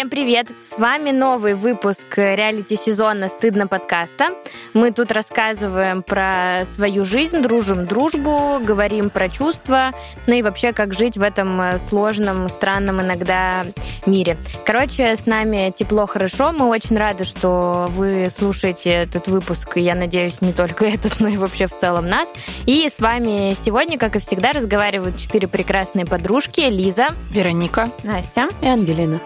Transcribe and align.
Всем 0.00 0.08
привет! 0.08 0.46
С 0.62 0.78
вами 0.78 1.10
новый 1.10 1.52
выпуск 1.52 2.16
реалити-сезона 2.16 3.28
«Стыдно 3.28 3.66
подкаста». 3.66 4.30
Мы 4.72 4.92
тут 4.92 5.12
рассказываем 5.12 6.02
про 6.02 6.64
свою 6.64 7.04
жизнь, 7.04 7.42
дружим 7.42 7.84
дружбу, 7.84 8.60
говорим 8.64 9.10
про 9.10 9.28
чувства, 9.28 9.90
ну 10.26 10.32
и 10.32 10.40
вообще, 10.40 10.72
как 10.72 10.94
жить 10.94 11.18
в 11.18 11.22
этом 11.22 11.60
э, 11.60 11.78
сложном, 11.78 12.48
странном 12.48 13.02
иногда 13.02 13.66
мире. 14.06 14.38
Короче, 14.64 15.16
с 15.16 15.26
нами 15.26 15.70
тепло, 15.70 16.06
хорошо. 16.06 16.52
Мы 16.52 16.66
очень 16.70 16.96
рады, 16.96 17.24
что 17.24 17.88
вы 17.90 18.28
слушаете 18.30 18.90
этот 18.90 19.28
выпуск. 19.28 19.76
Я 19.76 19.94
надеюсь, 19.94 20.40
не 20.40 20.54
только 20.54 20.86
этот, 20.86 21.20
но 21.20 21.28
и 21.28 21.36
вообще 21.36 21.66
в 21.66 21.76
целом 21.76 22.08
нас. 22.08 22.32
И 22.64 22.88
с 22.88 23.00
вами 23.00 23.54
сегодня, 23.54 23.98
как 23.98 24.16
и 24.16 24.18
всегда, 24.18 24.52
разговаривают 24.52 25.18
четыре 25.18 25.46
прекрасные 25.46 26.06
подружки. 26.06 26.60
Лиза, 26.60 27.08
Вероника, 27.30 27.90
Настя 28.02 28.48
и 28.62 28.66
Ангелина. 28.66 29.20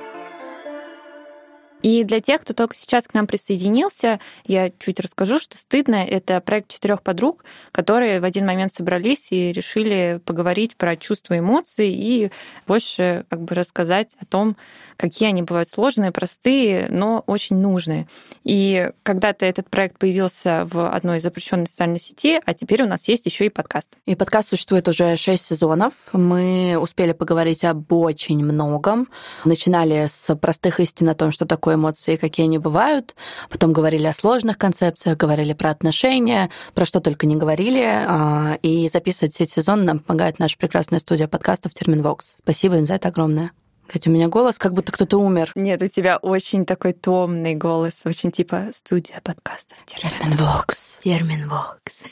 И 1.84 2.02
для 2.02 2.23
тех, 2.23 2.41
кто 2.41 2.55
только 2.55 2.74
сейчас 2.74 3.06
к 3.06 3.12
нам 3.12 3.27
присоединился, 3.27 4.19
я 4.47 4.70
чуть 4.79 5.01
расскажу, 5.01 5.38
что 5.38 5.59
«Стыдно»— 5.59 5.97
это 6.09 6.41
проект 6.41 6.70
четырех 6.70 7.02
подруг, 7.02 7.45
которые 7.73 8.20
в 8.20 8.25
один 8.25 8.47
момент 8.47 8.73
собрались 8.73 9.30
и 9.33 9.52
решили 9.52 10.19
поговорить 10.25 10.77
про 10.77 10.97
чувства 10.97 11.34
и 11.34 11.41
эмоции 11.41 11.92
и 11.92 12.30
больше 12.66 13.27
как 13.28 13.42
бы 13.42 13.55
рассказать 13.55 14.16
о 14.19 14.25
том, 14.25 14.56
какие 14.97 15.28
они 15.28 15.42
бывают 15.42 15.69
сложные, 15.69 16.11
простые, 16.11 16.87
но 16.89 17.23
очень 17.27 17.56
нужные. 17.56 18.09
И 18.45 18.91
когда-то 19.03 19.45
этот 19.45 19.69
проект 19.69 19.98
появился 19.98 20.66
в 20.70 20.91
одной 20.91 21.19
из 21.19 21.23
запрещенной 21.23 21.66
социальной 21.66 21.98
сети, 21.98 22.41
а 22.47 22.55
теперь 22.55 22.83
у 22.84 22.87
нас 22.87 23.09
есть 23.09 23.27
еще 23.27 23.45
и 23.45 23.51
подкаст. 23.51 23.91
И 24.06 24.14
подкаст 24.14 24.48
существует 24.48 24.89
уже 24.89 25.16
шесть 25.16 25.45
сезонов. 25.45 25.92
Мы 26.14 26.78
успели 26.81 27.12
поговорить 27.12 27.62
об 27.62 27.92
очень 27.92 28.42
многом. 28.42 29.09
Начинали 29.44 30.06
с 30.09 30.34
простых 30.37 30.81
истин 30.81 31.11
о 31.11 31.14
том, 31.14 31.31
что 31.31 31.44
такое 31.44 31.73
эмоции, 31.75 32.17
какие 32.17 32.47
они 32.47 32.58
бывают. 32.58 33.14
Потом 33.50 33.72
говорили 33.72 34.06
о 34.06 34.12
сложных 34.12 34.58
концепциях, 34.58 35.17
говорили 35.17 35.53
про 35.53 35.70
отношения, 35.70 36.50
про 36.75 36.84
что 36.84 37.00
только 37.00 37.27
не 37.27 37.36
говорили. 37.36 37.83
А, 37.84 38.58
и 38.62 38.89
записывать 38.89 39.34
все 39.34 39.44
эти 39.44 39.53
сезоны 39.53 39.84
нам 39.84 39.98
помогает 39.98 40.39
наша 40.39 40.56
прекрасная 40.58 41.00
студия 41.00 41.28
подкастов 41.28 41.75
Терминвокс. 41.75 42.36
Спасибо 42.39 42.77
им 42.77 42.86
за 42.86 42.94
это 42.94 43.08
огромное. 43.08 43.53
Блять, 43.89 44.06
у 44.06 44.11
меня 44.11 44.28
голос, 44.28 44.58
как 44.58 44.72
будто 44.72 44.92
кто-то 44.92 45.19
умер. 45.19 45.53
Нет, 45.55 45.83
у 45.83 45.86
тебя 45.86 46.16
очень 46.16 46.64
такой 46.64 46.94
томный 46.94 47.55
голос, 47.55 48.06
очень 48.06 48.31
типа 48.31 48.69
студия 48.72 49.20
подкастов. 49.22 49.78
Терминвокс. 49.84 51.00
Терминвокс. 51.00 52.05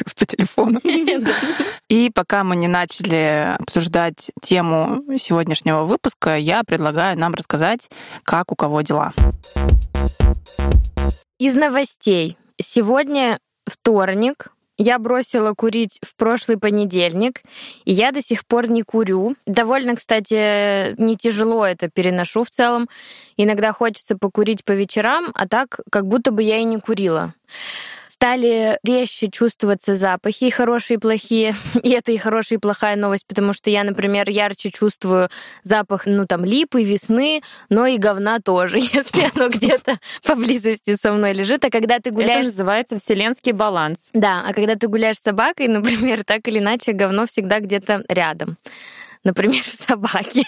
Секс 0.00 0.14
по 0.14 0.26
телефону. 0.26 0.80
И 1.88 2.10
пока 2.14 2.44
мы 2.44 2.56
не 2.56 2.68
начали 2.68 3.56
обсуждать 3.58 4.30
тему 4.40 5.02
сегодняшнего 5.18 5.84
выпуска, 5.84 6.36
я 6.36 6.62
предлагаю 6.64 7.18
нам 7.18 7.34
рассказать, 7.34 7.90
как 8.22 8.52
у 8.52 8.56
кого 8.56 8.80
дела. 8.82 9.12
Из 11.38 11.54
новостей. 11.54 12.36
Сегодня 12.60 13.38
вторник, 13.66 14.48
я 14.76 14.98
бросила 14.98 15.52
курить 15.54 15.98
в 16.02 16.16
прошлый 16.16 16.58
понедельник, 16.58 17.42
и 17.84 17.92
я 17.92 18.12
до 18.12 18.22
сих 18.22 18.46
пор 18.46 18.70
не 18.70 18.82
курю. 18.82 19.36
Довольно, 19.46 19.96
кстати, 19.96 20.94
не 21.00 21.16
тяжело 21.16 21.66
это 21.66 21.88
переношу 21.88 22.44
в 22.44 22.50
целом. 22.50 22.88
Иногда 23.36 23.72
хочется 23.72 24.16
покурить 24.16 24.64
по 24.64 24.72
вечерам, 24.72 25.32
а 25.34 25.46
так 25.48 25.80
как 25.90 26.06
будто 26.06 26.30
бы 26.30 26.42
я 26.42 26.58
и 26.58 26.64
не 26.64 26.78
курила 26.78 27.34
стали 28.20 28.78
резче 28.84 29.30
чувствоваться 29.30 29.94
запахи, 29.94 30.44
и 30.44 30.50
хорошие, 30.50 30.96
и 30.96 31.00
плохие. 31.00 31.54
И 31.82 31.88
это 31.88 32.12
и 32.12 32.18
хорошая, 32.18 32.58
и 32.58 32.60
плохая 32.60 32.94
новость, 32.94 33.26
потому 33.26 33.54
что 33.54 33.70
я, 33.70 33.82
например, 33.82 34.28
ярче 34.28 34.70
чувствую 34.70 35.30
запах, 35.62 36.02
ну, 36.04 36.26
там, 36.26 36.44
липы, 36.44 36.82
весны, 36.82 37.40
но 37.70 37.86
и 37.86 37.96
говна 37.96 38.38
тоже, 38.40 38.78
если 38.92 39.30
оно 39.34 39.48
где-то 39.48 39.98
поблизости 40.26 40.96
со 41.00 41.12
мной 41.12 41.32
лежит. 41.32 41.64
А 41.64 41.70
когда 41.70 41.98
ты 41.98 42.10
гуляешь... 42.10 42.40
Это 42.40 42.48
называется 42.48 42.98
вселенский 42.98 43.52
баланс. 43.52 44.10
Да, 44.12 44.44
а 44.46 44.52
когда 44.52 44.74
ты 44.76 44.86
гуляешь 44.88 45.16
с 45.16 45.22
собакой, 45.22 45.68
например, 45.68 46.22
так 46.22 46.46
или 46.46 46.58
иначе, 46.58 46.92
говно 46.92 47.24
всегда 47.24 47.60
где-то 47.60 48.04
рядом 48.08 48.58
например, 49.24 49.62
в 49.64 49.74
собаке. 49.74 50.44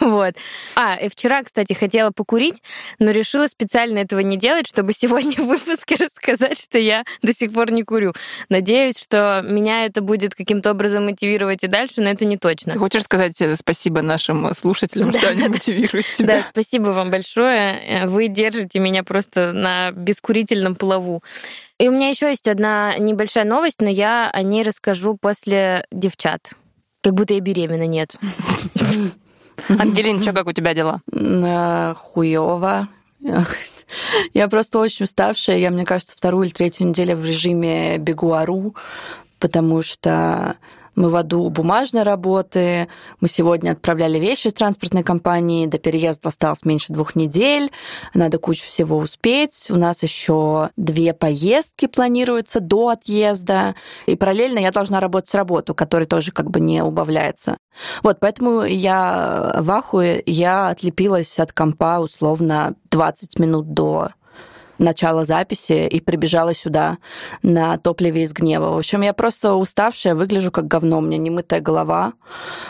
вот. 0.00 0.34
А, 0.74 0.96
и 0.96 1.08
вчера, 1.08 1.42
кстати, 1.42 1.72
хотела 1.72 2.10
покурить, 2.10 2.62
но 2.98 3.10
решила 3.10 3.46
специально 3.46 3.98
этого 3.98 4.20
не 4.20 4.36
делать, 4.36 4.66
чтобы 4.66 4.92
сегодня 4.92 5.36
в 5.36 5.46
выпуске 5.46 5.96
рассказать, 5.96 6.60
что 6.60 6.78
я 6.78 7.04
до 7.22 7.32
сих 7.32 7.52
пор 7.52 7.70
не 7.70 7.82
курю. 7.82 8.12
Надеюсь, 8.48 8.98
что 8.98 9.42
меня 9.44 9.86
это 9.86 10.00
будет 10.00 10.34
каким-то 10.34 10.70
образом 10.72 11.06
мотивировать 11.06 11.64
и 11.64 11.66
дальше, 11.66 12.00
но 12.00 12.10
это 12.10 12.24
не 12.24 12.36
точно. 12.36 12.74
Ты 12.74 12.78
хочешь 12.78 13.02
сказать 13.02 13.40
э, 13.40 13.54
спасибо 13.54 14.02
нашим 14.02 14.52
слушателям, 14.54 15.12
что 15.12 15.28
они 15.30 15.48
мотивируют 15.48 16.06
тебя? 16.16 16.38
Да, 16.38 16.46
спасибо 16.50 16.90
вам 16.90 17.10
большое. 17.10 18.06
Вы 18.06 18.28
держите 18.28 18.78
меня 18.78 19.02
просто 19.02 19.52
на 19.52 19.92
бескурительном 19.92 20.76
плаву. 20.76 21.22
И 21.78 21.88
у 21.88 21.92
меня 21.92 22.08
еще 22.08 22.28
есть 22.28 22.48
одна 22.48 22.98
небольшая 22.98 23.44
новость, 23.44 23.80
но 23.80 23.88
я 23.88 24.30
о 24.30 24.42
ней 24.42 24.62
расскажу 24.62 25.16
после 25.20 25.86
девчат. 25.92 26.50
Как 27.08 27.14
будто 27.14 27.32
я 27.32 27.40
беременна, 27.40 27.86
нет. 27.86 28.16
Ангелина, 29.70 30.20
что, 30.20 30.34
как 30.34 30.46
у 30.46 30.52
тебя 30.52 30.74
дела? 30.74 31.00
Э, 31.10 31.94
Хуево. 31.96 32.86
Я 34.34 34.48
просто 34.48 34.78
очень 34.78 35.04
уставшая. 35.04 35.56
Я, 35.56 35.70
мне 35.70 35.86
кажется, 35.86 36.14
вторую 36.14 36.44
или 36.44 36.52
третью 36.52 36.88
неделю 36.88 37.16
в 37.16 37.24
режиме 37.24 37.96
бегуару, 37.96 38.74
потому 39.38 39.82
что 39.82 40.58
мы 40.98 41.10
в 41.10 41.16
аду 41.16 41.48
бумажной 41.48 42.02
работы. 42.02 42.88
Мы 43.20 43.28
сегодня 43.28 43.70
отправляли 43.70 44.18
вещи 44.18 44.48
из 44.48 44.54
транспортной 44.54 45.04
компании. 45.04 45.66
До 45.66 45.78
переезда 45.78 46.28
осталось 46.28 46.64
меньше 46.64 46.92
двух 46.92 47.14
недель. 47.14 47.70
Надо 48.14 48.38
кучу 48.38 48.66
всего 48.66 48.98
успеть. 48.98 49.66
У 49.70 49.76
нас 49.76 50.02
еще 50.02 50.70
две 50.76 51.14
поездки 51.14 51.86
планируются 51.86 52.60
до 52.60 52.88
отъезда. 52.88 53.76
И 54.06 54.16
параллельно 54.16 54.58
я 54.58 54.72
должна 54.72 54.98
работать 54.98 55.30
с 55.30 55.34
работу, 55.34 55.74
которая 55.74 56.08
тоже 56.08 56.32
как 56.32 56.50
бы 56.50 56.58
не 56.58 56.82
убавляется. 56.82 57.56
Вот, 58.02 58.18
поэтому 58.18 58.64
я 58.64 59.54
в 59.56 59.70
ахуе, 59.70 60.20
я 60.26 60.70
отлепилась 60.70 61.38
от 61.38 61.52
компа 61.52 62.00
условно 62.00 62.74
20 62.90 63.38
минут 63.38 63.72
до 63.72 64.08
начала 64.78 65.24
записи 65.24 65.86
и 65.86 66.00
прибежала 66.00 66.54
сюда 66.54 66.98
на 67.42 67.76
топливе 67.78 68.22
из 68.22 68.32
гнева. 68.32 68.70
В 68.74 68.78
общем, 68.78 69.02
я 69.02 69.12
просто 69.12 69.54
уставшая, 69.54 70.14
выгляжу 70.14 70.50
как 70.50 70.66
говно, 70.66 70.98
у 70.98 71.00
меня 71.00 71.18
немытая 71.18 71.60
голова, 71.60 72.14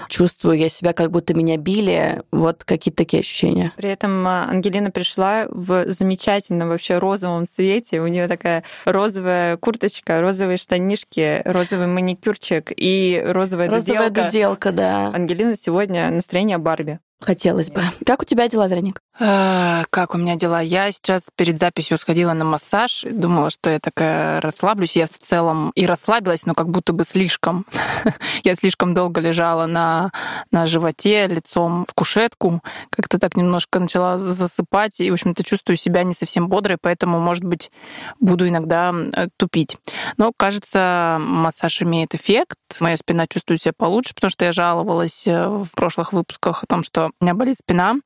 чувствую 0.09 0.59
я 0.59 0.69
себя, 0.69 0.93
как 0.93 1.11
будто 1.11 1.35
меня 1.35 1.57
били, 1.57 2.23
вот 2.31 2.65
какие-то 2.65 2.99
такие 2.99 3.21
ощущения. 3.21 3.73
При 3.77 3.91
этом 3.91 4.27
а, 4.27 4.47
Ангелина 4.49 4.91
пришла 4.91 5.47
в 5.51 5.91
замечательном 5.91 6.69
вообще 6.69 6.99
розовом 6.99 7.47
цвете, 7.47 8.01
у 8.01 8.07
нее 8.07 8.29
такая 8.29 8.65
розовая 8.85 9.57
курточка, 9.57 10.21
розовые 10.21 10.57
штанишки, 10.57 11.43
розовый 11.45 11.87
маникюрчик 11.87 12.73
и 12.75 13.23
розовая, 13.25 13.69
розовая 13.69 14.09
дуделка. 14.09 14.25
дуделка, 14.25 14.73
да. 14.73 15.07
Ангелина 15.09 15.57
сегодня 15.57 16.11
настроение 16.11 16.59
Барби. 16.59 17.01
Хотелось 17.21 17.71
бы. 17.71 17.83
Как 18.07 18.23
у 18.23 18.25
тебя 18.25 18.49
дела, 18.49 18.69
Вероник? 18.69 19.01
А, 19.19 19.85
как 19.91 20.15
у 20.15 20.19
меня 20.19 20.37
дела? 20.37 20.61
Я 20.61 20.93
сейчас 20.93 21.31
перед 21.35 21.59
записью 21.59 21.99
сходила 21.99 22.33
на 22.33 22.45
массаж, 22.45 23.05
думала, 23.11 23.51
что 23.51 23.71
я 23.71 23.81
такая 23.81 24.41
расслаблюсь. 24.41 24.95
Я 24.95 25.07
в 25.07 25.11
целом 25.11 25.73
и 25.75 25.85
расслабилась, 25.85 26.47
но 26.47 26.55
как 26.55 26.69
будто 26.69 26.93
бы 26.93 27.05
слишком. 27.05 27.67
я 28.45 28.55
слишком 28.55 28.95
долго 28.95 29.21
лежала 29.21 29.67
на, 29.67 30.13
на 30.53 30.67
животе, 30.67 31.27
лицом 31.27 31.87
в 31.89 31.95
кушетку. 31.95 32.63
Как-то 32.91 33.19
так 33.19 33.37
немножко 33.37 33.81
начала 33.81 34.19
засыпать, 34.19 35.01
и, 35.01 35.11
в 35.11 35.15
общем-то, 35.15 35.43
чувствую 35.43 35.77
себя 35.77 36.05
не 36.05 36.15
совсем 36.15 36.49
бодрой, 36.49 36.79
поэтому, 36.81 37.19
может 37.19 37.43
быть, 37.43 37.73
буду 38.21 38.47
иногда 38.47 38.95
э, 38.95 39.27
тупить. 39.37 39.77
Но, 40.19 40.33
кажется, 40.37 41.17
массаж 41.21 41.83
имеет 41.83 42.15
эффект. 42.15 42.59
Моя 42.79 42.97
спина 42.97 43.27
чувствует 43.27 43.61
себя 43.61 43.73
получше, 43.77 44.15
потому 44.15 44.31
что 44.31 44.45
я 44.45 44.53
жаловалась 44.53 45.27
э, 45.27 45.49
в 45.49 45.73
прошлых 45.73 46.13
выпусках 46.13 46.63
о 46.63 46.67
том, 46.67 46.85
что 46.85 47.08
у 47.21 47.25
меня 47.25 47.35
болит 47.35 47.59
спина. 47.59 47.97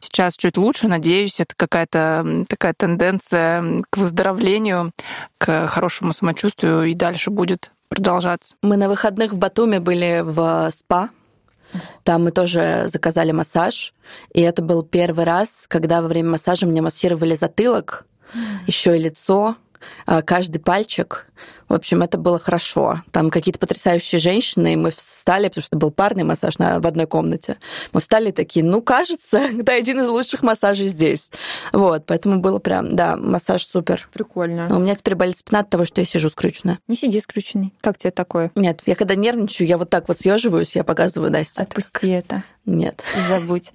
Сейчас 0.00 0.36
чуть 0.36 0.56
лучше, 0.56 0.88
надеюсь, 0.88 1.40
это 1.40 1.54
какая-то 1.56 2.44
такая 2.48 2.74
тенденция 2.76 3.82
к 3.90 3.96
выздоровлению, 3.96 4.92
к 5.38 5.66
хорошему 5.66 6.12
самочувствию 6.12 6.84
и 6.84 6.94
дальше 6.94 7.30
будет 7.30 7.72
продолжаться. 7.88 8.56
Мы 8.62 8.76
на 8.76 8.88
выходных 8.88 9.32
в 9.32 9.38
Батуме 9.38 9.80
были 9.80 10.22
в 10.24 10.70
спа. 10.72 11.10
Там 12.04 12.24
мы 12.24 12.30
тоже 12.30 12.84
заказали 12.86 13.32
массаж. 13.32 13.94
И 14.32 14.40
это 14.40 14.62
был 14.62 14.82
первый 14.82 15.24
раз, 15.24 15.66
когда 15.68 16.02
во 16.02 16.08
время 16.08 16.30
массажа 16.30 16.66
мне 16.66 16.82
массировали 16.82 17.34
затылок, 17.34 18.06
еще 18.66 18.96
и 18.96 19.02
лицо. 19.02 19.56
А, 20.06 20.22
каждый 20.22 20.58
пальчик. 20.58 21.26
В 21.68 21.74
общем, 21.74 22.02
это 22.02 22.18
было 22.18 22.38
хорошо. 22.38 23.02
Там 23.12 23.30
какие-то 23.30 23.58
потрясающие 23.58 24.18
женщины, 24.18 24.74
и 24.74 24.76
мы 24.76 24.90
встали, 24.90 25.48
потому 25.48 25.62
что 25.62 25.78
был 25.78 25.90
парный 25.90 26.22
массаж 26.22 26.58
на, 26.58 26.80
в 26.80 26.86
одной 26.86 27.06
комнате. 27.06 27.56
Мы 27.92 28.00
встали 28.00 28.30
такие, 28.30 28.64
ну, 28.64 28.82
кажется, 28.82 29.38
это 29.58 29.72
один 29.72 30.00
из 30.00 30.08
лучших 30.08 30.42
массажей 30.42 30.86
здесь. 30.86 31.30
Вот, 31.72 32.04
поэтому 32.06 32.40
было 32.40 32.58
прям, 32.58 32.94
да, 32.94 33.16
массаж 33.16 33.64
супер. 33.64 34.08
Прикольно. 34.12 34.68
Но 34.68 34.76
у 34.76 34.80
меня 34.80 34.94
теперь 34.94 35.14
болит 35.14 35.38
спина 35.38 35.60
от 35.60 35.70
того, 35.70 35.84
что 35.84 36.00
я 36.00 36.06
сижу 36.06 36.28
скрюченная. 36.28 36.78
Не 36.88 36.96
сиди 36.96 37.20
скрюченный. 37.20 37.72
Как 37.80 37.96
тебе 37.98 38.10
такое? 38.10 38.50
Нет, 38.54 38.82
я 38.86 38.94
когда 38.94 39.14
нервничаю, 39.14 39.66
я 39.66 39.78
вот 39.78 39.90
так 39.90 40.08
вот 40.08 40.18
съеживаюсь, 40.18 40.76
я 40.76 40.84
показываю 40.84 41.30
Насте. 41.30 41.62
Отпусти 41.62 42.08
это. 42.08 42.42
Нет. 42.66 43.02
Забудь. 43.28 43.72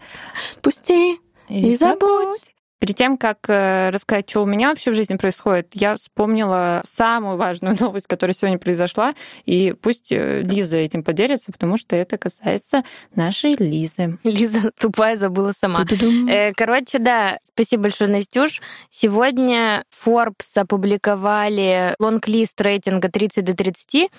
Пусти 0.62 1.19
и 1.50 1.75
забудь. 1.75 2.54
Перед 2.79 2.95
тем, 2.95 3.18
как 3.18 3.39
э, 3.47 3.89
рассказать, 3.89 4.29
что 4.29 4.44
у 4.44 4.45
меня 4.45 4.69
вообще 4.69 4.91
в 4.91 4.94
жизни 4.94 5.15
происходит, 5.15 5.69
я 5.74 5.95
вспомнила 5.95 6.81
самую 6.85 7.35
важную 7.35 7.75
новость, 7.79 8.07
которая 8.07 8.35
сегодня 8.35 8.59
произошла, 8.59 9.13
и 9.45 9.74
пусть 9.74 10.12
э, 10.12 10.41
Лиза 10.41 10.77
этим 10.77 11.03
поделится, 11.03 11.51
потому 11.51 11.77
что 11.77 11.95
это 11.95 12.18
касается 12.18 12.83
нашей 13.15 13.56
Лизы. 13.56 14.19
Лиза 14.24 14.71
тупая 14.79 15.15
забыла 15.15 15.53
сама. 15.59 15.85
Ту-ду-дум. 15.85 16.27
Э, 16.27 16.53
Короче, 16.56 17.00
да, 17.00 17.39
спасибо 17.44 17.83
большое, 17.83 18.12
Настюш. 18.12 18.62
Сегодня 18.89 19.83
Forbes 20.06 20.56
опубликовали 20.56 21.95
лонг-лист 22.00 22.59
рейтинга 22.62 23.09
30 23.09 23.44
до 23.44 23.56
30. 23.56 24.12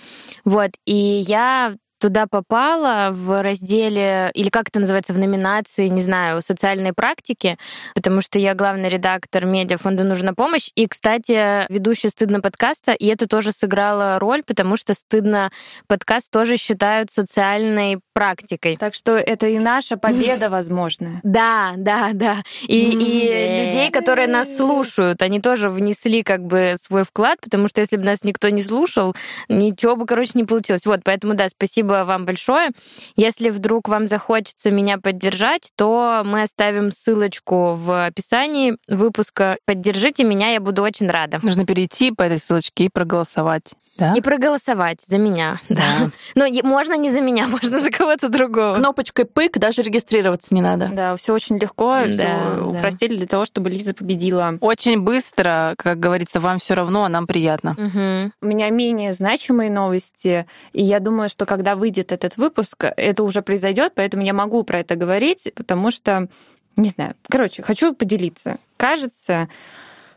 Вот, 0.44 0.70
и 0.84 0.94
я 0.94 1.76
туда 1.98 2.26
попала 2.26 3.10
в 3.12 3.42
разделе, 3.42 4.30
или 4.34 4.48
как 4.48 4.68
это 4.68 4.80
называется, 4.80 5.12
в 5.12 5.18
номинации, 5.18 5.88
не 5.88 6.00
знаю, 6.00 6.42
социальной 6.42 6.92
практики, 6.92 7.58
потому 7.94 8.20
что 8.20 8.38
я 8.38 8.54
главный 8.54 8.88
редактор 8.88 9.44
медиафонда 9.44 10.04
«Нужна 10.04 10.32
помощь». 10.34 10.70
И, 10.74 10.86
кстати, 10.86 11.70
ведущая 11.72 12.10
«Стыдно» 12.10 12.40
подкаста, 12.40 12.92
и 12.92 13.06
это 13.06 13.26
тоже 13.26 13.52
сыграло 13.52 14.18
роль, 14.18 14.42
потому 14.42 14.76
что 14.76 14.94
«Стыдно» 14.94 15.50
подкаст 15.86 16.30
тоже 16.30 16.56
считают 16.56 17.10
социальной 17.10 18.00
практикой. 18.18 18.76
Так 18.76 18.94
что 18.94 19.12
это 19.16 19.46
и 19.46 19.60
наша 19.60 19.96
победа, 19.96 20.50
возможно. 20.58 21.20
Да, 21.22 21.74
да, 21.76 22.10
да. 22.12 22.42
И, 22.62 22.90
и 22.90 23.64
людей, 23.64 23.92
которые 23.92 24.26
нас 24.26 24.56
слушают, 24.56 25.22
они 25.22 25.40
тоже 25.40 25.70
внесли 25.70 26.24
как 26.24 26.44
бы 26.44 26.74
свой 26.82 27.04
вклад, 27.04 27.38
потому 27.40 27.68
что 27.68 27.80
если 27.80 27.96
бы 27.96 28.02
нас 28.02 28.24
никто 28.24 28.48
не 28.48 28.60
слушал, 28.60 29.14
ничего 29.48 29.94
бы, 29.94 30.04
короче, 30.04 30.32
не 30.34 30.42
получилось. 30.42 30.84
Вот, 30.84 31.02
поэтому, 31.04 31.34
да, 31.34 31.48
спасибо 31.48 32.02
вам 32.04 32.26
большое. 32.26 32.70
Если 33.14 33.50
вдруг 33.50 33.88
вам 33.88 34.08
захочется 34.08 34.72
меня 34.72 34.98
поддержать, 34.98 35.70
то 35.76 36.22
мы 36.24 36.42
оставим 36.42 36.90
ссылочку 36.90 37.74
в 37.74 38.06
описании 38.06 38.78
выпуска. 38.88 39.58
Поддержите 39.64 40.24
меня, 40.24 40.50
я 40.50 40.60
буду 40.60 40.82
очень 40.82 41.08
рада. 41.08 41.38
Нужно 41.40 41.64
перейти 41.64 42.10
по 42.10 42.22
этой 42.22 42.40
ссылочке 42.40 42.86
и 42.86 42.88
проголосовать. 42.88 43.74
Да? 43.98 44.14
И 44.16 44.20
проголосовать 44.20 45.02
за 45.06 45.18
меня. 45.18 45.60
Да. 45.68 45.82
Да. 46.00 46.10
Но 46.34 46.46
можно 46.64 46.96
не 46.96 47.10
за 47.10 47.20
меня, 47.20 47.46
можно 47.48 47.80
за 47.80 47.90
кого-то 47.90 48.28
другого. 48.28 48.74
Кнопочкой 48.76 49.24
пык, 49.26 49.58
даже 49.58 49.82
регистрироваться 49.82 50.54
не 50.54 50.60
надо. 50.60 50.88
Да, 50.92 51.16
все 51.16 51.34
очень 51.34 51.58
легко, 51.58 51.94
Да, 52.04 52.10
всё 52.10 52.16
да. 52.22 52.64
упростили 52.64 53.16
для 53.16 53.26
того, 53.26 53.44
чтобы 53.44 53.70
Лиза 53.70 53.94
победила. 53.94 54.56
Очень 54.60 55.00
быстро, 55.00 55.74
как 55.76 55.98
говорится, 56.00 56.40
вам 56.40 56.58
все 56.58 56.74
равно, 56.74 57.04
а 57.04 57.08
нам 57.08 57.26
приятно. 57.26 57.74
Мгм. 57.76 58.32
У 58.40 58.46
меня 58.46 58.70
менее 58.70 59.12
значимые 59.12 59.70
новости, 59.70 60.46
и 60.72 60.82
я 60.82 61.00
думаю, 61.00 61.28
что 61.28 61.44
когда 61.46 61.74
выйдет 61.76 62.12
этот 62.12 62.36
выпуск, 62.36 62.84
это 62.96 63.22
уже 63.22 63.42
произойдет, 63.42 63.92
поэтому 63.94 64.22
я 64.22 64.32
могу 64.32 64.62
про 64.62 64.80
это 64.80 64.94
говорить, 64.96 65.52
потому 65.54 65.90
что, 65.90 66.28
не 66.76 66.88
знаю, 66.88 67.14
короче, 67.28 67.62
хочу 67.62 67.94
поделиться. 67.94 68.58
Кажется, 68.76 69.48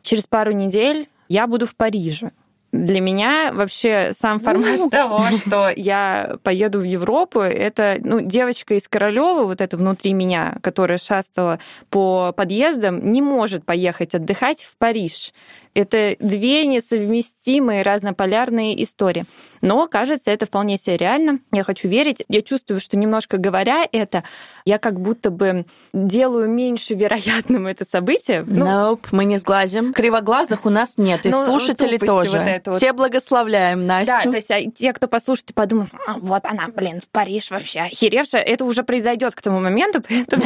через 0.01 0.27
пару 0.27 0.51
недель 0.51 1.07
я 1.29 1.47
буду 1.47 1.65
в 1.65 1.75
Париже. 1.75 2.31
Для 2.71 3.01
меня 3.01 3.51
вообще 3.53 4.11
сам 4.13 4.39
формат 4.39 4.89
того, 4.91 5.25
что 5.37 5.69
я 5.75 6.37
поеду 6.43 6.79
в 6.79 6.83
Европу, 6.83 7.39
это 7.39 7.97
ну, 8.01 8.21
девочка 8.21 8.75
из 8.75 8.87
Королева, 8.87 9.43
вот 9.43 9.59
это 9.59 9.75
внутри 9.77 10.13
меня, 10.13 10.57
которая 10.61 10.97
шастала 10.97 11.59
по 11.89 12.31
подъездам, 12.31 13.11
не 13.11 13.21
может 13.21 13.65
поехать 13.65 14.15
отдыхать 14.15 14.63
в 14.63 14.77
Париж. 14.77 15.33
Это 15.73 16.17
две 16.19 16.65
несовместимые 16.65 17.81
разнополярные 17.81 18.81
истории. 18.83 19.23
Но, 19.61 19.87
кажется, 19.87 20.29
это 20.29 20.45
вполне 20.45 20.75
себе 20.75 20.97
реально. 20.97 21.39
Я 21.53 21.63
хочу 21.63 21.87
верить. 21.87 22.23
Я 22.27 22.41
чувствую, 22.41 22.81
что 22.81 22.97
немножко 22.97 23.37
говоря 23.37 23.87
это, 23.89 24.25
я 24.65 24.79
как 24.79 24.99
будто 24.99 25.31
бы 25.31 25.65
делаю 25.93 26.49
меньше 26.49 26.93
вероятным 26.93 27.67
это 27.67 27.87
событие. 27.87 28.43
Ну, 28.45 28.65
Nope, 28.65 29.07
мы 29.11 29.23
не 29.23 29.37
сглазим. 29.37 29.93
Кривоглазых 29.93 30.65
у 30.65 30.69
нас 30.69 30.97
нет, 30.97 31.25
и 31.25 31.29
Ну, 31.29 31.45
слушателей 31.45 31.97
тупости 31.97 32.31
тоже. 32.31 32.37
вот 32.39 32.47
это 32.61 32.71
вот. 32.71 32.77
Все 32.77 32.93
благословляем 32.93 33.85
Да, 33.87 33.99
Настю. 33.99 34.29
то 34.29 34.35
есть 34.35 34.51
а 34.51 34.61
те, 34.71 34.93
кто 34.93 35.07
послушает 35.07 35.51
и 35.51 35.53
подумают, 35.53 35.91
«А, 36.07 36.13
вот 36.19 36.45
она, 36.45 36.67
блин, 36.73 37.01
в 37.01 37.09
Париж 37.09 37.51
вообще 37.51 37.81
охеревшая, 37.81 38.41
это 38.41 38.65
уже 38.65 38.83
произойдет 38.83 39.35
к 39.35 39.41
тому 39.41 39.59
моменту, 39.59 40.01
поэтому, 40.07 40.43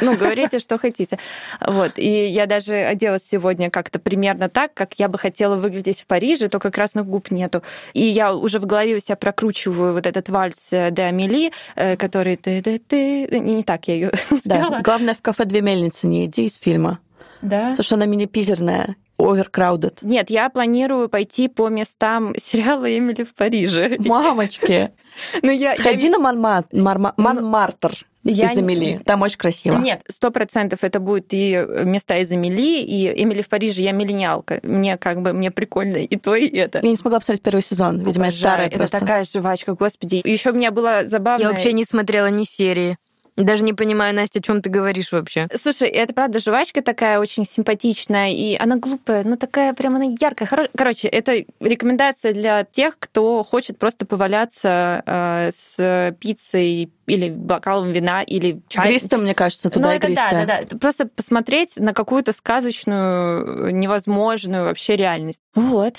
ну, 0.00 0.16
говорите, 0.16 0.58
что 0.58 0.78
хотите. 0.78 1.18
Вот, 1.60 1.92
и 1.96 2.26
я 2.26 2.46
даже 2.46 2.74
оделась 2.74 3.24
сегодня 3.24 3.70
как-то 3.70 3.98
примерно 3.98 4.48
так, 4.48 4.74
как 4.74 4.94
я 4.94 5.08
бы 5.08 5.18
хотела 5.18 5.56
выглядеть 5.56 6.00
в 6.02 6.06
Париже, 6.06 6.48
только 6.48 6.70
красных 6.70 7.06
губ 7.06 7.30
нету. 7.30 7.62
И 7.92 8.02
я 8.02 8.34
уже 8.34 8.58
в 8.58 8.66
голове 8.66 8.96
у 8.96 8.98
себя 8.98 9.16
прокручиваю 9.16 9.94
вот 9.94 10.06
этот 10.06 10.28
вальс 10.28 10.72
э, 10.72 10.90
де 10.90 11.02
Амели, 11.02 11.52
э, 11.76 11.96
который 11.96 12.36
ты 12.36 12.60
ты 12.62 12.78
ты 12.78 13.26
Не 13.40 13.62
так 13.62 13.88
я 13.88 13.94
ее 13.94 14.12
Да. 14.44 14.80
Главное, 14.82 15.14
в 15.14 15.22
кафе 15.22 15.44
«Две 15.44 15.60
мельницы» 15.60 16.06
не 16.06 16.26
иди 16.26 16.46
из 16.46 16.56
фильма. 16.56 16.98
Да. 17.40 17.70
Потому 17.70 17.84
что 17.84 17.94
она 17.96 18.06
мини-пизерная, 18.06 18.96
оверкраудед. 19.30 20.00
Нет, 20.02 20.30
я 20.30 20.48
планирую 20.50 21.08
пойти 21.08 21.48
по 21.48 21.68
местам 21.68 22.34
сериала 22.38 22.86
«Эмили 22.96 23.24
в 23.24 23.34
Париже». 23.34 23.96
Мамочки, 24.00 24.90
Ну, 25.42 25.50
я, 25.50 25.74
сходи 25.76 26.08
на 26.08 26.18
Монма- 26.18 26.64
Марма- 26.72 27.14
Монмартр 27.16 27.94
Я 28.24 28.52
из 28.52 28.58
Эмили. 28.58 29.00
Там 29.04 29.22
очень 29.22 29.38
красиво. 29.38 29.78
Нет, 29.78 30.02
сто 30.08 30.30
процентов 30.30 30.84
это 30.84 31.00
будет 31.00 31.26
и 31.34 31.54
места 31.84 32.16
из 32.18 32.32
Эмили, 32.32 32.80
и 32.80 33.22
Эмили 33.22 33.42
в 33.42 33.48
Париже. 33.48 33.82
Я 33.82 33.92
миллениалка. 33.92 34.60
Мне 34.62 34.96
как 34.96 35.20
бы 35.22 35.32
мне 35.32 35.50
прикольно 35.50 35.96
и 35.98 36.16
то, 36.16 36.34
и 36.34 36.48
это. 36.56 36.80
Я 36.82 36.88
не 36.88 36.96
смогла 36.96 37.18
посмотреть 37.20 37.42
первый 37.42 37.62
сезон. 37.62 37.98
Видимо, 37.98 38.26
я 38.26 38.30
Обожаю. 38.30 38.32
старая 38.32 38.66
Это 38.68 38.78
просто. 38.78 38.98
такая 39.00 39.24
жвачка, 39.24 39.74
господи. 39.74 40.20
Еще 40.24 40.50
у 40.50 40.54
меня 40.54 40.70
было 40.70 41.02
забавно. 41.06 41.42
Я 41.42 41.50
вообще 41.50 41.72
не 41.72 41.84
смотрела 41.84 42.26
ни 42.28 42.44
серии. 42.44 42.96
Даже 43.36 43.64
не 43.64 43.72
понимаю, 43.72 44.14
Настя, 44.14 44.40
о 44.40 44.42
чем 44.42 44.60
ты 44.60 44.68
говоришь 44.68 45.10
вообще. 45.12 45.48
Слушай, 45.54 45.88
это 45.88 46.12
правда 46.12 46.38
жвачка 46.38 46.82
такая 46.82 47.18
очень 47.18 47.44
симпатичная, 47.46 48.30
и 48.30 48.56
она 48.56 48.76
глупая, 48.76 49.24
но 49.24 49.36
такая 49.36 49.72
прям 49.72 49.96
она 49.96 50.04
яркая, 50.04 50.46
хорошая. 50.46 50.70
Короче, 50.76 51.08
это 51.08 51.44
рекомендация 51.60 52.34
для 52.34 52.64
тех, 52.64 52.98
кто 52.98 53.42
хочет 53.42 53.78
просто 53.78 54.04
поваляться 54.06 55.02
э, 55.06 55.48
с 55.50 56.14
пиццей 56.20 56.92
или 57.06 57.30
бокалом 57.30 57.92
вина, 57.92 58.22
или 58.22 58.60
чай. 58.68 58.88
Игристая, 58.88 59.20
мне 59.20 59.34
кажется, 59.34 59.68
Ну, 59.68 59.72
туда 59.72 59.94
это 59.94 60.06
да, 60.08 60.12
игристая. 60.12 60.46
да, 60.46 60.46
да. 60.46 60.58
Это 60.60 60.78
Просто 60.78 61.06
посмотреть 61.06 61.76
на 61.78 61.94
какую-то 61.94 62.32
сказочную, 62.32 63.74
невозможную 63.74 64.64
вообще 64.64 64.96
реальность. 64.96 65.40
Вот. 65.54 65.96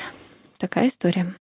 Такая 0.57 0.87
история. 0.87 1.33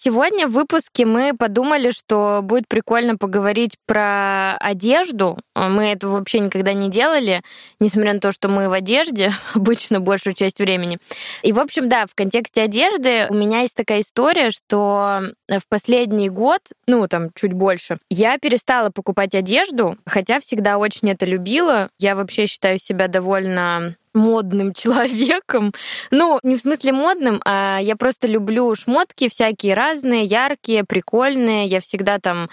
Сегодня 0.00 0.46
в 0.46 0.52
выпуске 0.52 1.04
мы 1.04 1.36
подумали, 1.36 1.90
что 1.90 2.38
будет 2.40 2.68
прикольно 2.68 3.16
поговорить 3.16 3.72
про 3.84 4.56
одежду. 4.58 5.36
Мы 5.56 5.86
это 5.86 6.06
вообще 6.06 6.38
никогда 6.38 6.72
не 6.72 6.88
делали, 6.88 7.42
несмотря 7.80 8.12
на 8.12 8.20
то, 8.20 8.30
что 8.30 8.48
мы 8.48 8.68
в 8.68 8.72
одежде 8.72 9.32
обычно 9.54 9.98
большую 9.98 10.34
часть 10.34 10.60
времени. 10.60 10.98
И, 11.42 11.50
в 11.50 11.58
общем, 11.58 11.88
да, 11.88 12.06
в 12.06 12.14
контексте 12.14 12.62
одежды 12.62 13.26
у 13.28 13.34
меня 13.34 13.62
есть 13.62 13.74
такая 13.74 13.98
история, 13.98 14.52
что 14.52 15.32
в 15.48 15.68
последний 15.68 16.28
год, 16.28 16.60
ну, 16.86 17.08
там, 17.08 17.30
чуть 17.34 17.52
больше, 17.52 17.98
я 18.08 18.38
перестала 18.38 18.90
покупать 18.90 19.34
одежду, 19.34 19.96
хотя 20.06 20.38
всегда 20.38 20.78
очень 20.78 21.10
это 21.10 21.26
любила. 21.26 21.88
Я 21.98 22.14
вообще 22.14 22.46
считаю 22.46 22.78
себя 22.78 23.08
довольно 23.08 23.96
модным 24.14 24.72
человеком. 24.74 25.72
Ну, 26.10 26.38
не 26.42 26.56
в 26.56 26.60
смысле 26.60 26.92
модным, 26.92 27.40
а 27.44 27.78
я 27.80 27.96
просто 27.96 28.28
люблю 28.28 28.74
шмотки 28.74 29.28
всякие 29.28 29.74
разные, 29.74 30.24
яркие, 30.24 30.84
прикольные. 30.84 31.66
Я 31.66 31.80
всегда 31.80 32.18
там 32.18 32.48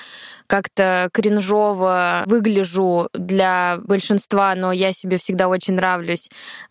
как-то 0.48 1.10
кринжово 1.12 2.24
выгляжу 2.28 3.10
для 3.14 3.80
большинства, 3.84 4.56
но 4.56 4.72
я 4.72 4.94
себе 4.94 5.18
всегда 5.18 5.48
очень 5.48 5.76
нравлюсь, 5.76 6.30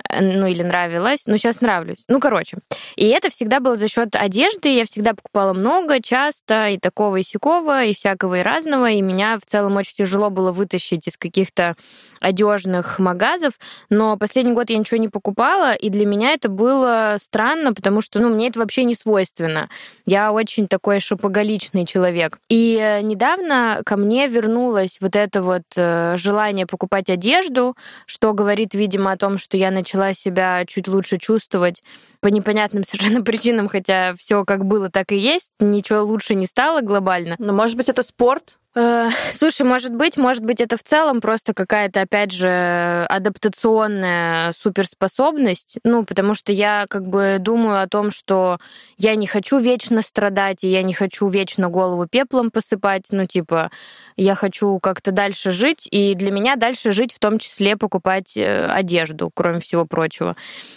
э, 0.09 0.21
ну 0.21 0.47
или 0.47 0.63
нравилась, 0.63 1.27
ну 1.27 1.37
сейчас 1.37 1.61
нравлюсь. 1.61 2.05
Ну, 2.09 2.21
короче. 2.21 2.59
И 2.97 3.07
это 3.09 3.31
всегда 3.31 3.61
было 3.61 3.77
за 3.77 3.89
счет 3.89 4.15
одежды, 4.15 4.75
я 4.75 4.85
всегда 4.85 5.15
покупала 5.15 5.53
много, 5.53 6.01
часто, 6.01 6.69
и 6.69 6.79
такого, 6.79 7.17
и 7.17 7.23
сякого, 7.23 7.85
и 7.85 7.95
всякого, 7.95 8.39
и 8.39 8.43
разного, 8.43 8.91
и 8.91 9.03
меня 9.03 9.39
в 9.39 9.47
целом 9.47 9.77
очень 9.77 9.97
тяжело 9.97 10.31
было 10.31 10.53
вытащить 10.53 11.09
из 11.09 11.17
каких-то 11.17 11.77
одежных 12.21 12.99
магазов, 12.99 13.55
но 13.91 14.17
последний 14.17 14.53
год 14.53 14.71
я 14.71 14.77
ничего 14.85 14.99
не 14.99 15.09
покупала, 15.09 15.75
и 15.75 15.89
для 15.89 16.05
меня 16.05 16.33
это 16.33 16.49
было 16.49 17.17
странно, 17.21 17.73
потому 17.73 18.03
что, 18.03 18.21
ну, 18.21 18.29
мне 18.29 18.49
это 18.49 18.61
вообще 18.61 18.85
не 18.85 18.95
свойственно. 18.95 19.69
Я 20.07 20.33
очень 20.33 20.69
такой 20.69 21.01
шопоголичный 21.01 21.87
человек. 21.87 22.39
И 22.49 22.79
э, 22.81 23.01
недавно 23.01 23.81
ко 23.85 23.97
мне 23.97 24.29
вернулось 24.29 24.99
вот 25.01 25.17
это 25.17 25.43
вот 25.43 25.63
э, 25.77 26.17
желание 26.17 26.67
покупать 26.67 27.09
одежду, 27.09 27.77
что 28.07 28.35
говорит, 28.35 28.75
видимо, 28.75 29.13
о 29.13 29.17
том, 29.17 29.39
что 29.39 29.57
я 29.57 29.71
начала 29.71 30.13
себя 30.13 30.65
чуть 30.67 30.87
лучше 30.89 31.19
чувствовать 31.19 31.83
по 32.25 32.29
непонятным 32.29 32.85
совершенно 32.85 33.21
причинам, 33.23 33.69
хотя 33.69 34.15
все 34.15 34.47
как 34.47 34.65
было, 34.65 34.89
так 34.89 35.13
и 35.13 35.17
есть, 35.19 35.51
ничего 35.61 36.03
лучше 36.03 36.35
не 36.35 36.47
стало 36.47 36.81
глобально. 36.81 37.37
Но, 37.39 37.53
может 37.53 37.77
быть, 37.77 37.91
это 37.91 38.03
спорт? 38.03 38.57
Э, 38.75 39.09
слушай, 39.35 39.63
может 39.63 39.95
быть, 39.95 40.17
может 40.17 40.43
быть, 40.43 40.63
это 40.63 40.79
в 40.79 40.83
целом 40.83 41.21
просто 41.21 41.53
какая-то, 41.53 42.01
опять 42.01 42.33
же, 42.33 43.07
адаптационная 43.11 44.53
суперспособность. 44.53 45.77
Ну, 45.85 46.05
потому 46.05 46.35
что 46.35 46.51
я 46.51 46.87
как 46.89 47.07
бы 47.07 47.37
думаю 47.39 47.83
о 47.83 47.89
том, 47.89 48.11
что 48.11 48.59
я 48.97 49.15
не 49.17 49.27
хочу 49.27 49.59
вечно 49.59 50.01
страдать, 50.01 50.65
и 50.65 50.69
я 50.69 50.83
не 50.83 50.95
хочу 50.95 51.29
вечно 51.29 51.69
голову 51.69 52.07
пеплом 52.09 52.51
посыпать. 52.51 53.09
Ну, 53.11 53.27
типа, 53.27 53.71
я 54.17 54.35
хочу 54.35 54.79
как-то 54.81 55.13
дальше 55.13 55.51
жить, 55.51 55.87
и 55.91 56.15
для 56.15 56.31
меня 56.31 56.57
дальше 56.57 56.91
жить 56.91 57.13
в 57.13 57.19
том 57.19 57.39
числе 57.39 57.77
покупать 57.77 58.35
э, 58.35 58.67
одежду, 58.67 59.31
кроме 59.33 59.61
всего 59.61 59.85
прочего. 59.85 60.37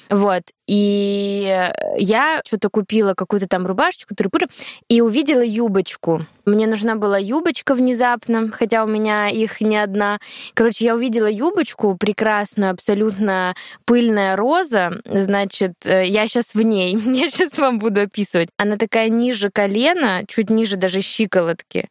Вот. 0.10 0.44
И 0.68 1.72
я 1.98 2.42
что-то 2.46 2.70
купила 2.70 3.14
какую-то 3.14 3.48
там 3.48 3.66
рубашечку, 3.66 4.16
и 4.90 5.02
увидела 5.02 5.44
юбочку. 5.44 6.26
Мне 6.48 6.66
нужна 6.66 6.96
была 6.96 7.18
юбочка 7.18 7.76
внезапно, 7.76 8.50
хотя 8.54 8.86
у 8.86 8.88
меня 8.88 9.28
их 9.28 9.60
не 9.60 9.76
одна. 9.76 10.20
Короче, 10.54 10.86
я 10.86 10.96
увидела 10.96 11.28
юбочку 11.30 11.98
прекрасную, 11.98 12.72
абсолютно 12.72 13.54
пыльная 13.84 14.38
роза. 14.38 15.02
Значит, 15.04 15.74
э, 15.84 16.08
я 16.08 16.26
сейчас 16.26 16.54
в 16.54 16.62
ней. 16.62 16.98
Я 17.18 17.30
сейчас 17.30 17.58
вам 17.58 17.80
буду 17.80 18.02
описывать. 18.02 18.50
Она 18.56 18.78
такая 18.78 19.10
ниже 19.10 19.50
колена, 19.52 20.24
чуть 20.26 20.50
ниже 20.50 20.78
даже 20.78 21.02
щиколотки. 21.02 21.90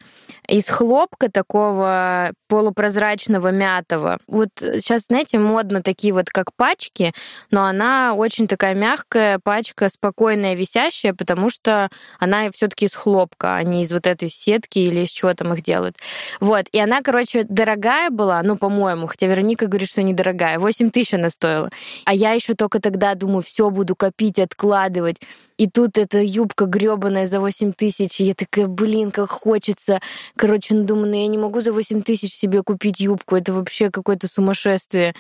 Из 0.49 0.67
хлопка 0.69 1.31
такого 1.31 2.33
полупрозрачного, 2.49 3.49
мятого. 3.49 4.19
Вот 4.27 4.49
сейчас, 4.57 5.07
знаете, 5.09 5.39
модно 5.39 5.83
такие 5.83 6.15
вот 6.15 6.31
как 6.31 6.55
пачки, 6.55 7.13
но 7.51 7.65
она 7.65 8.15
очень 8.15 8.47
такая 8.47 8.75
мягкая 8.75 9.39
пачка, 9.43 9.91
спокойная, 9.91 10.55
висящая, 10.55 11.13
потому 11.13 11.51
что 11.51 11.91
она 12.19 12.51
все 12.53 12.69
таки 12.69 12.87
из 12.87 12.95
хлопка, 12.95 13.57
а 13.57 13.63
не 13.63 13.83
из 13.83 13.93
вот 13.93 14.07
этой 14.07 14.31
сетки 14.47 14.79
или 14.79 15.01
из 15.01 15.11
чего 15.11 15.35
там 15.35 15.53
их 15.53 15.63
делают. 15.63 15.97
Вот. 16.41 16.67
И 16.73 16.79
она, 16.79 17.03
короче, 17.03 17.45
дорогая 17.45 18.11
была, 18.11 18.43
ну, 18.43 18.57
по-моему, 18.57 19.07
хотя 19.07 19.27
Вероника 19.27 19.67
говорит, 19.67 19.89
что 19.89 20.03
недорогая. 20.03 20.59
8 20.59 20.91
тысяч 20.91 21.15
она 21.15 21.29
стоила. 21.29 21.71
А 22.05 22.15
я 22.15 22.33
еще 22.33 22.55
только 22.55 22.81
тогда 22.81 23.15
думаю, 23.15 23.43
все 23.43 23.71
буду 23.71 23.97
копить, 23.97 24.39
откладывать. 24.39 25.17
И 25.59 25.69
тут 25.69 25.99
эта 25.99 26.21
юбка 26.21 26.67
гребаная 26.67 27.27
за 27.27 27.41
8 27.41 27.73
тысяч. 27.73 28.21
И 28.21 28.25
я 28.25 28.35
такая, 28.35 28.67
блин, 28.67 29.11
как 29.11 29.31
хочется. 29.31 30.01
Короче, 30.37 30.75
ну 30.75 30.85
думаю, 30.85 31.09
ну 31.11 31.17
я 31.17 31.27
не 31.27 31.39
могу 31.39 31.61
за 31.61 31.73
8 31.73 32.03
тысяч 32.03 32.33
себе 32.33 32.63
купить 32.63 33.01
юбку. 33.01 33.37
Это 33.37 33.53
вообще 33.53 33.91
какое-то 33.91 34.29
сумасшествие. 34.29 35.15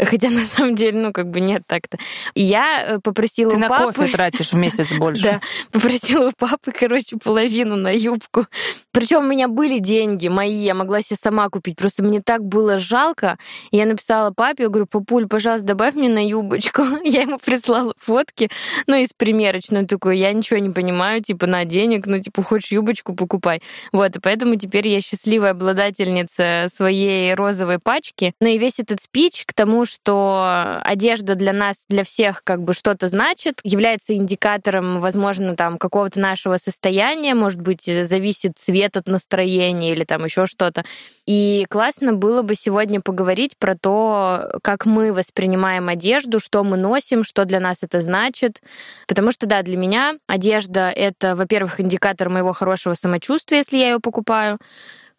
Хотя 0.00 0.30
на 0.30 0.40
самом 0.40 0.74
деле, 0.74 0.98
ну, 0.98 1.12
как 1.12 1.30
бы 1.30 1.40
нет 1.40 1.62
так-то. 1.66 1.98
Я 2.34 2.82
э, 2.82 2.98
попросила 3.00 3.50
Ты 3.50 3.56
у 3.56 3.60
на 3.60 3.68
папы... 3.68 3.92
кофе 3.92 4.12
тратишь 4.12 4.52
в 4.52 4.56
месяц 4.56 4.92
больше. 4.98 5.22
Да, 5.22 5.40
попросила 5.70 6.28
у 6.28 6.32
папы, 6.32 6.72
короче, 6.72 7.16
половину 7.16 7.76
на 7.76 7.94
юбку. 7.94 8.46
Причем 8.92 9.18
у 9.18 9.26
меня 9.26 9.48
были 9.48 9.78
деньги 9.78 10.28
мои, 10.28 10.56
я 10.56 10.74
могла 10.74 11.02
себе 11.02 11.18
сама 11.20 11.48
купить. 11.48 11.76
Просто 11.76 12.02
мне 12.02 12.20
так 12.20 12.44
было 12.44 12.78
жалко. 12.78 13.36
Я 13.70 13.86
написала 13.86 14.30
папе, 14.30 14.64
я 14.64 14.68
говорю, 14.68 14.86
папуль, 14.86 15.26
пожалуйста, 15.26 15.68
добавь 15.68 15.94
мне 15.94 16.08
на 16.08 16.26
юбочку. 16.26 16.82
Я 17.04 17.22
ему 17.22 17.38
прислала 17.38 17.94
фотки, 17.98 18.50
ну, 18.86 18.96
из 18.96 19.10
примерочной. 19.12 19.86
Такой, 19.86 20.18
я 20.18 20.32
ничего 20.32 20.58
не 20.58 20.70
понимаю, 20.70 21.22
типа, 21.22 21.46
на 21.46 21.64
денег, 21.64 22.06
ну, 22.06 22.18
типа, 22.20 22.42
хочешь 22.42 22.72
юбочку, 22.72 23.14
покупай. 23.14 23.62
Вот, 23.92 24.16
и 24.16 24.20
поэтому 24.20 24.56
теперь 24.56 24.88
я 24.88 25.00
счастливая 25.00 25.50
обладательница 25.50 26.68
своей 26.72 27.34
розовой 27.34 27.78
пачки. 27.78 28.34
Ну 28.40 28.48
и 28.48 28.58
весь 28.58 28.78
этот 28.78 29.02
спич 29.02 29.44
к 29.46 29.52
тому, 29.52 29.81
что 29.84 30.80
одежда 30.82 31.34
для 31.34 31.52
нас, 31.52 31.84
для 31.88 32.04
всех 32.04 32.42
как 32.44 32.62
бы 32.62 32.72
что-то 32.72 33.08
значит, 33.08 33.60
является 33.64 34.14
индикатором, 34.14 35.00
возможно, 35.00 35.56
там 35.56 35.78
какого-то 35.78 36.20
нашего 36.20 36.56
состояния, 36.56 37.34
может 37.34 37.60
быть, 37.60 37.84
зависит 37.84 38.52
цвет 38.56 38.96
от 38.96 39.08
настроения 39.08 39.92
или 39.92 40.04
там 40.04 40.24
еще 40.24 40.46
что-то. 40.46 40.84
И 41.26 41.66
классно 41.68 42.12
было 42.12 42.42
бы 42.42 42.54
сегодня 42.54 43.00
поговорить 43.00 43.56
про 43.58 43.76
то, 43.76 44.58
как 44.62 44.86
мы 44.86 45.12
воспринимаем 45.12 45.88
одежду, 45.88 46.40
что 46.40 46.64
мы 46.64 46.76
носим, 46.76 47.24
что 47.24 47.44
для 47.44 47.60
нас 47.60 47.78
это 47.82 48.00
значит. 48.00 48.60
Потому 49.06 49.30
что, 49.32 49.46
да, 49.46 49.62
для 49.62 49.76
меня 49.76 50.14
одежда— 50.26 50.90
это, 50.94 51.36
во-первых, 51.36 51.80
индикатор 51.80 52.28
моего 52.28 52.52
хорошего 52.52 52.94
самочувствия, 52.94 53.58
если 53.58 53.78
я 53.78 53.92
ее 53.92 54.00
покупаю 54.00 54.58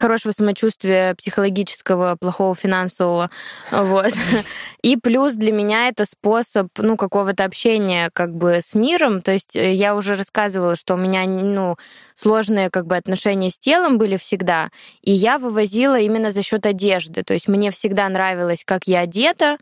хорошего 0.03 0.33
самочувствия 0.33 1.15
психологического, 1.15 2.17
плохого 2.19 2.55
финансового. 2.55 3.29
Вот. 3.71 4.11
И 4.81 4.97
плюс 4.97 5.35
для 5.35 5.53
меня 5.53 5.87
это 5.87 6.03
способ, 6.03 6.67
ну, 6.77 6.97
какого-то 6.97 7.45
общения 7.45 8.09
как 8.11 8.35
бы 8.35 8.59
с 8.61 8.75
миром. 8.75 9.21
То 9.21 9.31
есть 9.31 9.55
э, 9.55 9.73
я 9.73 9.95
уже 9.95 10.15
рассказывала, 10.15 10.75
что 10.75 10.95
у 10.95 10.97
меня, 10.97 11.23
ну, 11.25 11.77
сложные 12.15 12.69
как 12.69 12.85
бы 12.85 12.97
отношения 12.97 13.49
с 13.49 13.57
телом 13.57 13.97
были 13.97 14.17
всегда. 14.17 14.71
И 15.03 15.13
я 15.13 15.37
вывозила 15.37 15.97
именно 15.97 16.31
за 16.31 16.43
счет 16.43 16.65
одежды. 16.65 17.23
То 17.23 17.33
есть 17.33 17.47
мне 17.47 17.71
всегда 17.71 18.09
нравилось, 18.09 18.63
как 18.65 18.81
я 18.87 18.99
одета, 18.99 19.57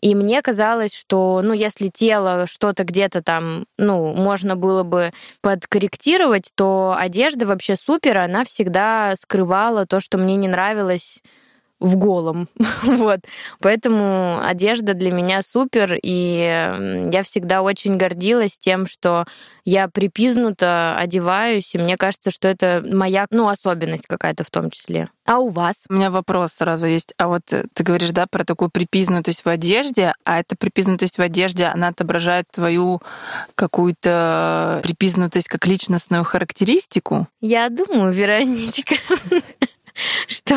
и 0.00 0.14
мне 0.14 0.42
казалось, 0.42 0.94
что, 0.96 1.40
ну, 1.42 1.52
если 1.52 1.88
тело 1.88 2.46
что-то 2.46 2.84
где-то 2.84 3.22
там, 3.22 3.66
ну, 3.78 4.14
можно 4.14 4.56
было 4.56 4.82
бы 4.82 5.12
подкорректировать, 5.40 6.50
то 6.54 6.94
одежда 6.98 7.46
вообще 7.46 7.76
супер, 7.76 8.18
она 8.18 8.44
всегда 8.44 9.14
скрывала 9.16 9.86
то, 9.86 10.00
что 10.00 10.18
мне 10.18 10.36
не 10.36 10.48
нравилось 10.48 11.22
в 11.84 11.96
голом. 11.96 12.48
вот. 12.82 13.20
Поэтому 13.60 14.40
одежда 14.42 14.94
для 14.94 15.12
меня 15.12 15.42
супер, 15.42 15.98
и 16.02 17.08
я 17.12 17.22
всегда 17.22 17.62
очень 17.62 17.96
гордилась 17.96 18.58
тем, 18.58 18.86
что 18.86 19.26
я 19.64 19.88
припизнуто 19.88 20.96
одеваюсь, 20.96 21.74
и 21.74 21.78
мне 21.78 21.96
кажется, 21.96 22.30
что 22.30 22.48
это 22.48 22.82
моя, 22.90 23.26
ну, 23.30 23.48
особенность 23.48 24.06
какая-то 24.06 24.44
в 24.44 24.50
том 24.50 24.70
числе. 24.70 25.08
А 25.26 25.38
у 25.38 25.48
вас? 25.48 25.76
У 25.88 25.94
меня 25.94 26.10
вопрос 26.10 26.52
сразу 26.52 26.86
есть. 26.86 27.14
А 27.16 27.28
вот 27.28 27.42
э, 27.50 27.64
ты 27.72 27.82
говоришь, 27.82 28.10
да, 28.10 28.26
про 28.26 28.44
такую 28.44 28.70
припизнутость 28.70 29.44
в 29.44 29.48
одежде, 29.48 30.14
а 30.24 30.40
эта 30.40 30.54
припизнутость 30.54 31.16
в 31.16 31.22
одежде, 31.22 31.64
она 31.66 31.88
отображает 31.88 32.46
твою 32.50 33.00
какую-то 33.54 34.80
припизнутость 34.82 35.48
как 35.48 35.66
личностную 35.66 36.24
характеристику? 36.24 37.26
Я 37.40 37.70
думаю, 37.70 38.12
Вероничка. 38.12 38.96
что 40.26 40.56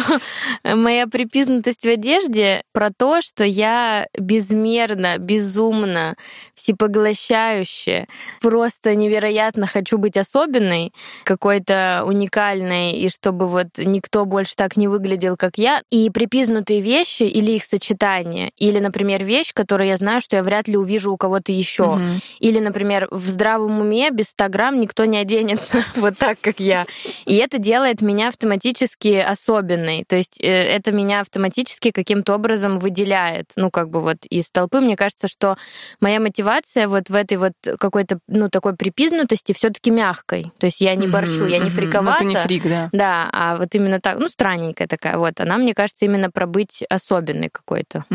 моя 0.64 1.08
припизнутость 1.08 1.84
в 1.84 1.90
одежде 1.90 2.64
про 2.74 2.90
то, 2.96 3.22
что 3.22 3.44
я 3.44 4.08
безмерно, 4.18 5.18
безумно, 5.18 6.16
всепоглощающе, 6.54 8.08
просто 8.42 8.96
невероятно 8.96 9.68
хочу 9.68 9.98
быть 9.98 10.18
особенной, 10.18 10.94
какой-то 11.24 12.04
уникальной, 12.06 12.94
и 12.94 13.10
чтобы 13.10 13.48
вот 13.48 13.68
никто 13.78 14.26
больше 14.26 14.56
так 14.56 14.78
не 14.78 14.88
выглядел, 14.88 15.38
как 15.38 15.58
я. 15.58 15.82
И 15.92 16.10
припизнутые 16.10 16.82
вещи 16.82 17.24
или 17.24 17.52
их 17.52 17.64
сочетание, 17.64 18.52
или, 18.58 18.80
например, 18.80 19.24
вещь, 19.24 19.54
которую 19.54 19.88
я 19.88 19.98
знаю, 19.98 20.22
что 20.22 20.38
я 20.38 20.44
вряд 20.44 20.68
ли 20.68 20.78
увижу 20.78 21.14
у 21.14 21.18
кого-то 21.18 21.52
еще. 21.52 21.84
Угу. 21.84 22.02
Или, 22.40 22.60
например, 22.60 23.08
в 23.12 23.28
здравом 23.28 23.80
уме 23.80 24.10
без 24.12 24.30
100 24.30 24.50
грамм 24.50 24.80
никто 24.80 25.06
не 25.06 25.18
оденется 25.18 25.84
вот 25.96 26.18
так, 26.18 26.40
как 26.42 26.60
я. 26.60 26.86
И 27.26 27.36
это 27.36 27.58
делает 27.58 28.02
меня 28.02 28.30
автоматически 28.30 29.27
особенной. 29.28 30.06
То 30.08 30.16
есть 30.16 30.40
э, 30.42 30.48
это 30.48 30.92
меня 30.92 31.22
автоматически 31.22 31.92
каким-то 31.92 32.36
образом 32.36 32.80
выделяет. 32.80 33.52
Ну, 33.56 33.70
как 33.70 33.90
бы 33.90 34.02
вот 34.02 34.18
из 34.30 34.50
толпы. 34.50 34.80
Мне 34.80 34.96
кажется, 34.96 35.28
что 35.28 35.58
моя 36.00 36.20
мотивация 36.20 36.88
вот 36.88 37.10
в 37.10 37.16
этой 37.16 37.38
вот 37.38 37.54
какой-то, 37.80 38.20
ну, 38.28 38.50
такой 38.50 38.76
припизнутости 38.76 39.54
все 39.54 39.70
таки 39.70 39.92
мягкой. 39.92 40.52
То 40.58 40.66
есть 40.68 40.82
я 40.82 40.96
не 40.96 41.08
борщу, 41.08 41.46
я 41.46 41.60
не 41.60 41.70
фриковата. 41.70 42.12
Ну, 42.12 42.18
ты 42.20 42.26
не 42.26 42.36
фрик, 42.36 42.64
да. 42.64 42.90
Да, 42.92 43.30
а 43.32 43.58
вот 43.58 43.74
именно 43.76 44.00
так, 44.00 44.20
ну, 44.20 44.30
странненькая 44.30 44.88
такая 44.88 45.18
вот. 45.18 45.40
Она, 45.40 45.58
мне 45.58 45.74
кажется, 45.74 46.06
именно 46.06 46.32
про 46.32 46.48
быть 46.48 46.84
особенной 46.90 47.50
какой-то. 47.50 48.06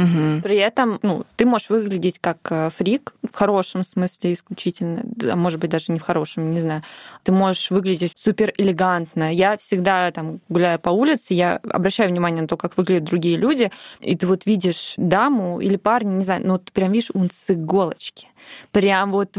При 0.42 0.56
этом, 0.56 0.98
ну, 1.02 1.24
ты 1.36 1.46
можешь 1.46 1.70
выглядеть 1.70 2.18
как 2.20 2.38
э, 2.50 2.70
фрик, 2.70 3.12
в 3.32 3.36
хорошем 3.36 3.82
смысле 3.82 4.32
исключительно, 4.32 5.02
а 5.30 5.36
может 5.36 5.60
быть, 5.60 5.70
даже 5.70 5.92
не 5.92 5.98
в 5.98 6.02
хорошем, 6.02 6.50
не 6.50 6.60
знаю. 6.60 6.82
Ты 7.22 7.32
можешь 7.32 7.70
выглядеть 7.70 8.14
супер 8.16 8.52
элегантно. 8.56 9.32
Я 9.32 9.56
всегда 9.56 10.10
там 10.10 10.40
гуляю 10.48 10.78
по 10.78 10.90
улице, 10.90 11.01
улице, 11.02 11.34
я 11.34 11.56
обращаю 11.56 12.10
внимание 12.10 12.42
на 12.42 12.48
то, 12.48 12.56
как 12.56 12.76
выглядят 12.76 13.04
другие 13.04 13.36
люди, 13.36 13.70
и 14.00 14.16
ты 14.16 14.26
вот 14.26 14.46
видишь 14.46 14.94
даму 14.96 15.60
или 15.60 15.76
парня, 15.76 16.14
не 16.14 16.22
знаю, 16.22 16.46
но 16.46 16.58
ты 16.58 16.72
прям 16.72 16.92
видишь, 16.92 17.10
он 17.14 17.30
с 17.30 17.50
иголочки. 17.50 18.28
Прям 18.70 19.12
вот 19.12 19.36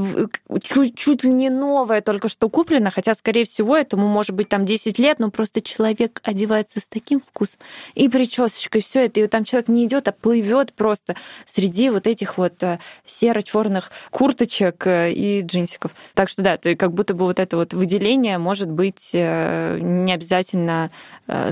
чуть, 0.62 0.96
чуть 0.96 1.24
ли 1.24 1.32
не 1.32 1.50
новое 1.50 2.01
только 2.01 2.29
что 2.29 2.50
куплено, 2.50 2.91
хотя, 2.91 3.13
скорее 3.15 3.46
всего, 3.46 3.75
этому 3.75 4.08
может 4.08 4.36
быть 4.36 4.50
там 4.50 4.65
10 4.65 5.00
лет, 5.00 5.20
но 5.20 5.29
просто 5.32 5.62
человек 5.62 6.22
одевается 6.24 6.79
с 6.79 6.88
таким 6.88 7.20
вкусом, 7.20 7.60
и 7.96 8.08
причесочкой, 8.10 8.82
все 8.82 9.05
это, 9.05 9.20
и 9.20 9.27
там 9.27 9.43
человек 9.43 9.67
не 9.67 9.86
идет, 9.86 10.08
а 10.08 10.12
плывет 10.12 10.74
просто 10.74 11.15
среди 11.46 11.89
вот 11.89 12.08
этих 12.08 12.38
вот 12.38 12.62
э, 12.63 12.79
серо-черных 13.05 13.91
курточек 14.12 14.86
э, 14.88 15.12
и 15.12 15.41
джинсиков. 15.41 15.91
Так 16.13 16.29
что 16.29 16.41
да, 16.41 16.58
то 16.58 16.75
как 16.75 16.93
будто 16.93 17.13
бы 17.13 17.25
вот 17.25 17.39
это 17.39 17.58
вот 17.58 17.74
выделение 17.74 18.38
может 18.38 18.70
быть 18.70 19.12
э, 19.13 19.79
не 19.82 20.13
обязательно 20.13 20.91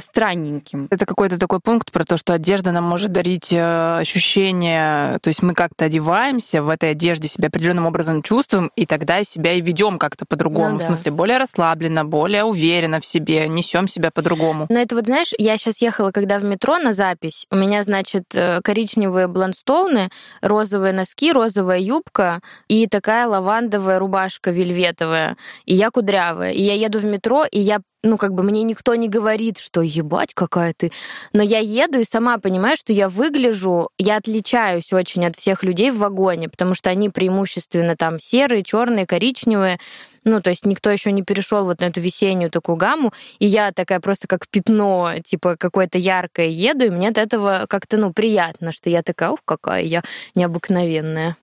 странненьким. 0.02 0.88
Это 0.92 1.06
какой-то 1.06 1.38
такой 1.40 1.60
пункт 1.60 1.92
про 1.92 2.04
то, 2.04 2.18
что 2.18 2.34
одежда 2.34 2.72
нам 2.72 2.84
может 2.84 3.12
дарить 3.12 3.54
ощущение, 3.54 5.20
то 5.20 5.28
есть 5.28 5.42
мы 5.42 5.54
как-то 5.54 5.86
одеваемся 5.86 6.64
в 6.64 6.70
этой 6.70 6.92
одежде, 6.92 7.28
себя 7.28 7.48
определенным 7.48 7.86
образом 7.86 8.22
чувствуем, 8.22 8.72
и 8.76 8.86
тогда 8.86 9.24
себя 9.24 9.54
и 9.54 9.62
ведем 9.62 9.98
как-то 10.00 10.26
по-другому. 10.26 10.72
Ну, 10.72 10.78
да. 10.78 10.84
В 10.84 10.88
смысле, 10.88 11.12
более 11.12 11.38
расслабленно, 11.38 12.06
более 12.06 12.44
уверенно 12.44 13.00
в 13.00 13.06
себе, 13.06 13.48
несем 13.48 13.88
себя 13.88 14.12
по-другому. 14.12 14.68
Но 14.70 14.80
это 14.80 14.96
вот, 14.96 15.06
знаешь, 15.06 15.32
я 15.38 15.58
сейчас 15.58 15.82
ехала, 15.82 16.12
когда 16.12 16.40
в 16.40 16.44
метро 16.44 16.78
на 16.78 16.94
запись, 16.94 17.46
у 17.52 17.56
меня, 17.56 17.84
значит, 17.84 18.26
коричневые 18.64 19.28
бланстоуны, 19.28 20.10
розовые 20.42 20.94
носки, 20.94 21.32
розовая 21.32 21.80
юбка 21.80 22.42
и 22.68 22.88
такая 22.88 23.28
лавандовая 23.28 24.00
рубашка 24.00 24.52
вельветовая. 24.52 25.38
И 25.66 25.76
я 25.76 25.92
кудрявая. 25.92 26.52
И 26.52 26.62
я 26.62 26.74
еду 26.74 27.00
в 27.00 27.06
метро, 27.06 27.46
и 27.46 27.60
я 27.60 27.82
ну, 28.04 28.18
как 28.18 28.34
бы 28.34 28.44
мне 28.44 28.64
никто 28.64 28.96
не 28.96 29.08
говорит, 29.08 29.60
что 29.60 29.82
ебать, 29.82 30.34
какая 30.34 30.74
ты. 30.74 30.92
Но 31.34 31.44
я 31.44 31.60
еду 31.60 32.00
и 32.00 32.04
сама 32.04 32.38
понимаю, 32.40 32.76
что 32.76 32.94
я 32.94 33.10
выгляжу, 33.10 33.90
я 33.98 34.18
отличаюсь 34.18 34.92
очень 34.92 35.26
от 35.26 35.36
всех 35.36 35.64
людей 35.64 35.92
в 35.92 36.00
вагоне, 36.00 36.50
потому 36.50 36.74
что 36.74 36.90
они 36.90 37.10
преимущественно 37.10 37.96
там 37.96 38.20
серые, 38.20 38.64
черные, 38.64 39.06
коричневые. 39.06 39.80
Ну, 40.24 40.42
то 40.42 40.50
есть 40.52 40.66
никто 40.66 40.90
еще 40.90 41.12
не 41.12 41.24
перешел 41.24 41.66
вот 41.66 41.82
на 41.82 41.86
эту 41.86 42.00
весеннюю 42.00 42.52
такую 42.52 42.76
гамму, 42.76 43.12
и 43.40 43.48
я 43.48 43.72
такая 43.72 44.00
просто 44.00 44.28
как 44.28 44.48
пятно, 44.48 45.14
типа 45.24 45.56
какое-то 45.58 45.98
яркое 45.98 46.48
еду, 46.48 46.86
и 46.86 46.90
мне 46.90 47.10
от 47.10 47.18
этого 47.18 47.66
как-то, 47.68 47.98
ну, 47.98 48.14
приятно, 48.14 48.72
что 48.72 48.90
я 48.90 49.02
такая, 49.02 49.32
ух, 49.32 49.40
какая 49.46 49.84
я 49.84 50.04
необыкновенная. 50.36 51.38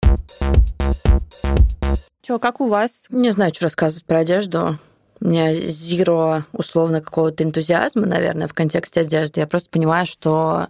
Чё, 2.23 2.39
как 2.39 2.61
у 2.61 2.69
вас? 2.69 3.07
Не 3.11 3.31
знаю, 3.31 3.53
что 3.55 3.65
рассказывать 3.65 4.05
про 4.05 4.19
одежду. 4.19 4.79
У 5.21 5.29
меня 5.29 5.53
зеро 5.55 6.45
условно 6.53 7.01
какого-то 7.01 7.45
энтузиазма, 7.45 8.07
наверное, 8.07 8.49
в 8.49 8.55
контексте 8.55 9.01
одежды. 9.01 9.41
Я 9.41 9.47
просто 9.47 9.69
понимаю, 9.71 10.07
что 10.07 10.69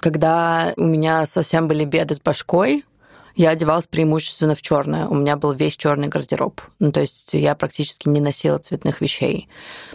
когда 0.00 0.72
у 0.76 0.84
меня 0.84 1.26
совсем 1.26 1.68
были 1.68 1.84
беды 1.84 2.14
с 2.14 2.20
башкой, 2.20 2.84
я 3.38 3.50
одевалась 3.50 3.86
преимущественно 3.86 4.56
в 4.56 4.62
черное. 4.62 5.06
У 5.06 5.14
меня 5.14 5.36
был 5.36 5.52
весь 5.52 5.76
черный 5.76 6.08
гардероб. 6.08 6.60
Ну, 6.80 6.90
то 6.90 7.00
есть 7.00 7.34
я 7.34 7.54
практически 7.54 8.08
не 8.08 8.20
носила 8.20 8.58
цветных 8.58 9.00
вещей. 9.00 9.48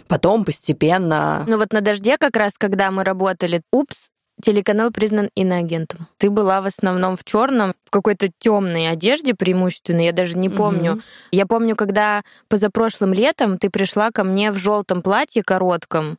Потом 0.08 0.46
постепенно... 0.46 1.44
Ну 1.46 1.58
вот 1.58 1.72
на 1.74 1.82
«Дожде» 1.82 2.16
как 2.16 2.36
раз, 2.36 2.56
когда 2.56 2.90
мы 2.90 3.04
работали, 3.04 3.60
упс, 3.70 4.08
Телеканал 4.42 4.90
признан 4.90 5.30
иноагентом. 5.34 6.08
Ты 6.18 6.28
была 6.28 6.60
в 6.60 6.66
основном 6.66 7.16
в 7.16 7.24
черном, 7.24 7.74
в 7.84 7.90
какой-то 7.90 8.30
темной 8.38 8.88
одежде 8.90 9.34
преимущественно, 9.34 10.04
я 10.04 10.12
даже 10.12 10.36
не 10.36 10.48
помню. 10.48 10.92
Mm-hmm. 10.92 11.02
Я 11.32 11.46
помню, 11.46 11.76
когда 11.76 12.22
позапрошлым 12.48 13.14
летом 13.14 13.58
ты 13.58 13.70
пришла 13.70 14.10
ко 14.10 14.24
мне 14.24 14.50
в 14.50 14.58
желтом 14.58 15.02
платье 15.02 15.42
коротком, 15.42 16.18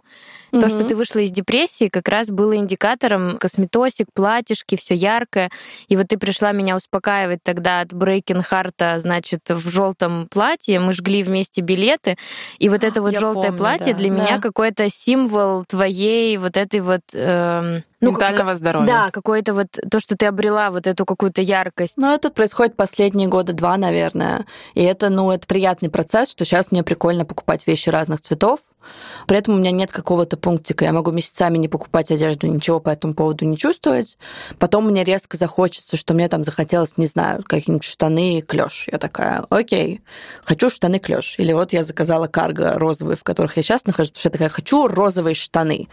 Mm-hmm. 0.55 0.61
То, 0.61 0.69
что 0.69 0.83
ты 0.85 0.95
вышла 0.95 1.19
из 1.19 1.31
депрессии, 1.31 1.89
как 1.89 2.07
раз 2.07 2.29
было 2.29 2.55
индикатором 2.55 3.37
косметосик, 3.37 4.07
платьишки, 4.13 4.77
все 4.77 4.95
яркое. 4.95 5.51
И 5.87 5.97
вот 5.97 6.07
ты 6.07 6.17
пришла 6.17 6.53
меня 6.53 6.75
успокаивать 6.75 7.39
тогда 7.43 7.81
от 7.81 7.93
Брейкин 7.93 8.41
Харта, 8.41 8.97
значит, 8.99 9.41
в 9.49 9.69
желтом 9.69 10.27
платье. 10.29 10.79
Мы 10.79 10.93
жгли 10.93 11.23
вместе 11.23 11.61
билеты. 11.61 12.17
И 12.57 12.69
вот 12.69 12.83
это 12.83 13.01
вот 13.01 13.17
желтое 13.17 13.51
платье 13.51 13.93
да. 13.93 13.99
для 13.99 14.09
да. 14.09 14.15
меня 14.15 14.39
какой-то 14.39 14.89
символ 14.89 15.65
твоей 15.65 16.37
вот 16.37 16.57
этой 16.57 16.79
вот... 16.79 17.01
Э, 17.13 17.81
ну, 18.05 18.11
ментального 18.11 18.49
как, 18.49 18.57
здоровья. 18.57 18.87
Да, 18.87 19.11
какое-то 19.11 19.53
вот 19.53 19.67
то, 19.89 19.99
что 19.99 20.15
ты 20.15 20.25
обрела 20.25 20.71
вот 20.71 20.87
эту 20.87 21.05
какую-то 21.05 21.41
яркость. 21.41 21.97
Ну, 21.97 22.13
это 22.13 22.29
происходит 22.29 22.75
последние 22.75 23.27
года 23.27 23.53
два, 23.53 23.77
наверное. 23.77 24.45
И 24.73 24.83
это, 24.83 25.09
ну, 25.09 25.31
это 25.31 25.45
приятный 25.47 25.89
процесс, 25.89 26.29
что 26.29 26.45
сейчас 26.45 26.71
мне 26.71 26.83
прикольно 26.83 27.25
покупать 27.25 27.67
вещи 27.67 27.89
разных 27.89 28.21
цветов. 28.21 28.59
При 29.27 29.37
этом 29.37 29.55
у 29.55 29.57
меня 29.57 29.71
нет 29.71 29.91
какого-то 29.91 30.37
пунктика. 30.37 30.85
Я 30.85 30.93
могу 30.93 31.11
месяцами 31.11 31.57
не 31.57 31.67
покупать 31.67 32.11
одежду, 32.11 32.47
ничего 32.47 32.79
по 32.79 32.89
этому 32.89 33.13
поводу 33.13 33.45
не 33.45 33.57
чувствовать. 33.57 34.17
Потом 34.59 34.85
мне 34.87 35.03
резко 35.03 35.37
захочется, 35.37 35.97
что 35.97 36.13
мне 36.13 36.27
там 36.27 36.43
захотелось, 36.43 36.97
не 36.97 37.07
знаю, 37.07 37.43
какие-нибудь 37.43 37.83
штаны 37.83 38.41
клеш. 38.41 38.87
Я 38.91 38.97
такая, 38.97 39.45
окей, 39.49 40.01
хочу 40.43 40.69
штаны 40.69 40.99
клеш. 40.99 41.35
Или 41.39 41.53
вот 41.53 41.73
я 41.73 41.83
заказала 41.83 42.27
карго 42.27 42.77
розовые, 42.77 43.17
в 43.17 43.23
которых 43.23 43.57
я 43.57 43.63
сейчас 43.63 43.85
нахожусь, 43.85 44.11
потому 44.11 44.19
что 44.19 44.27
я 44.29 44.31
такая, 44.31 44.49
хочу 44.49 44.87
розовые 44.87 45.35
штаны. 45.35 45.87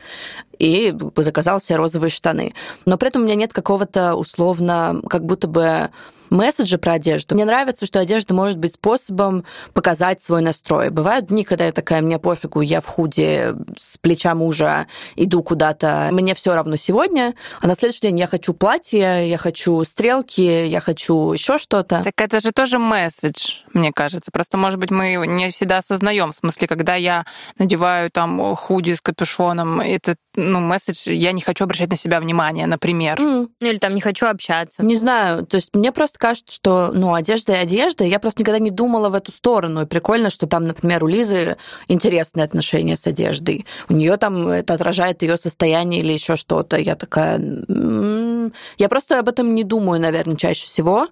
И 0.59 0.94
заказала 1.16 1.61
себе 1.61 1.76
розовые 1.76 2.11
штаны. 2.11 2.54
Но 2.87 2.97
при 2.99 3.09
этом 3.09 3.23
у 3.23 3.25
меня 3.25 3.35
нет 3.35 3.52
какого-то 3.52 4.14
условно, 4.14 5.00
как 5.09 5.25
будто 5.25 5.47
бы 5.47 5.90
месседжи 6.33 6.79
про 6.79 6.95
одежду. 6.95 7.35
Мне 7.35 7.45
нравится, 7.45 7.87
что 7.87 8.01
одежда 8.01 8.35
может 8.35 8.59
быть 8.59 8.75
способом 8.75 9.45
показать 9.73 10.21
свой 10.23 10.43
настрой. 10.43 10.91
Бывают 10.91 11.27
дни, 11.27 11.45
когда 11.45 11.67
я 11.67 11.73
такая, 11.73 12.03
мне 12.03 12.19
пофигу, 12.19 12.61
я 12.61 12.81
в 12.81 12.87
худе 12.87 13.55
с 13.79 13.99
плеча 13.99 14.35
мужа 14.35 14.87
иду 15.16 15.42
куда-то, 15.42 16.09
мне 16.12 16.35
все 16.35 16.55
равно 16.55 16.77
сегодня, 16.77 17.35
а 17.61 17.66
на 17.66 17.75
следующий 17.75 18.03
день 18.03 18.18
я 18.18 18.27
хочу 18.27 18.55
платье, 18.55 19.29
я 19.29 19.38
хочу 19.38 19.83
стрелки, 19.85 20.66
я 20.66 20.81
хочу 20.81 21.33
еще 21.33 21.59
что-то. 21.59 22.03
Так 22.03 22.21
это 22.21 22.40
же 22.40 22.53
тоже 22.53 22.79
месседж, 22.79 23.59
мне 23.73 23.92
кажется. 23.92 24.31
Просто, 24.33 24.57
может 24.57 24.79
быть, 24.79 24.90
мы 24.90 25.25
не 25.27 25.51
всегда 25.51 25.79
осознаем. 25.79 26.33
В 26.33 26.37
смысле, 26.37 26.66
когда 26.68 26.95
я 26.95 27.27
надеваю 27.59 28.11
там 28.11 28.55
худи 28.55 28.95
с 28.95 29.01
капюшоном, 29.01 29.81
это, 29.81 30.16
ну, 30.35 30.61
месседж, 30.61 31.11
я 31.11 31.33
не 31.33 31.42
хочу 31.42 31.64
обращать 31.64 31.90
на 31.90 31.97
себя 31.97 32.21
внимание, 32.21 32.66
например. 32.66 33.18
Mm. 33.21 33.49
Или 33.61 33.77
там 33.77 33.95
не 33.95 34.01
хочу 34.01 34.27
общаться. 34.27 34.83
Не 34.83 34.97
знаю, 34.97 35.45
то 35.47 35.57
есть 35.57 35.75
мне 35.75 35.92
просто 35.92 36.18
кажется, 36.22 36.54
что, 36.54 36.92
ну, 36.94 37.14
одежда 37.14 37.54
и 37.54 37.56
одежда. 37.56 38.04
Я 38.04 38.20
просто 38.20 38.42
никогда 38.42 38.61
не 38.61 38.70
думала 38.70 39.08
в 39.08 39.14
эту 39.14 39.32
сторону. 39.32 39.82
И 39.82 39.87
прикольно, 39.87 40.30
что 40.30 40.46
там, 40.46 40.68
например, 40.68 41.02
у 41.02 41.08
Лизы 41.08 41.56
интересные 41.88 42.44
отношения 42.44 42.96
с 42.96 43.08
одеждой. 43.08 43.66
У 43.88 43.94
нее 43.94 44.16
там 44.18 44.46
это 44.46 44.74
отражает 44.74 45.22
ее 45.22 45.37
состояние 45.37 46.00
или 46.00 46.12
еще 46.12 46.37
что-то. 46.37 46.76
Я 46.76 46.94
такая... 46.94 47.40
Я 48.78 48.88
просто 48.88 49.18
об 49.18 49.28
этом 49.28 49.52
не 49.52 49.64
думаю, 49.64 50.00
наверное, 50.00 50.37
чаще 50.37 50.64
всего. 50.66 51.08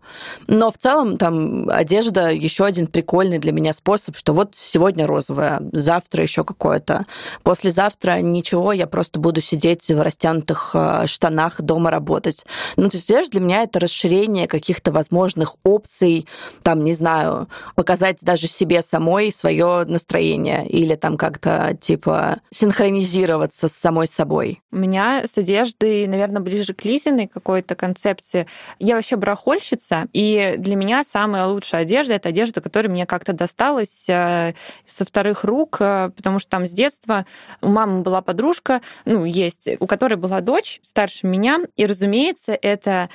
Но 0.46 0.70
в 0.70 0.78
целом 0.78 1.18
там 1.18 1.68
одежда 1.68 2.30
еще 2.30 2.64
один 2.64 2.86
прикольный 2.86 3.38
для 3.38 3.50
меня 3.50 3.72
способ, 3.72 4.16
что 4.16 4.32
вот 4.32 4.54
сегодня 4.54 5.08
розовая, 5.08 5.60
завтра 5.72 6.22
еще 6.22 6.44
какое-то. 6.44 7.06
Послезавтра 7.42 8.20
ничего, 8.20 8.72
я 8.72 8.86
просто 8.86 9.18
буду 9.18 9.40
сидеть 9.40 9.88
в 9.88 10.00
растянутых 10.00 10.70
э, 10.74 11.06
штанах 11.08 11.60
дома 11.60 11.90
работать. 11.90 12.46
Ну, 12.76 12.88
то 12.88 12.96
есть 12.96 13.30
для 13.30 13.40
меня 13.40 13.62
это 13.62 13.80
расширение 13.80 14.46
каких-то 14.46 14.99
возможных 15.00 15.56
опций, 15.64 16.26
там, 16.62 16.84
не 16.84 16.92
знаю, 16.92 17.48
показать 17.74 18.18
даже 18.20 18.46
себе 18.48 18.82
самой 18.82 19.32
свое 19.32 19.84
настроение 19.86 20.68
или 20.68 20.94
там 20.94 21.16
как-то, 21.16 21.76
типа, 21.80 22.40
синхронизироваться 22.50 23.68
с 23.68 23.72
самой 23.72 24.06
собой. 24.06 24.60
У 24.70 24.76
меня 24.76 25.22
с 25.26 25.38
одеждой, 25.38 26.06
наверное, 26.06 26.42
ближе 26.42 26.74
к 26.74 26.84
Лизиной 26.84 27.26
какой-то 27.26 27.74
концепции. 27.74 28.46
Я 28.78 28.94
вообще 28.94 29.16
барахольщица, 29.16 30.06
и 30.12 30.56
для 30.58 30.76
меня 30.76 31.02
самая 31.02 31.46
лучшая 31.46 31.82
одежда— 31.82 32.14
это 32.14 32.28
одежда, 32.28 32.60
которая 32.60 32.92
мне 32.92 33.06
как-то 33.06 33.32
досталась 33.32 34.08
э, 34.08 34.54
со 34.86 35.04
вторых 35.04 35.44
рук, 35.44 35.78
э, 35.80 36.10
потому 36.14 36.38
что 36.38 36.50
там 36.50 36.66
с 36.66 36.72
детства 36.72 37.24
у 37.62 37.68
мамы 37.68 38.02
была 38.02 38.20
подружка, 38.20 38.82
ну, 39.06 39.24
есть, 39.24 39.68
у 39.80 39.86
которой 39.86 40.16
была 40.16 40.40
дочь 40.40 40.80
старше 40.82 41.26
меня, 41.26 41.60
и, 41.76 41.86
разумеется, 41.86 42.52
это, 42.60 43.08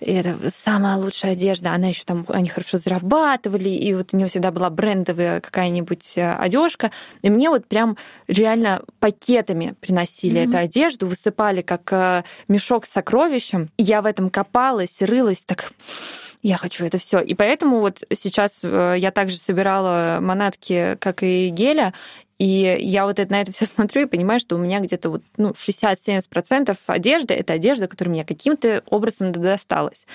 это 0.00 0.36
самая 0.48 0.96
лучшая 0.96 1.31
одежда, 1.32 1.72
она 1.72 1.88
еще 1.88 2.04
там, 2.04 2.24
они 2.28 2.48
хорошо 2.48 2.78
зарабатывали, 2.78 3.68
и 3.68 3.94
вот 3.94 4.12
у 4.12 4.16
нее 4.16 4.28
всегда 4.28 4.50
была 4.50 4.70
брендовая 4.70 5.40
какая-нибудь 5.40 6.16
э, 6.16 6.34
одежка. 6.34 6.90
И 7.22 7.30
мне 7.30 7.50
вот 7.50 7.66
прям 7.66 7.96
реально 8.28 8.82
пакетами 9.00 9.74
приносили 9.80 10.40
mm-hmm. 10.40 10.48
эту 10.48 10.58
одежду, 10.58 11.06
высыпали 11.06 11.62
как 11.62 11.92
э, 11.92 12.24
мешок 12.48 12.86
с 12.86 12.90
сокровищем. 12.90 13.70
Я 13.78 14.02
в 14.02 14.06
этом 14.06 14.30
копалась, 14.30 15.02
рылась, 15.02 15.44
так 15.44 15.72
я 16.42 16.56
хочу 16.56 16.84
это 16.84 16.98
все. 16.98 17.20
И 17.20 17.34
поэтому 17.34 17.80
вот 17.80 18.02
сейчас 18.12 18.62
э, 18.64 18.96
я 18.98 19.10
также 19.12 19.36
собирала 19.36 20.18
манатки, 20.20 20.96
как 21.00 21.22
и 21.22 21.48
геля, 21.48 21.94
И 22.42 22.76
я 22.80 23.06
вот 23.06 23.20
это, 23.20 23.30
на 23.30 23.40
это 23.40 23.52
все 23.52 23.66
смотрю 23.66 24.02
и 24.02 24.06
понимаю, 24.06 24.40
что 24.40 24.56
у 24.56 24.58
меня 24.58 24.80
где-то 24.80 25.10
вот, 25.10 25.22
ну, 25.36 25.50
60-70% 25.50 26.76
одежды— 26.88 27.34
это 27.36 27.52
одежда, 27.52 27.86
которая 27.86 28.12
мне 28.12 28.24
каким-то 28.24 28.82
образом 28.90 29.30
досталась. 29.30 30.08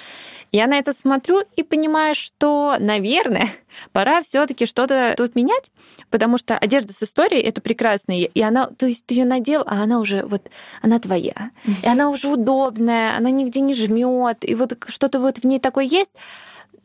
Я 0.52 0.68
на 0.68 0.78
это 0.78 0.92
смотрю 0.92 1.44
и 1.56 1.64
понимаю, 1.64 2.16
что, 2.16 2.76
наверное, 2.82 3.48
пора 3.94 4.24
все 4.24 4.46
таки 4.46 4.66
что-то 4.66 5.14
тут 5.16 5.36
менять, 5.36 5.72
потому 6.10 6.38
что 6.38 6.58
одежда 6.58 6.92
с 6.92 7.02
историей— 7.02 7.42
это 7.44 7.62
прекрасно. 7.62 8.20
И 8.20 8.42
она, 8.42 8.68
то 8.72 8.88
есть 8.88 9.06
ты 9.06 9.14
ее 9.14 9.24
надел, 9.24 9.64
а 9.66 9.84
она 9.84 10.02
уже 10.02 10.26
вот, 10.26 10.52
она 10.82 11.00
твоя. 11.00 11.52
И 11.82 11.88
она 11.88 12.10
уже 12.10 12.28
удобная, 12.28 13.16
она 13.16 13.30
нигде 13.30 13.62
не 13.62 13.74
жмет, 13.74 14.40
и 14.42 14.54
вот 14.54 14.78
что-то 14.90 15.22
вот 15.22 15.38
в 15.38 15.46
ней 15.46 15.62
такое 15.62 15.86
есть. 15.86 16.12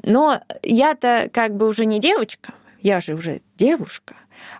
Но 0.04 0.40
я-то 0.62 1.28
как 1.32 1.56
бы 1.56 1.66
уже 1.66 1.84
не 1.84 1.98
девочка, 1.98 2.54
я 2.80 3.00
же 3.00 3.14
уже 3.14 3.40
девушка, 3.56 4.14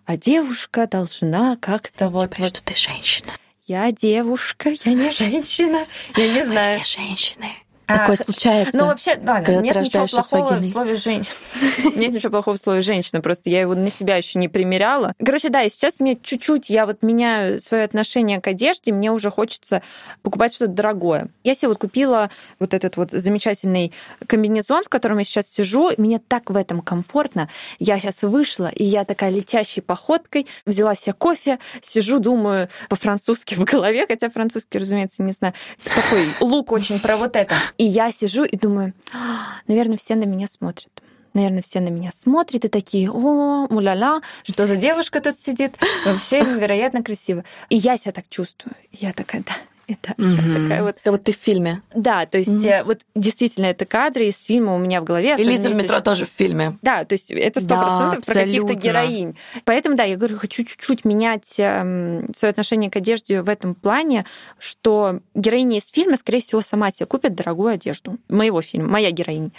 а 0.06 0.16
девушка 0.16 0.86
должна 0.86 1.56
как-то 1.56 2.08
вот... 2.08 2.38
вот... 2.38 2.48
что 2.48 2.62
ты 2.62 2.74
женщина. 2.74 3.32
Я 3.64 3.92
девушка, 3.92 4.70
я 4.84 4.94
не 4.94 5.10
женщина, 5.12 5.86
я 6.16 6.32
не 6.32 6.44
знаю. 6.44 6.78
Мы 6.78 6.84
все 6.84 7.00
женщины. 7.00 7.46
Такое 7.86 8.16
а, 8.18 8.24
случается. 8.24 8.76
Ну, 8.76 8.86
вообще, 8.86 9.12
ладно, 9.12 9.42
когда 9.44 9.60
нет 9.60 9.76
ничего 9.76 10.06
плохого 10.06 10.56
в 10.56 10.64
слове 10.64 10.96
женщина. 10.96 11.34
нет 11.96 12.14
ничего 12.14 12.30
плохого 12.30 12.56
в 12.56 12.60
слове 12.60 12.80
женщина, 12.80 13.20
просто 13.20 13.50
я 13.50 13.60
его 13.60 13.74
на 13.74 13.90
себя 13.90 14.16
еще 14.16 14.38
не 14.38 14.48
примеряла. 14.48 15.14
Короче, 15.24 15.48
да, 15.48 15.62
и 15.62 15.68
сейчас 15.68 16.00
мне 16.00 16.16
чуть-чуть, 16.16 16.70
я 16.70 16.86
вот 16.86 17.02
меняю 17.02 17.60
свое 17.60 17.84
отношение 17.84 18.40
к 18.40 18.46
одежде, 18.46 18.92
мне 18.92 19.10
уже 19.10 19.30
хочется 19.30 19.82
покупать 20.22 20.54
что-то 20.54 20.72
дорогое. 20.72 21.28
Я 21.44 21.54
себе 21.54 21.68
вот 21.68 21.78
купила 21.78 22.30
вот 22.58 22.74
этот 22.74 22.96
вот 22.96 23.10
замечательный 23.10 23.92
комбинезон, 24.26 24.84
в 24.84 24.88
котором 24.88 25.18
я 25.18 25.24
сейчас 25.24 25.48
сижу, 25.48 25.90
мне 25.96 26.18
так 26.18 26.50
в 26.50 26.56
этом 26.56 26.80
комфортно. 26.80 27.48
Я 27.78 27.98
сейчас 27.98 28.22
вышла, 28.22 28.68
и 28.68 28.84
я 28.84 29.04
такая 29.04 29.30
летящей 29.30 29.82
походкой 29.82 30.46
взяла 30.66 30.94
себе 30.94 31.14
кофе, 31.14 31.58
сижу, 31.80 32.18
думаю 32.18 32.68
по-французски 32.88 33.54
в 33.54 33.64
голове, 33.64 34.06
хотя 34.06 34.30
французский, 34.30 34.78
разумеется, 34.78 35.22
не 35.22 35.32
знаю. 35.32 35.54
Такой 35.84 36.28
лук 36.40 36.72
очень 36.72 37.00
про 37.00 37.16
вот 37.16 37.36
это. 37.36 37.54
И 37.78 37.84
я 37.84 38.12
сижу 38.12 38.44
и 38.44 38.56
думаю, 38.56 38.94
«А, 39.12 39.60
наверное, 39.66 39.96
все 39.96 40.14
на 40.14 40.24
меня 40.24 40.46
смотрят. 40.46 40.90
Наверное, 41.34 41.62
все 41.62 41.80
на 41.80 41.88
меня 41.88 42.10
смотрят 42.12 42.64
и 42.64 42.68
такие, 42.68 43.10
о, 43.10 43.66
муляля, 43.70 44.20
что 44.42 44.66
за 44.66 44.76
девушка 44.76 45.20
тут 45.20 45.38
сидит. 45.38 45.76
Вообще 46.04 46.40
невероятно 46.42 47.02
красиво. 47.02 47.44
И 47.70 47.76
я 47.76 47.96
себя 47.96 48.12
так 48.12 48.28
чувствую. 48.28 48.74
Я 48.92 49.12
такая, 49.12 49.42
да, 49.42 49.54
это 49.92 50.14
угу. 50.18 50.28
я 50.28 50.62
такая 50.62 50.82
вот. 50.82 50.96
Как 51.02 51.12
вот 51.12 51.22
ты 51.24 51.32
в 51.32 51.36
фильме. 51.36 51.82
Да, 51.94 52.26
то 52.26 52.38
есть 52.38 52.66
угу. 52.66 52.84
вот 52.86 53.00
действительно 53.14 53.66
это 53.66 53.84
кадры 53.84 54.26
из 54.26 54.42
фильма 54.42 54.74
у 54.74 54.78
меня 54.78 55.00
в 55.00 55.04
голове. 55.04 55.36
И 55.38 55.44
Лиза 55.44 55.70
в 55.70 55.76
метро 55.76 56.00
тоже 56.00 56.26
в 56.26 56.30
фильме. 56.36 56.78
Да, 56.82 57.04
то 57.04 57.14
есть 57.14 57.30
это 57.30 57.60
сто 57.60 57.76
процентов 57.76 58.24
да, 58.26 58.32
про 58.32 58.34
каких-то 58.44 58.74
героинь. 58.74 59.36
Поэтому 59.64 59.96
да, 59.96 60.04
я 60.04 60.16
говорю, 60.16 60.36
хочу 60.36 60.64
чуть-чуть 60.64 61.04
менять 61.04 61.54
э, 61.58 62.24
свое 62.34 62.50
отношение 62.50 62.90
к 62.90 62.96
одежде 62.96 63.42
в 63.42 63.48
этом 63.48 63.74
плане, 63.74 64.24
что 64.58 65.20
героиня 65.34 65.78
из 65.78 65.88
фильма, 65.88 66.16
скорее 66.16 66.40
всего, 66.40 66.60
сама 66.60 66.90
себе 66.90 67.06
купит 67.06 67.34
дорогую 67.34 67.74
одежду. 67.74 68.18
Моего 68.28 68.62
фильма, 68.62 68.88
моя 68.88 69.10
героиня. 69.10 69.50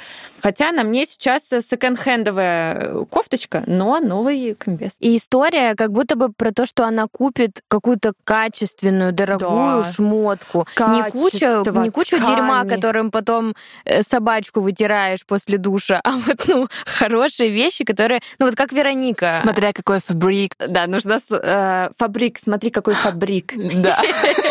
Хотя 0.42 0.72
на 0.72 0.84
мне 0.84 1.06
сейчас 1.06 1.50
секонд-хендовая 1.50 3.06
кофточка, 3.06 3.64
но 3.68 4.00
новый 4.00 4.56
комбез. 4.56 4.98
И 5.00 5.16
история 5.16 5.76
как 5.76 5.92
будто 5.92 6.16
бы 6.16 6.32
про 6.32 6.52
то, 6.52 6.66
что 6.66 6.86
она 6.86 7.08
купит 7.08 7.62
какую-то 7.68 8.14
качественную, 8.24 9.14
дорогую 9.14 9.84
да. 9.84 9.92
шму 9.92 10.23
шмотку. 10.24 10.68
Не 10.80 11.12
кучу, 11.12 11.80
не 11.80 11.90
кучу 11.90 12.18
ткани. 12.18 12.36
дерьма, 12.36 12.66
которым 12.66 13.12
потом 13.12 13.54
э, 13.86 14.04
собачку 14.04 14.62
вытираешь 14.62 15.26
после 15.26 15.58
душа, 15.58 16.02
а 16.04 16.12
вот 16.12 16.48
ну, 16.48 16.68
хорошие 16.86 17.52
вещи, 17.52 17.84
которые... 17.84 18.22
Ну 18.40 18.46
вот 18.46 18.56
как 18.56 18.72
Вероника. 18.72 19.40
Смотря 19.42 19.74
какой 19.74 20.00
фабрик. 20.00 20.54
Да, 20.58 20.88
нужно... 20.88 21.18
Э, 21.32 21.90
фабрик, 21.98 22.40
смотри, 22.40 22.70
какой 22.70 22.94
фабрик. 22.94 23.54
Да. 23.84 24.02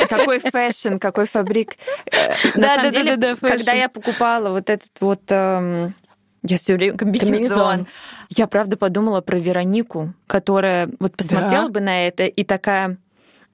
Какой 0.09 0.41
fashion, 0.41 0.99
какой 0.99 1.27
fabric. 1.27 1.77
Э, 2.11 2.59
на 2.59 2.69
самом 2.69 2.91
деле, 2.91 3.37
когда 3.37 3.73
я 3.73 3.89
покупала 3.89 4.51
вот 4.51 4.69
этот 4.69 4.91
вот 5.01 5.23
эм, 5.31 5.95
я 6.43 6.59
все 6.59 6.75
время 6.75 6.99
комбинезон. 6.99 7.29
комбинезон. 7.31 7.87
Я 8.29 8.47
правда 8.47 8.77
подумала 8.77 9.21
про 9.21 9.39
Веронику, 9.39 10.13
которая 10.27 10.91
вот 10.99 11.17
посмотрела 11.17 11.67
да. 11.67 11.73
бы 11.73 11.81
на 11.81 12.07
это 12.07 12.25
и 12.25 12.45
такая, 12.45 12.99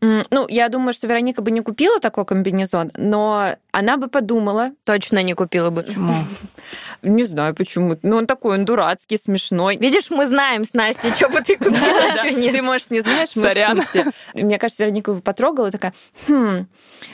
ну, 0.01 0.47
я 0.49 0.69
думаю, 0.69 0.93
что 0.93 1.07
Вероника 1.07 1.43
бы 1.43 1.51
не 1.51 1.61
купила 1.61 2.01
такой 2.01 2.25
комбинезон, 2.25 2.91
но 2.97 3.57
она 3.73 3.97
бы 3.97 4.09
подумала. 4.09 4.73
Точно 4.85 5.23
не 5.23 5.35
купила 5.35 5.71
бы. 5.71 5.83
Почему? 5.83 6.15
Не 7.03 7.25
знаю 7.25 7.55
почему. 7.55 7.97
Ну, 8.03 8.17
он 8.17 8.27
такой, 8.27 8.59
он 8.59 8.65
дурацкий, 8.65 9.17
смешной. 9.17 9.77
Видишь, 9.77 10.11
мы 10.11 10.27
знаем 10.27 10.65
с 10.65 10.75
Настей, 10.75 11.15
что 11.15 11.29
бы 11.29 11.41
ты 11.43 11.57
купила, 11.59 12.17
что 12.17 12.31
нет. 12.31 12.53
Ты, 12.53 12.61
может, 12.61 12.91
не 12.91 13.03
знаешь, 13.03 13.37
мы. 13.37 14.13
Мне 14.35 14.59
кажется, 14.59 14.83
Вероника 14.83 15.15
бы 15.15 15.21
потрогала, 15.21 15.71
такая, 15.71 15.95
хм, 16.27 16.67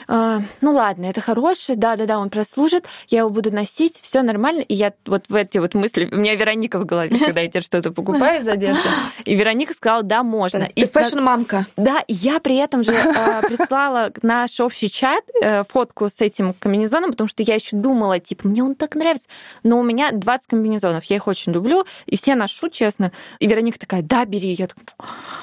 а, 0.07 0.41
ну 0.61 0.71
ладно, 0.71 1.05
это 1.05 1.21
хороший, 1.21 1.75
да-да-да, 1.75 2.19
он 2.19 2.29
прослужит, 2.29 2.85
я 3.07 3.19
его 3.19 3.29
буду 3.29 3.51
носить, 3.51 3.99
все 4.01 4.21
нормально. 4.21 4.61
И 4.61 4.73
я 4.73 4.93
вот 5.05 5.25
в 5.29 5.35
эти 5.35 5.57
вот 5.57 5.73
мысли, 5.73 6.09
у 6.11 6.15
меня 6.15 6.35
Вероника 6.35 6.79
в 6.79 6.85
голове, 6.85 7.17
когда 7.17 7.41
я 7.41 7.49
тебе 7.49 7.61
что-то 7.61 7.91
покупаю 7.91 8.39
из 8.39 8.47
одежды. 8.47 8.81
И 9.25 9.35
Вероника 9.35 9.73
сказала, 9.73 10.03
да, 10.03 10.23
можно. 10.23 10.67
Ты 10.75 10.87
fashion 10.87 11.27
-мамка. 11.27 11.67
Да, 11.77 12.03
я 12.07 12.39
при 12.39 12.57
этом 12.57 12.74
же 12.83 12.93
э, 12.93 13.41
прислала 13.47 14.11
наш 14.21 14.59
общий 14.59 14.89
чат 14.89 15.23
э, 15.41 15.63
фотку 15.63 16.09
с 16.09 16.21
этим 16.21 16.53
комбинезоном, 16.53 17.11
потому 17.11 17.27
что 17.27 17.43
я 17.43 17.55
еще 17.55 17.75
думала, 17.75 18.19
типа, 18.19 18.47
мне 18.47 18.63
он 18.63 18.75
так 18.75 18.95
нравится. 18.95 19.29
Но 19.63 19.79
у 19.79 19.83
меня 19.83 20.11
20 20.11 20.47
комбинезонов, 20.47 21.03
я 21.05 21.15
их 21.17 21.27
очень 21.27 21.53
люблю, 21.53 21.85
и 22.05 22.17
все 22.17 22.35
ношу, 22.35 22.69
честно. 22.69 23.11
И 23.39 23.47
Вероника 23.47 23.79
такая, 23.79 24.01
да, 24.01 24.25
бери. 24.25 24.53
Я 24.53 24.67
такая, 24.67 24.85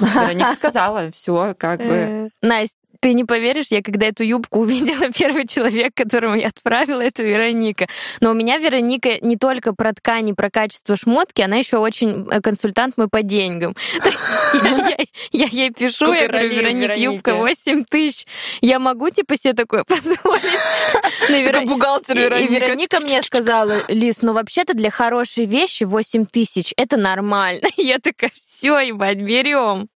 Вероника 0.00 0.54
сказала, 0.54 1.10
все, 1.12 1.54
как 1.58 1.80
бы. 1.80 1.86
Э, 1.86 2.28
Настя, 2.40 2.76
ты 3.02 3.14
не 3.14 3.24
поверишь, 3.24 3.66
я 3.70 3.82
когда 3.82 4.06
эту 4.06 4.22
юбку 4.22 4.58
увидела, 4.60 5.10
первый 5.12 5.46
человек, 5.46 5.92
которому 5.94 6.36
я 6.36 6.48
отправила, 6.48 7.00
это 7.00 7.22
Вероника. 7.22 7.86
Но 8.20 8.30
у 8.30 8.34
меня 8.34 8.58
Вероника 8.58 9.18
не 9.20 9.36
только 9.36 9.74
про 9.74 9.92
ткань 9.92 10.28
и 10.28 10.32
про 10.32 10.50
качество 10.50 10.96
шмотки, 10.96 11.42
она 11.42 11.56
еще 11.56 11.78
очень 11.78 12.28
э, 12.30 12.40
консультант 12.40 12.96
мой 12.96 13.08
по 13.08 13.22
деньгам. 13.22 13.74
То 14.02 14.08
есть 14.08 15.10
я 15.32 15.46
ей 15.46 15.72
пишу, 15.72 16.12
я 16.12 16.28
говорю, 16.28 16.48
Вероника, 16.48 16.94
юбка 16.94 17.34
8 17.34 17.84
тысяч. 17.84 18.26
Я 18.60 18.78
могу, 18.78 19.10
типа, 19.10 19.36
себе 19.36 19.54
такое 19.54 19.82
позволить? 19.88 21.66
Бухгалтер 21.66 22.16
Вероника. 22.16 22.52
И 22.52 22.60
Вероника 22.60 23.00
мне 23.00 23.20
сказала, 23.22 23.82
Лиз, 23.88 24.22
ну 24.22 24.32
вообще-то 24.32 24.74
для 24.74 24.90
хорошей 24.90 25.44
вещи 25.44 25.82
8 25.82 26.26
тысяч, 26.26 26.72
это 26.76 26.96
нормально. 26.96 27.66
Я 27.76 27.98
такая, 27.98 28.30
все, 28.36 28.78
ебать, 28.78 29.18
берем. 29.18 29.88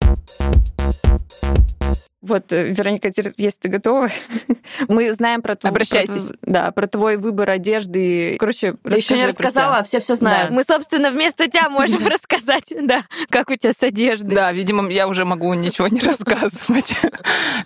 Вот, 2.26 2.52
э, 2.54 2.72
Вероника, 2.72 3.12
если 3.38 3.60
ты 3.60 3.70
готова, 3.70 4.10
мы 4.88 5.12
знаем 5.14 5.42
про 5.42 5.56
твой, 5.56 5.72
Обращайтесь. 5.72 6.28
Про, 6.28 6.38
да, 6.42 6.72
про 6.72 6.88
твой 6.88 7.18
выбор 7.18 7.50
одежды. 7.50 8.38
Короче, 8.40 8.76
Ты 8.84 8.96
еще 8.96 9.16
не 9.16 9.26
рассказала, 9.26 9.78
а 9.78 9.84
все 9.84 10.00
все 10.00 10.16
знают. 10.16 10.50
Да. 10.50 10.56
Мы, 10.56 10.64
собственно, 10.64 11.12
вместо 11.12 11.48
тебя 11.48 11.70
можем 11.70 12.06
рассказать, 12.08 12.74
да, 12.82 13.04
как 13.30 13.50
у 13.50 13.56
тебя 13.56 13.74
с 13.74 13.84
одеждой. 13.84 14.36
Да, 14.36 14.52
видимо, 14.52 14.90
я 14.90 15.08
уже 15.08 15.26
могу 15.26 15.54
ничего 15.54 15.88
не 15.88 16.00
рассказывать. 16.00 16.94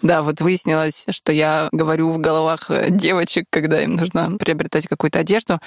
Да, 0.01 0.21
вот 0.21 0.39
выяснилось, 0.39 1.05
что 1.09 1.31
я 1.31 1.67
говорю 1.71 2.09
в 2.09 2.19
головах 2.19 2.69
э, 2.69 2.89
девочек, 2.89 3.45
когда 3.49 3.81
им 3.81 3.95
нужно 3.95 4.37
приобретать 4.37 4.87
какую-то 4.87 5.19
одежду. 5.19 5.59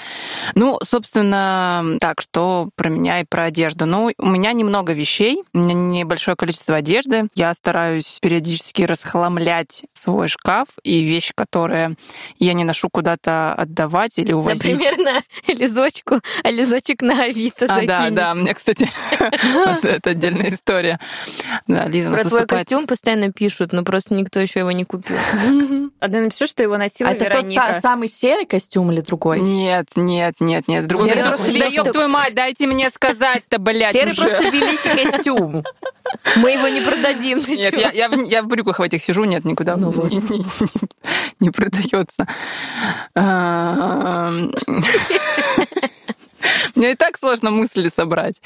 Ну, 0.55 0.79
собственно, 0.89 1.99
так, 2.01 2.23
что 2.23 2.71
про 2.75 2.89
меня 2.89 3.21
и 3.21 3.25
про 3.25 3.45
одежду. 3.45 3.85
Ну, 3.85 4.11
у 4.17 4.27
меня 4.27 4.53
немного 4.53 4.93
вещей, 4.93 5.43
у 5.53 5.59
меня 5.59 5.75
небольшое 5.75 6.37
количество 6.37 6.77
одежды. 6.77 7.29
Я 7.35 7.53
стараюсь 7.53 8.19
периодически 8.23 8.43
периодически 8.43 8.83
расхламлять 8.83 9.85
свой 9.93 10.29
шкаф 10.29 10.69
и 10.83 11.01
вещи, 11.05 11.22
которые 11.31 11.95
я 12.39 12.53
не 12.55 12.65
ношу 12.65 12.89
куда-то 12.91 13.55
отдавать 13.55 14.19
или 14.19 14.33
увозить. 14.33 14.65
Например, 14.65 14.99
на 14.99 15.53
лизочку, 15.55 16.21
а 16.43 16.51
лизочек 16.51 17.03
на 17.03 17.23
Авито 17.25 17.67
а, 17.69 17.87
Да, 17.87 18.11
да, 18.11 18.35
мне, 18.35 18.55
кстати, 18.55 18.91
это 19.83 20.11
отдельная 20.11 20.51
история. 20.51 20.99
Да, 21.67 21.87
Лиза 21.87 22.11
Про 22.11 22.25
твой 22.25 22.47
костюм 22.47 22.87
постоянно 22.87 23.33
пишут, 23.33 23.73
но 23.73 23.85
просто 23.85 24.15
никто 24.15 24.41
еще 24.41 24.61
его 24.61 24.73
не 24.73 24.85
купил. 24.85 25.17
Одна 26.01 26.21
напишу, 26.21 26.47
что 26.47 26.63
его 26.63 26.77
носила 26.77 27.11
А 27.11 27.13
это 27.13 27.43
тот 27.43 27.83
самый 27.83 28.09
серый 28.09 28.47
костюм 28.47 28.91
или 28.91 29.01
другой? 29.01 29.41
Нет, 29.41 29.89
нет, 29.97 30.37
нет, 30.41 30.67
нет. 30.67 30.87
Другой 30.87 31.11
серый 31.11 31.25
просто 31.25 31.59
Да 31.59 31.67
ёб 31.67 31.93
твою 31.93 32.09
мать, 32.09 32.35
дайте 32.35 32.67
мне 32.67 32.91
сказать-то, 32.91 33.59
блядь, 33.59 33.93
Серый 33.93 34.17
просто 34.17 34.43
великий 34.51 35.11
костюм. 35.11 35.63
Мы 36.37 36.53
его 36.53 36.69
не 36.69 36.81
продадим. 36.81 37.39
Нет, 37.39 37.77
я, 37.77 37.91
я, 37.91 38.09
в, 38.09 38.23
я 38.25 38.43
в 38.43 38.47
брюках 38.47 38.79
в 38.79 38.83
этих 38.83 39.03
сижу, 39.03 39.25
нет, 39.25 39.45
никуда 39.45 39.77
ну 39.77 39.91
вот. 39.91 40.13
Не, 41.41 41.51
продается. 41.51 42.27
Мне 46.75 46.93
и 46.93 46.95
так 46.95 47.19
сложно 47.19 47.51
мысли 47.51 47.89
собрать. 47.89 48.41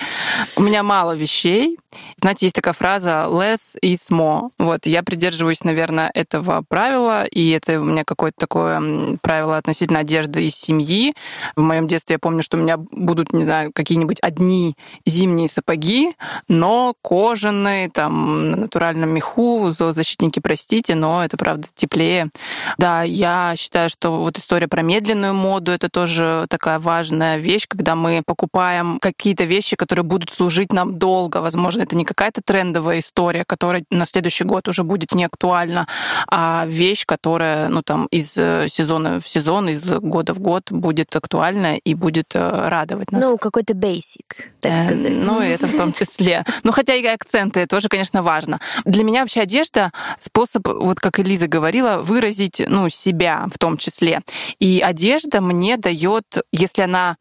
У 0.56 0.62
меня 0.62 0.82
мало 0.82 1.12
вещей. 1.12 1.78
Знаете, 2.20 2.46
есть 2.46 2.56
такая 2.56 2.74
фраза 2.74 3.26
less 3.28 3.76
is 3.82 4.10
more. 4.10 4.50
Вот, 4.58 4.86
я 4.86 5.02
придерживаюсь, 5.02 5.64
наверное, 5.64 6.10
этого 6.14 6.62
правила, 6.68 7.24
и 7.24 7.50
это 7.50 7.80
у 7.80 7.84
меня 7.84 8.04
какое-то 8.04 8.36
такое 8.38 9.18
правило 9.22 9.56
относительно 9.56 10.00
одежды 10.00 10.44
из 10.46 10.56
семьи. 10.56 11.14
В 11.56 11.62
моем 11.62 11.86
детстве 11.86 12.14
я 12.14 12.18
помню, 12.18 12.42
что 12.42 12.56
у 12.56 12.60
меня 12.60 12.76
будут, 12.76 13.32
не 13.32 13.44
знаю, 13.44 13.72
какие-нибудь 13.72 14.18
одни 14.20 14.74
зимние 15.04 15.48
сапоги, 15.48 16.14
но 16.48 16.94
кожаные, 17.02 17.90
там, 17.90 18.50
на 18.50 18.56
натуральном 18.56 19.10
меху, 19.10 19.70
зоозащитники, 19.70 20.40
простите, 20.40 20.94
но 20.94 21.24
это, 21.24 21.36
правда, 21.36 21.68
теплее. 21.74 22.30
Да, 22.78 23.02
я 23.02 23.54
считаю, 23.56 23.88
что 23.88 24.18
вот 24.20 24.38
история 24.38 24.68
про 24.68 24.82
медленную 24.82 25.34
моду— 25.34 25.72
это 25.72 25.88
тоже 25.88 26.46
такая 26.48 26.78
важная 26.78 27.38
вещь, 27.38 27.66
когда 27.68 27.85
мы 27.94 28.22
покупаем 28.26 28.98
какие-то 28.98 29.44
вещи, 29.44 29.76
которые 29.76 30.04
будут 30.04 30.30
служить 30.30 30.72
нам 30.72 30.98
долго. 30.98 31.38
Возможно, 31.38 31.82
это 31.82 31.96
не 31.96 32.04
какая-то 32.04 32.40
трендовая 32.44 32.98
история, 32.98 33.44
которая 33.46 33.84
на 33.90 34.04
следующий 34.04 34.44
год 34.44 34.68
уже 34.68 34.82
будет 34.82 35.12
не 35.12 35.24
актуальна, 35.24 35.86
а 36.28 36.64
вещь, 36.66 37.04
которая, 37.06 37.68
ну, 37.68 37.82
там, 37.82 38.06
из 38.06 38.36
э, 38.38 38.66
сезона 38.68 39.20
в 39.20 39.28
сезон, 39.28 39.68
из 39.68 39.84
года 39.84 40.34
в 40.34 40.40
год 40.40 40.70
будет 40.70 41.14
актуальна 41.14 41.76
и 41.76 41.94
будет 41.94 42.34
э, 42.34 42.68
радовать 42.68 43.12
нас. 43.12 43.24
Ну, 43.24 43.38
какой-то 43.38 43.74
basic, 43.74 44.24
так 44.60 44.72
э, 44.72 44.86
сказать. 44.86 45.24
Ну, 45.24 45.40
это 45.40 45.66
в 45.66 45.76
том 45.76 45.92
числе. 45.92 46.44
Ну, 46.62 46.72
хотя 46.72 46.94
и 46.94 47.06
акценты 47.06 47.66
тоже, 47.66 47.88
конечно, 47.88 48.22
важно. 48.22 48.60
Для 48.84 49.04
меня 49.04 49.20
вообще 49.20 49.42
одежда— 49.42 49.92
способ, 50.18 50.66
вот 50.66 51.00
как 51.00 51.20
Элиза 51.20 51.46
говорила, 51.46 51.98
выразить, 51.98 52.62
ну, 52.66 52.88
себя 52.88 53.46
в 53.52 53.58
том 53.58 53.76
числе. 53.76 54.20
И 54.58 54.80
одежда 54.80 55.40
мне 55.40 55.76
дает, 55.76 56.24
если 56.52 56.82
она 56.82 57.16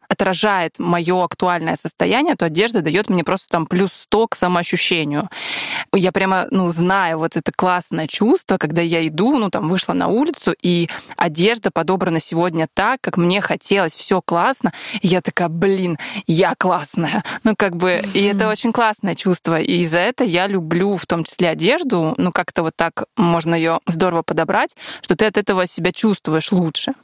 отражает 0.56 0.78
мое 0.78 1.24
актуальное 1.24 1.76
состояние, 1.76 2.34
то 2.36 2.46
одежда 2.46 2.80
дает 2.80 3.10
мне 3.10 3.24
просто 3.24 3.48
там 3.50 3.66
плюс 3.66 3.92
100 3.92 4.28
к 4.28 4.36
самоощущению. 4.36 5.28
Я 5.92 6.12
прямо, 6.12 6.46
ну, 6.50 6.68
знаю 6.70 7.18
вот 7.18 7.36
это 7.36 7.52
классное 7.52 8.06
чувство, 8.06 8.56
когда 8.58 8.82
я 8.82 9.06
иду, 9.06 9.36
ну, 9.36 9.50
там, 9.50 9.68
вышла 9.68 9.92
на 9.92 10.08
улицу, 10.08 10.54
и 10.62 10.88
одежда 11.16 11.70
подобрана 11.70 12.20
сегодня 12.20 12.68
так, 12.72 13.00
как 13.00 13.16
мне 13.16 13.40
хотелось, 13.40 13.94
все 13.94 14.20
классно. 14.22 14.72
И 15.02 15.08
я 15.08 15.20
такая, 15.20 15.48
блин, 15.48 15.98
я 16.26 16.54
классная. 16.56 17.22
Ну, 17.44 17.54
как 17.56 17.76
бы, 17.76 18.00
и 18.14 18.22
это 18.24 18.48
очень 18.48 18.72
классное 18.72 19.14
чувство. 19.14 19.60
И 19.60 19.84
за 19.86 19.98
это 19.98 20.24
я 20.24 20.46
люблю 20.46 20.96
в 20.96 21.06
том 21.06 21.24
числе 21.24 21.50
одежду, 21.50 22.14
ну, 22.16 22.32
как-то 22.32 22.62
вот 22.62 22.74
так 22.76 23.04
можно 23.16 23.54
ее 23.54 23.80
здорово 23.86 24.22
подобрать, 24.22 24.76
что 25.02 25.16
ты 25.16 25.26
от 25.26 25.36
этого 25.36 25.66
себя 25.66 25.92
чувствуешь 25.92 26.52
лучше 26.52 26.94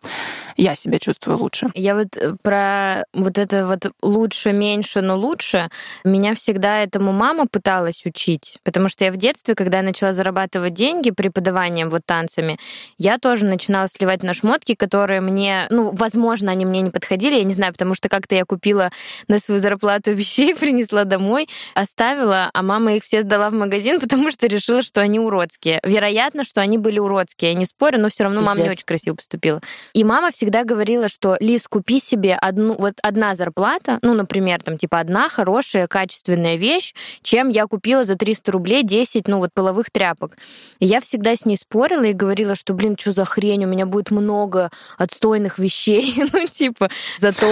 я 0.57 0.75
себя 0.75 0.99
чувствую 0.99 1.39
лучше. 1.39 1.71
Я 1.75 1.95
вот 1.95 2.17
э, 2.17 2.35
про 2.43 3.05
вот 3.13 3.39
это 3.43 3.67
вот 3.67 3.93
лучше, 4.03 4.53
меньше, 4.53 5.01
но 5.01 5.17
лучше, 5.17 5.69
меня 6.05 6.35
всегда 6.35 6.83
этому 6.83 7.13
мама 7.13 7.47
пыталась 7.47 8.07
учить, 8.07 8.57
потому 8.65 8.89
что 8.89 9.05
я 9.05 9.13
в 9.13 9.17
детстве, 9.17 9.55
когда 9.55 9.79
я 9.79 9.83
начала 9.83 10.13
зарабатывать 10.13 10.75
деньги 10.75 11.11
преподаванием 11.11 11.91
вот 11.91 12.03
танцами, 12.07 12.59
я 12.99 13.19
тоже 13.19 13.45
начинала 13.45 13.89
сливать 13.89 14.23
на 14.23 14.35
шмотки, 14.35 14.75
которые 14.75 15.21
мне, 15.21 15.67
ну, 15.71 15.91
возможно, 15.93 16.53
они 16.53 16.65
мне 16.65 16.81
не 16.81 16.91
подходили, 16.91 17.37
я 17.37 17.45
не 17.45 17.55
знаю, 17.55 17.73
потому 17.73 17.95
что 17.95 18.09
как-то 18.09 18.35
я 18.35 18.45
купила 18.45 18.91
на 19.29 19.39
свою 19.39 19.61
зарплату 19.61 20.13
вещей, 20.13 20.55
принесла 20.63 21.05
домой, 21.05 21.49
оставила, 21.75 22.51
а 22.53 22.63
мама 22.63 22.95
их 22.95 23.05
все 23.05 23.23
сдала 23.23 23.51
в 23.51 23.55
магазин, 23.55 24.01
потому 24.01 24.31
что 24.31 24.47
решила, 24.47 24.83
что 24.83 25.01
они 25.01 25.19
уродские. 25.19 25.81
Вероятно, 25.83 26.45
что 26.45 26.61
они 26.61 26.79
были 26.79 26.99
уродские, 26.99 27.53
я 27.53 27.59
не 27.59 27.67
спорю, 27.67 27.99
но 27.99 28.09
все 28.09 28.25
равно 28.25 28.41
мама 28.41 28.61
не 28.63 28.71
очень 28.71 28.85
красиво 28.85 29.17
поступила. 29.17 29.61
И 29.93 30.05
мама 30.05 30.31
всегда 30.31 30.65
говорила, 30.65 31.09
что 31.09 31.37
Лиз, 31.41 31.67
купи 31.69 32.01
себе 32.01 32.35
одну, 32.35 32.75
вот 32.79 32.95
одна 33.03 33.32
зарплата, 33.35 33.99
ну, 34.03 34.15
например, 34.15 34.63
там, 34.63 34.79
типа, 34.79 35.01
одна 35.01 35.29
хорошая, 35.29 35.87
качественная 35.87 36.57
вещь, 36.57 36.95
чем 37.23 37.49
я 37.49 37.67
купила 37.67 38.05
за 38.05 38.17
300 38.17 38.53
рублей 38.53 38.83
10, 38.83 39.29
ну, 39.29 39.39
вот, 39.39 39.51
половых 39.55 39.91
тряпок. 39.91 40.37
И 40.79 40.87
я 40.87 41.01
всегда 41.01 41.37
с 41.37 41.45
ней 41.45 41.57
спорила 41.57 42.05
и 42.05 42.13
говорила, 42.13 42.55
что, 42.55 42.75
блин, 42.75 42.97
что 42.99 43.13
за 43.13 43.25
хрень, 43.25 43.65
у 43.65 43.69
меня 43.69 43.87
будет 43.87 44.11
много 44.11 44.71
отстойных 44.99 45.59
вещей, 45.59 46.15
ну, 46.33 46.47
типа, 46.47 46.91
зато 47.19 47.47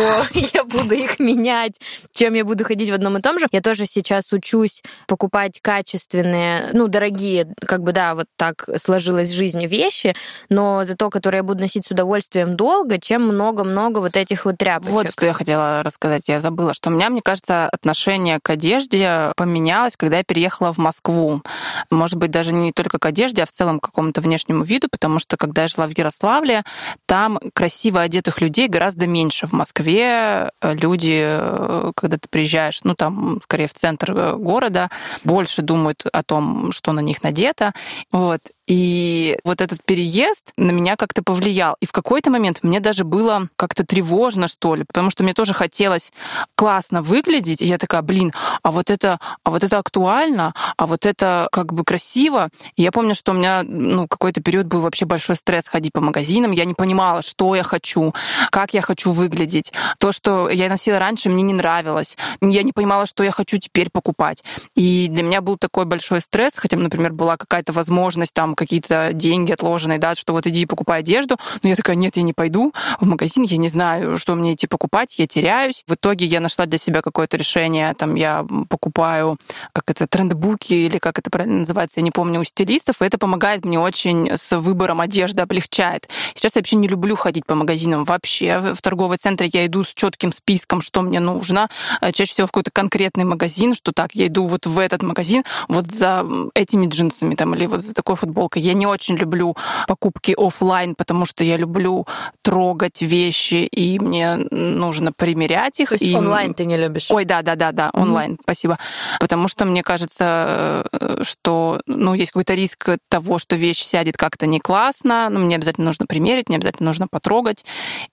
я 0.55 0.65
буду 0.65 0.95
их 0.95 1.19
менять, 1.19 1.81
чем 2.13 2.35
я 2.35 2.45
буду 2.45 2.65
ходить 2.65 2.91
в 2.91 2.95
одном 2.95 3.19
и 3.19 3.23
том 3.23 3.39
же. 3.39 3.47
Я 3.53 3.61
тоже 3.61 3.87
сейчас 3.87 4.33
учусь 4.33 4.83
покупать 5.07 5.61
качественные, 5.61 6.71
ну, 6.73 6.89
дорогие, 6.89 7.53
как 7.61 7.83
бы, 7.83 7.93
да, 7.93 8.15
вот 8.15 8.27
так 8.37 8.69
сложилась 8.81 9.29
в 9.29 9.37
жизни 9.37 9.67
вещи, 9.67 10.15
но 10.49 10.85
зато, 10.85 11.11
которые 11.11 11.41
я 11.41 11.43
буду 11.43 11.61
носить 11.61 11.87
с 11.87 11.91
удовольствием 11.91 12.57
долго, 12.57 12.99
чем 12.99 13.23
много-много 13.23 13.99
вот 13.99 14.17
этих 14.17 14.45
вот 14.45 14.59
тряпочек. 14.59 14.93
Вот 14.93 15.11
что 15.11 15.27
я 15.27 15.33
хотела 15.33 15.60
рассказать. 15.83 16.29
Я 16.29 16.41
забыла, 16.41 16.75
что 16.75 16.91
у 16.91 16.93
меня, 16.93 17.11
мне 17.11 17.23
кажется, 17.23 17.69
отношение 17.69 18.39
к 18.43 18.51
одежде 18.51 19.33
поменялось, 19.37 19.97
когда 19.97 20.19
я 20.19 20.25
переехала 20.25 20.73
в 20.73 20.79
Москву. 20.79 21.43
Может 21.91 22.19
быть, 22.19 22.31
даже 22.31 22.53
не 22.53 22.73
только 22.73 22.99
к 22.99 23.07
одежде, 23.07 23.43
а 23.43 23.47
в 23.47 23.53
целом 23.53 23.81
к 23.81 23.85
какому-то 23.85 24.21
внешнему 24.21 24.65
виду, 24.65 24.89
потому 24.91 25.19
что 25.19 25.37
когда 25.37 25.63
я 25.63 25.69
жила 25.69 25.87
в 25.87 25.97
Ярославле, 25.97 26.65
там 27.07 27.39
красиво 27.55 28.01
одетых 28.01 28.41
людей 28.41 28.69
гораздо 28.69 29.07
меньше. 29.07 29.47
В 29.47 29.53
Москве 29.53 30.51
люди, 30.63 31.21
э, 31.23 31.93
когда 31.95 32.19
ты 32.19 32.29
приезжаешь, 32.29 32.81
ну 32.85 32.95
там, 32.95 33.41
скорее 33.43 33.67
в 33.67 33.75
центр 33.75 34.13
э, 34.13 34.37
города, 34.37 34.91
больше 35.25 35.63
думают 35.63 36.05
о 36.13 36.23
том, 36.23 36.73
что 36.73 36.93
на 36.93 37.01
них 37.01 37.23
надето. 37.23 37.73
Вот. 38.13 38.41
И 38.71 39.37
вот 39.43 39.61
этот 39.61 39.83
переезд 39.85 40.53
на 40.57 40.71
меня 40.71 40.95
как-то 40.95 41.25
повлиял. 41.25 41.77
И 41.81 41.87
в 41.87 41.93
какой-то 41.93 42.31
момент 42.31 42.61
мне 42.63 42.79
даже 42.79 43.03
было 43.03 43.49
как-то 43.57 43.85
тревожно, 43.85 44.47
что 44.47 44.77
ли, 44.77 44.85
потому 44.85 45.11
что 45.11 45.25
мне 45.25 45.35
тоже 45.35 45.55
хотелось 45.55 46.13
классно 46.55 47.03
выглядеть. 47.03 47.63
И 47.63 47.67
я 47.67 47.79
такая, 47.79 48.03
блин, 48.03 48.33
а 48.63 48.71
вот 48.71 48.91
это, 48.91 49.19
а 49.43 49.51
вот 49.51 49.65
это 49.65 49.79
актуально, 49.79 50.55
а 50.77 50.87
вот 50.87 51.05
это 51.05 51.49
как 51.51 51.73
бы 51.73 51.83
красиво. 51.83 52.49
И 52.77 52.83
я 52.83 52.93
помню, 52.93 53.17
что 53.17 53.33
у 53.33 53.35
меня 53.35 53.65
ну, 53.65 54.07
какой-то 54.07 54.41
период 54.41 54.69
был 54.69 54.79
вообще 54.79 55.05
большой 55.05 55.35
стресс 55.35 55.67
ходить 55.67 55.93
по 55.93 56.01
магазинам. 56.01 56.53
Я 56.53 56.65
не 56.65 56.75
понимала, 56.75 57.23
что 57.23 57.57
я 57.57 57.65
хочу, 57.65 58.15
как 58.53 58.73
я 58.73 58.83
хочу 58.83 59.11
выглядеть. 59.11 59.73
То, 59.99 60.13
что 60.13 60.49
я 60.49 60.69
носила 60.69 61.01
раньше, 61.01 61.29
мне 61.29 61.43
не 61.43 61.55
нравилось. 61.55 62.17
Я 62.41 62.63
не 62.63 62.71
понимала, 62.71 63.07
что 63.07 63.25
я 63.25 63.33
хочу 63.33 63.59
теперь 63.59 63.91
покупать. 63.91 64.45
И 64.77 65.09
для 65.11 65.25
меня 65.25 65.41
был 65.41 65.57
такой 65.57 65.87
большой 65.87 66.21
стресс, 66.21 66.53
хотя, 66.55 66.77
например, 66.77 67.13
была 67.13 67.37
какая-то 67.37 67.73
возможность 67.73 68.33
там 68.33 68.55
какие-то 68.61 69.11
деньги 69.15 69.53
отложенные, 69.53 69.99
да, 69.99 70.15
что 70.15 70.35
вот 70.35 70.47
иди 70.47 70.67
покупай 70.67 71.01
одежду. 71.01 71.39
Но 71.63 71.71
я 71.71 71.77
такая, 71.77 71.97
нет, 71.97 72.17
я 72.17 72.23
не 72.23 72.35
пойду 72.35 72.75
в 73.01 73.07
магазин, 73.09 73.45
я 73.45 73.57
не 73.57 73.69
знаю, 73.69 74.19
что 74.19 74.35
мне 74.35 74.53
идти 74.53 74.67
покупать, 74.67 75.19
я 75.19 75.27
теряюсь. 75.27 75.83
В 75.87 75.95
итоге 75.95 76.27
я 76.27 76.41
нашла 76.41 76.67
для 76.67 76.79
себя 76.79 77.01
какое-то 77.01 77.39
решение, 77.39 77.95
там 77.95 78.17
я 78.17 78.47
покупаю, 78.69 79.39
как 79.73 79.91
это, 79.91 80.07
трендбуки 80.07 80.75
или 80.75 80.99
как 80.99 81.19
это 81.19 81.31
правильно 81.31 81.61
называется, 81.61 82.01
я 82.01 82.05
не 82.05 82.11
помню, 82.11 82.41
у 82.41 82.45
стилистов, 82.45 83.01
и 83.01 83.07
это 83.07 83.17
помогает 83.17 83.65
мне 83.65 83.81
очень 83.81 84.31
с 84.37 84.55
выбором 84.59 85.01
одежды, 85.01 85.41
облегчает. 85.41 86.09
Сейчас 86.35 86.57
я 86.57 86.61
вообще 86.61 86.77
не 86.77 86.87
люблю 86.87 87.17
ходить 87.17 87.47
по 87.47 87.55
магазинам 87.55 88.05
вообще. 88.05 88.75
В 88.75 88.83
торговый 88.83 89.17
центр 89.17 89.47
я 89.51 89.65
иду 89.65 89.85
с 89.85 89.95
четким 89.95 90.33
списком, 90.33 90.83
что 90.83 91.01
мне 91.01 91.19
нужно. 91.19 91.71
Э, 92.03 92.13
чаще 92.13 92.33
всего 92.35 92.47
в 92.47 92.51
какой-то 92.51 92.71
конкретный 92.71 93.25
магазин, 93.25 93.75
что 93.75 93.93
так, 93.93 94.15
я 94.15 94.27
иду 94.27 94.47
вот 94.47 94.67
в 94.67 94.79
этот 94.79 95.03
магазин, 95.03 95.45
вот 95.69 95.91
за 95.91 96.27
этими 96.55 96.87
джинсами 96.87 97.35
там, 97.35 97.55
или 97.55 97.67
вот 97.67 97.83
за 97.83 97.95
такой 97.95 98.17
футболкой 98.17 98.50
полка. 98.51 98.61
Я 98.61 98.75
не 98.75 98.87
очень 98.87 99.17
люблю 99.17 99.57
покупки 99.87 100.35
офлайн, 100.37 100.95
потому 100.95 101.27
что 101.27 101.45
я 101.45 101.57
люблю 101.57 102.07
трогать 102.43 103.03
вещи, 103.03 103.67
и 103.71 103.99
мне 103.99 104.37
нужно 104.51 105.13
примерять 105.13 105.81
их. 105.81 105.89
То 105.89 105.95
есть 105.95 106.05
и... 106.05 106.15
онлайн 106.15 106.55
ты 106.55 106.65
не 106.65 106.77
любишь? 106.77 107.11
Ой, 107.11 107.25
да, 107.25 107.43
да, 107.43 107.55
да, 107.57 107.73
да, 107.73 107.91
онлайн, 107.93 108.33
mm-hmm. 108.33 108.43
спасибо. 108.43 108.79
Потому 109.19 109.49
что 109.49 109.65
мне 109.65 109.83
кажется, 109.83 110.85
э, 110.93 111.23
что 111.23 111.81
ну, 111.87 112.15
есть 112.15 112.33
какой-то 112.33 112.55
риск 112.55 112.91
того, 113.09 113.39
что 113.39 113.57
вещь 113.57 113.83
сядет 113.83 114.17
как-то 114.17 114.47
не 114.47 114.61
классно, 114.61 115.29
но 115.31 115.41
мне 115.41 115.57
обязательно 115.57 115.87
нужно 115.87 116.07
примерить, 116.07 116.49
мне 116.49 116.57
обязательно 116.57 116.89
нужно 116.89 117.07
потрогать, 117.09 117.65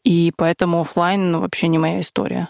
и 0.03 0.31
поэтому 0.35 0.81
офлайн 0.81 1.31
ну, 1.31 1.39
вообще 1.39 1.67
не 1.67 1.77
моя 1.77 1.99
история. 1.99 2.49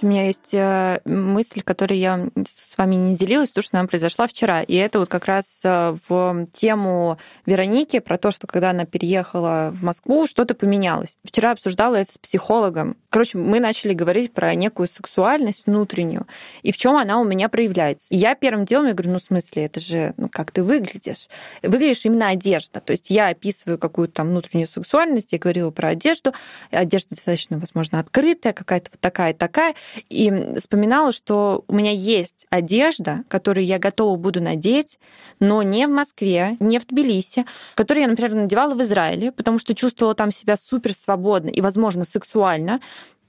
У 0.00 0.06
меня 0.06 0.26
есть 0.26 0.54
э, 0.54 1.00
мысль, 1.04 1.62
которую 1.62 1.98
я 1.98 2.28
с 2.44 2.78
вами 2.78 2.94
не 2.94 3.14
делилась, 3.14 3.50
то, 3.50 3.62
что 3.62 3.76
нам 3.76 3.88
произошла 3.88 4.26
вчера. 4.26 4.62
И 4.62 4.74
это 4.74 4.98
вот 4.98 5.08
как 5.08 5.26
раз 5.26 5.62
э, 5.64 5.96
в 6.08 6.46
тему 6.52 7.18
Вероники 7.46 7.98
про 7.98 8.18
то, 8.18 8.30
что 8.30 8.46
когда 8.46 8.70
она 8.70 8.84
переехала 8.84 9.70
в 9.74 9.82
Москву, 9.82 10.26
что-то 10.26 10.54
поменялось. 10.54 11.18
Вчера 11.24 11.52
обсуждала 11.52 11.96
это 11.96 12.12
с 12.12 12.18
психологом. 12.18 12.96
Короче, 13.10 13.38
мы 13.38 13.58
начали 13.58 13.94
говорить 13.94 14.32
про 14.32 14.54
некую 14.54 14.86
сексуальность 14.86 15.64
внутреннюю 15.66 16.26
и 16.62 16.72
в 16.72 16.76
чем 16.76 16.96
она 16.96 17.20
у 17.20 17.24
меня 17.24 17.48
проявляется. 17.48 18.12
И 18.12 18.16
я 18.18 18.34
первым 18.34 18.66
делом 18.66 18.88
я 18.88 18.92
говорю, 18.92 19.12
ну, 19.12 19.18
в 19.18 19.22
смысле, 19.22 19.64
это 19.64 19.80
же, 19.80 20.12
ну, 20.18 20.28
как 20.28 20.50
ты 20.50 20.62
выглядишь? 20.62 21.28
Выглядишь 21.62 22.04
именно 22.04 22.28
одежда. 22.28 22.80
То 22.80 22.90
есть 22.90 23.08
я 23.10 23.28
описываю 23.28 23.78
какую-то 23.78 24.14
там 24.14 24.28
внутреннюю 24.28 24.68
сексуальность, 24.68 25.32
я 25.32 25.38
говорила 25.38 25.70
про 25.70 25.88
одежду. 25.88 26.32
Одежда 26.70 27.14
достаточно, 27.14 27.58
возможно, 27.58 27.98
открытая, 27.98 28.52
какая-то 28.52 28.90
вот 28.92 29.00
такая-такая 29.00 29.74
и 30.10 30.54
вспоминала, 30.58 31.12
что 31.12 31.64
у 31.66 31.74
меня 31.74 31.92
есть 31.92 32.46
одежда, 32.50 33.24
которую 33.28 33.64
я 33.64 33.78
готова 33.78 34.16
буду 34.16 34.42
надеть, 34.42 34.98
но 35.40 35.62
не 35.62 35.86
в 35.86 35.90
Москве, 35.90 36.56
не 36.60 36.78
в 36.78 36.86
Тбилиси, 36.86 37.46
которую 37.74 38.02
я, 38.02 38.08
например, 38.08 38.34
надевала 38.34 38.74
в 38.74 38.82
Израиле, 38.82 39.32
потому 39.32 39.58
что 39.58 39.74
чувствовала 39.74 40.14
там 40.14 40.30
себя 40.30 40.56
супер 40.56 40.92
свободно 40.92 41.48
и, 41.48 41.60
возможно, 41.60 42.04
сексуально, 42.04 42.80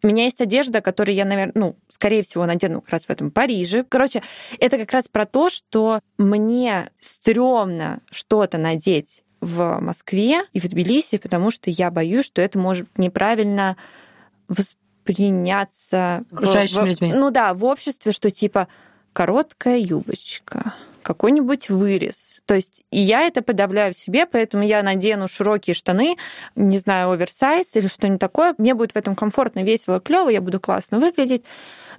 У 0.02 0.08
меня 0.08 0.24
есть 0.24 0.42
одежда, 0.42 0.82
которую 0.82 1.16
я, 1.16 1.26
наверное, 1.26 1.54
ну, 1.56 1.76
скорее 1.90 2.22
всего, 2.22 2.46
надену 2.46 2.82
как 2.82 2.92
раз 2.92 3.06
в 3.06 3.10
этом 3.10 3.32
Париже. 3.32 3.86
Короче, 3.88 4.22
это 4.60 4.78
как 4.78 4.92
раз 4.92 5.08
про 5.08 5.26
то, 5.26 5.50
что 5.50 6.00
мне 6.18 6.90
стрёмно 7.00 8.00
что-то 8.10 8.58
надеть 8.58 9.24
в 9.42 9.80
Москве 9.80 10.44
и 10.54 10.60
в 10.60 10.68
Тбилиси, 10.68 11.18
потому 11.18 11.52
что 11.52 11.70
я 11.70 11.92
боюсь, 11.92 12.26
что 12.26 12.42
это 12.42 12.60
может 12.60 12.88
неправильно 12.98 13.78
восприняться 14.48 16.24
окружающими 16.32 16.82
в, 16.82 16.86
людьми. 16.86 17.14
Ну 17.14 17.32
да, 17.32 17.54
в 17.54 17.64
обществе, 17.66 18.12
что 18.12 18.32
типа 18.32 18.68
короткая 19.14 19.78
юбочка, 19.80 20.74
какой-нибудь 21.02 21.70
вырез. 21.70 22.42
То 22.46 22.56
есть 22.56 22.84
и 22.92 23.00
я 23.00 23.22
это 23.22 23.42
подавляю 23.42 23.94
в 23.94 23.98
себе, 23.98 24.26
поэтому 24.26 24.64
я 24.64 24.84
надену 24.84 25.28
широкие 25.28 25.74
штаны, 25.74 26.18
не 26.56 26.78
знаю, 26.78 27.12
оверсайз 27.12 27.76
или 27.76 27.88
что-нибудь 27.88 28.20
такое. 28.20 28.56
Мне 28.58 28.74
будет 28.74 28.94
в 28.94 28.96
этом 28.96 29.16
комфортно, 29.16 29.64
весело, 29.64 30.00
клево, 30.00 30.30
я 30.30 30.42
буду 30.42 30.60
классно 30.60 31.00
выглядеть. 31.00 31.44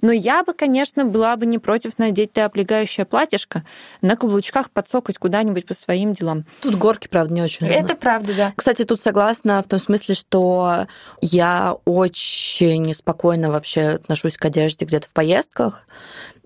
Но 0.01 0.11
я 0.11 0.43
бы, 0.43 0.53
конечно, 0.53 1.05
была 1.05 1.35
бы 1.35 1.45
не 1.45 1.59
против 1.59 1.97
надеть 1.99 2.33
то 2.33 2.45
облегающее 2.45 3.05
платьишко, 3.05 3.63
на 4.01 4.15
каблучках 4.15 4.71
подсокать 4.71 5.17
куда-нибудь 5.17 5.65
по 5.65 5.73
своим 5.73 6.13
делам. 6.13 6.45
Тут 6.61 6.75
горки, 6.75 7.07
правда, 7.07 7.33
не 7.33 7.41
очень 7.41 7.67
Это 7.67 7.95
правда, 7.95 8.33
да. 8.35 8.53
Кстати, 8.55 8.83
тут 8.83 9.01
согласна 9.01 9.61
в 9.61 9.67
том 9.67 9.79
смысле, 9.79 10.15
что 10.15 10.87
я 11.21 11.77
очень 11.85 12.93
спокойно 12.93 13.51
вообще 13.51 13.81
отношусь 13.81 14.37
к 14.37 14.45
одежде 14.45 14.85
где-то 14.85 15.07
в 15.07 15.13
поездках. 15.13 15.85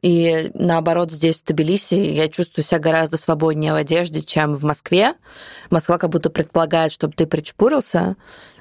И 0.06 0.52
наоборот, 0.54 1.12
здесь, 1.12 1.42
в 1.42 1.46
Тбилиси, 1.46 1.96
я 1.96 2.30
чувствую 2.30 2.64
себя 2.64 2.78
гораздо 2.78 3.18
свободнее 3.18 3.74
в 3.74 3.76
одежде, 3.76 4.22
чем 4.22 4.56
в 4.56 4.64
Москве. 4.64 5.16
Москва 5.72 5.98
как 5.98 6.12
будто 6.12 6.30
предполагает, 6.30 6.92
чтобы 6.92 7.16
ты 7.16 7.26
причпурился, 7.26 8.16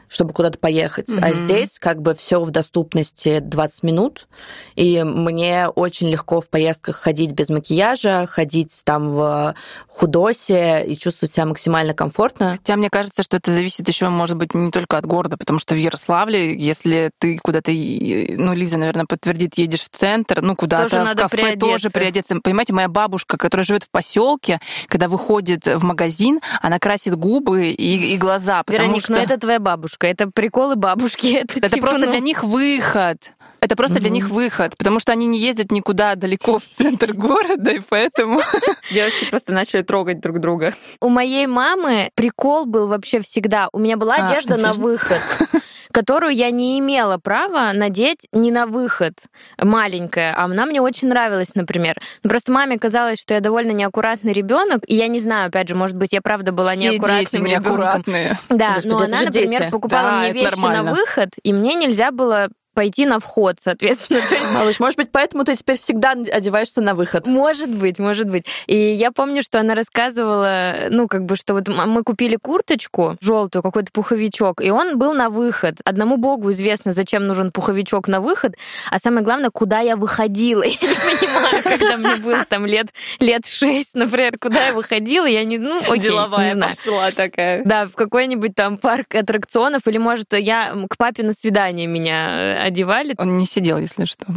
чтобы 0.08 0.32
куда-то 0.32 0.58
поехать. 0.58 1.08
Mm-hmm. 1.08 1.24
А 1.24 1.32
здесь 1.32 1.78
как 1.78 2.02
бы 2.02 2.14
все 2.14 2.40
в 2.40 2.50
доступности 2.50 3.40
20 3.40 3.82
минут, 3.82 4.28
и 4.74 5.02
мне 5.02 5.68
очень 5.68 6.08
легко 6.08 6.40
в 6.40 6.48
поездках 6.48 6.96
ходить 6.96 7.32
без 7.32 7.48
макияжа, 7.48 8.26
ходить 8.26 8.82
там 8.84 9.08
в 9.08 9.54
худосе 9.88 10.84
и 10.86 10.96
чувствовать 10.96 11.32
себя 11.32 11.46
максимально 11.46 11.94
комфортно. 11.94 12.52
Хотя 12.52 12.76
мне 12.76 12.90
кажется, 12.90 13.22
что 13.22 13.36
это 13.36 13.50
зависит 13.50 13.86
еще, 13.88 14.08
может 14.08 14.36
быть, 14.36 14.54
не 14.54 14.70
только 14.70 14.98
от 14.98 15.06
города, 15.06 15.36
потому 15.36 15.58
что 15.58 15.74
в 15.74 15.78
Ярославле, 15.78 16.56
если 16.56 17.10
ты 17.18 17.38
куда-то, 17.42 17.70
ну, 17.70 18.54
Лиза, 18.54 18.78
наверное, 18.78 19.06
подтвердит, 19.06 19.56
едешь 19.56 19.82
в 19.82 19.88
центр, 19.90 20.42
ну, 20.42 20.56
куда-то 20.56 21.04
в 21.04 21.14
кафе 21.14 21.36
приодеться. 21.36 21.66
тоже 21.66 21.90
приодеться. 21.90 22.36
Понимаете, 22.42 22.72
моя 22.72 22.88
бабушка, 22.88 23.36
которая 23.36 23.64
живет 23.64 23.84
в 23.84 23.90
поселке, 23.90 24.60
когда 24.88 25.08
выходит 25.08 25.66
в 25.66 25.84
магазин, 25.84 26.40
она 26.60 26.78
красит 26.78 27.16
губы 27.16 27.70
и, 27.70 28.14
и 28.14 28.16
глаза, 28.16 28.62
потому 28.62 28.84
Вероник, 28.84 29.02
что... 29.02 29.12
ну 29.12 29.18
это 29.18 29.38
твоя 29.38 29.60
бабушка, 29.60 29.93
это 30.02 30.28
приколы 30.28 30.76
бабушки. 30.76 31.36
Это, 31.44 31.58
это 31.58 31.70
типа, 31.70 31.86
просто 31.88 32.06
ну... 32.06 32.10
для 32.10 32.20
них 32.20 32.42
выход. 32.44 33.32
Это 33.60 33.76
просто 33.76 33.98
для 33.98 34.10
них 34.10 34.28
выход, 34.28 34.76
потому 34.76 34.98
что 34.98 35.12
они 35.12 35.26
не 35.26 35.38
ездят 35.38 35.72
никуда 35.72 36.16
далеко 36.16 36.58
в 36.58 36.64
центр 36.64 37.14
города, 37.14 37.70
и 37.70 37.80
поэтому... 37.80 38.42
Девушки 38.90 39.24
просто 39.30 39.54
начали 39.54 39.80
трогать 39.80 40.20
друг 40.20 40.38
друга. 40.38 40.74
У 41.00 41.08
моей 41.08 41.46
мамы 41.46 42.10
прикол 42.14 42.66
был 42.66 42.88
вообще 42.88 43.22
всегда. 43.22 43.70
У 43.72 43.78
меня 43.78 43.96
была 43.96 44.16
а, 44.16 44.26
одежда 44.26 44.58
на 44.58 44.74
выход 44.74 45.22
которую 45.94 46.34
я 46.34 46.50
не 46.50 46.78
имела 46.80 47.18
права 47.18 47.72
надеть 47.72 48.26
не 48.32 48.50
на 48.50 48.66
выход, 48.66 49.14
маленькая, 49.56 50.34
а 50.36 50.44
она 50.44 50.66
мне 50.66 50.80
очень 50.80 51.08
нравилась, 51.08 51.54
например. 51.54 51.96
Ну, 52.24 52.30
просто 52.30 52.50
маме 52.50 52.78
казалось, 52.78 53.20
что 53.20 53.32
я 53.32 53.40
довольно 53.40 53.70
неаккуратный 53.70 54.32
ребенок, 54.32 54.82
и 54.88 54.96
я 54.96 55.06
не 55.06 55.20
знаю, 55.20 55.48
опять 55.48 55.68
же, 55.68 55.76
может 55.76 55.96
быть, 55.96 56.12
я 56.12 56.20
правда 56.20 56.50
была 56.50 56.72
Все 56.72 56.90
неаккуратным 56.90 57.44
дети 57.44 57.50
неаккуратные. 57.50 58.36
Да, 58.48 58.74
Господи, 58.74 58.92
но 58.92 58.98
она, 58.98 59.22
например, 59.22 59.60
дети. 59.60 59.70
покупала 59.70 60.10
да, 60.10 60.18
мне 60.18 60.32
вещи 60.32 60.44
нормально. 60.50 60.82
на 60.82 60.90
выход, 60.96 61.30
и 61.42 61.52
мне 61.52 61.74
нельзя 61.74 62.10
было 62.10 62.48
пойти 62.74 63.06
на 63.06 63.18
вход, 63.18 63.56
соответственно. 63.60 64.20
То 64.28 64.34
есть... 64.34 64.52
Малыш, 64.52 64.80
может 64.80 64.96
быть, 64.96 65.10
поэтому 65.10 65.44
ты 65.44 65.56
теперь 65.56 65.78
всегда 65.78 66.12
одеваешься 66.12 66.80
на 66.80 66.94
выход? 66.94 67.26
Может 67.26 67.70
быть, 67.70 67.98
может 67.98 68.28
быть. 68.28 68.44
И 68.66 68.76
я 68.76 69.12
помню, 69.12 69.42
что 69.42 69.60
она 69.60 69.74
рассказывала, 69.74 70.88
ну, 70.90 71.08
как 71.08 71.24
бы, 71.24 71.36
что 71.36 71.54
вот 71.54 71.68
мы 71.68 72.02
купили 72.02 72.36
курточку 72.36 73.16
желтую, 73.20 73.62
какой-то 73.62 73.90
пуховичок, 73.92 74.60
и 74.60 74.70
он 74.70 74.98
был 74.98 75.14
на 75.14 75.30
выход. 75.30 75.78
Одному 75.84 76.16
богу 76.16 76.50
известно, 76.52 76.92
зачем 76.92 77.26
нужен 77.26 77.52
пуховичок 77.52 78.08
на 78.08 78.20
выход, 78.20 78.56
а 78.90 78.98
самое 78.98 79.24
главное, 79.24 79.50
куда 79.50 79.80
я 79.80 79.96
выходила. 79.96 80.62
Я 80.64 80.70
не 80.70 80.76
понимаю, 80.76 81.62
когда 81.62 81.96
мне 81.96 82.16
было 82.16 82.44
там 82.44 82.66
лет, 82.66 82.86
лет 83.20 83.46
шесть, 83.46 83.94
например, 83.94 84.38
куда 84.38 84.66
я 84.68 84.72
выходила, 84.72 85.26
я 85.26 85.44
не, 85.44 85.58
ну, 85.58 85.78
окей, 85.78 86.00
Деловая 86.00 86.48
не 86.48 86.54
знаю. 86.54 86.74
пошла 86.76 87.10
такая. 87.10 87.62
Да, 87.64 87.86
в 87.86 87.92
какой-нибудь 87.92 88.54
там 88.54 88.78
парк 88.78 89.14
аттракционов, 89.14 89.86
или, 89.86 89.98
может, 89.98 90.32
я 90.32 90.74
к 90.88 90.96
папе 90.96 91.22
на 91.22 91.32
свидание 91.32 91.86
меня 91.86 92.63
одевали. 92.64 93.14
Он 93.18 93.36
не 93.38 93.46
сидел, 93.46 93.78
если 93.78 94.04
что. 94.04 94.26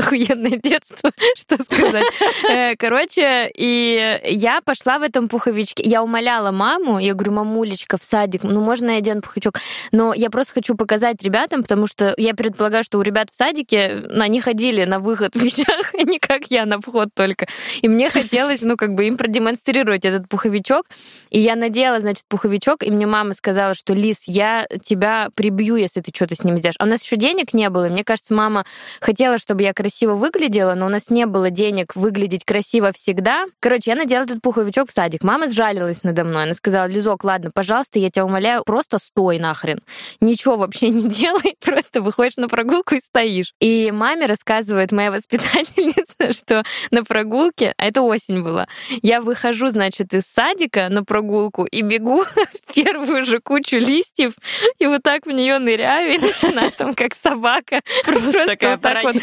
Охуенное 0.00 0.58
детство, 0.58 1.10
что 1.36 1.62
сказать. 1.62 2.04
Э, 2.50 2.74
короче, 2.76 3.50
и 3.54 4.20
я 4.24 4.60
пошла 4.62 4.98
в 4.98 5.02
этом 5.02 5.28
пуховичке. 5.28 5.82
Я 5.84 6.02
умоляла 6.02 6.50
маму, 6.50 6.98
я 6.98 7.14
говорю, 7.14 7.32
мамулечка, 7.32 7.96
в 7.96 8.02
садик, 8.02 8.42
ну 8.42 8.60
можно 8.60 8.90
я 8.90 8.96
одену 8.98 9.20
пуховичок? 9.20 9.60
Но 9.92 10.14
я 10.14 10.30
просто 10.30 10.54
хочу 10.54 10.74
показать 10.74 11.22
ребятам, 11.22 11.62
потому 11.62 11.86
что 11.86 12.14
я 12.16 12.34
предполагаю, 12.34 12.82
что 12.82 12.98
у 12.98 13.02
ребят 13.02 13.28
в 13.30 13.34
садике, 13.34 14.02
ну, 14.08 14.22
они 14.22 14.40
ходили 14.40 14.84
на 14.84 14.98
выход 15.00 15.34
в 15.34 15.40
вещах, 15.40 15.92
а 15.98 16.02
не 16.02 16.18
как 16.18 16.46
я 16.48 16.64
на 16.64 16.80
вход 16.80 17.10
только. 17.14 17.46
И 17.82 17.88
мне 17.88 18.08
хотелось, 18.08 18.62
ну, 18.62 18.76
как 18.76 18.94
бы 18.94 19.06
им 19.06 19.16
продемонстрировать 19.16 20.04
этот 20.04 20.28
пуховичок. 20.28 20.86
И 21.28 21.40
я 21.40 21.56
надела, 21.56 22.00
значит, 22.00 22.24
пуховичок, 22.26 22.82
и 22.82 22.90
мне 22.90 23.06
мама 23.06 23.34
сказала, 23.34 23.74
что, 23.74 23.92
Лис, 23.92 24.24
я 24.26 24.66
тебя 24.82 25.28
прибью, 25.34 25.76
если 25.76 26.00
ты 26.00 26.10
что-то 26.14 26.34
с 26.34 26.42
ним 26.42 26.56
сделаешь. 26.56 26.76
А 26.78 26.84
у 26.84 26.88
нас 26.88 27.02
еще 27.02 27.16
денег 27.16 27.52
не 27.52 27.68
было, 27.68 27.86
и 27.86 27.90
мне 27.90 28.02
кажется, 28.02 28.34
мама 28.34 28.64
хотела, 29.00 29.38
чтобы 29.38 29.62
я 29.62 29.72
красиво 29.72 29.89
выглядела, 30.14 30.74
но 30.74 30.86
у 30.86 30.88
нас 30.88 31.10
не 31.10 31.26
было 31.26 31.50
денег 31.50 31.94
выглядеть 31.94 32.44
красиво 32.44 32.92
всегда. 32.92 33.44
Короче, 33.60 33.90
я 33.90 33.96
надела 33.96 34.22
этот 34.22 34.40
пуховичок 34.42 34.88
в 34.88 34.92
садик. 34.92 35.22
Мама 35.22 35.48
сжалилась 35.48 36.02
надо 36.02 36.24
мной. 36.24 36.44
Она 36.44 36.54
сказала, 36.54 36.86
Лизок, 36.86 37.24
ладно, 37.24 37.50
пожалуйста, 37.52 37.98
я 37.98 38.10
тебя 38.10 38.24
умоляю, 38.24 38.62
просто 38.64 38.98
стой 38.98 39.38
нахрен. 39.38 39.80
Ничего 40.20 40.56
вообще 40.56 40.88
не 40.88 41.08
делай, 41.08 41.54
просто 41.64 42.00
выходишь 42.02 42.36
на 42.36 42.48
прогулку 42.48 42.94
и 42.94 43.00
стоишь. 43.00 43.52
И 43.60 43.90
маме 43.90 44.26
рассказывает 44.26 44.92
моя 44.92 45.10
воспитательница, 45.10 46.32
что 46.32 46.64
на 46.90 47.04
прогулке, 47.04 47.74
а 47.76 47.86
это 47.86 48.02
осень 48.02 48.42
была, 48.42 48.68
я 49.02 49.20
выхожу, 49.20 49.68
значит, 49.68 50.14
из 50.14 50.22
садика 50.22 50.88
на 50.88 51.04
прогулку 51.04 51.64
и 51.64 51.82
бегу 51.82 52.22
в 52.64 52.74
первую 52.74 53.24
же 53.24 53.40
кучу 53.40 53.76
листьев, 53.76 54.32
и 54.78 54.86
вот 54.86 55.02
так 55.02 55.26
в 55.26 55.30
нее 55.30 55.58
ныряю 55.58 56.14
и 56.14 56.18
начинаю 56.18 56.72
там 56.72 56.94
как 56.94 57.14
собака 57.14 57.80
просто, 58.04 58.32
просто 58.32 58.70
вот 58.70 58.80
так 58.80 59.02
вот 59.04 59.16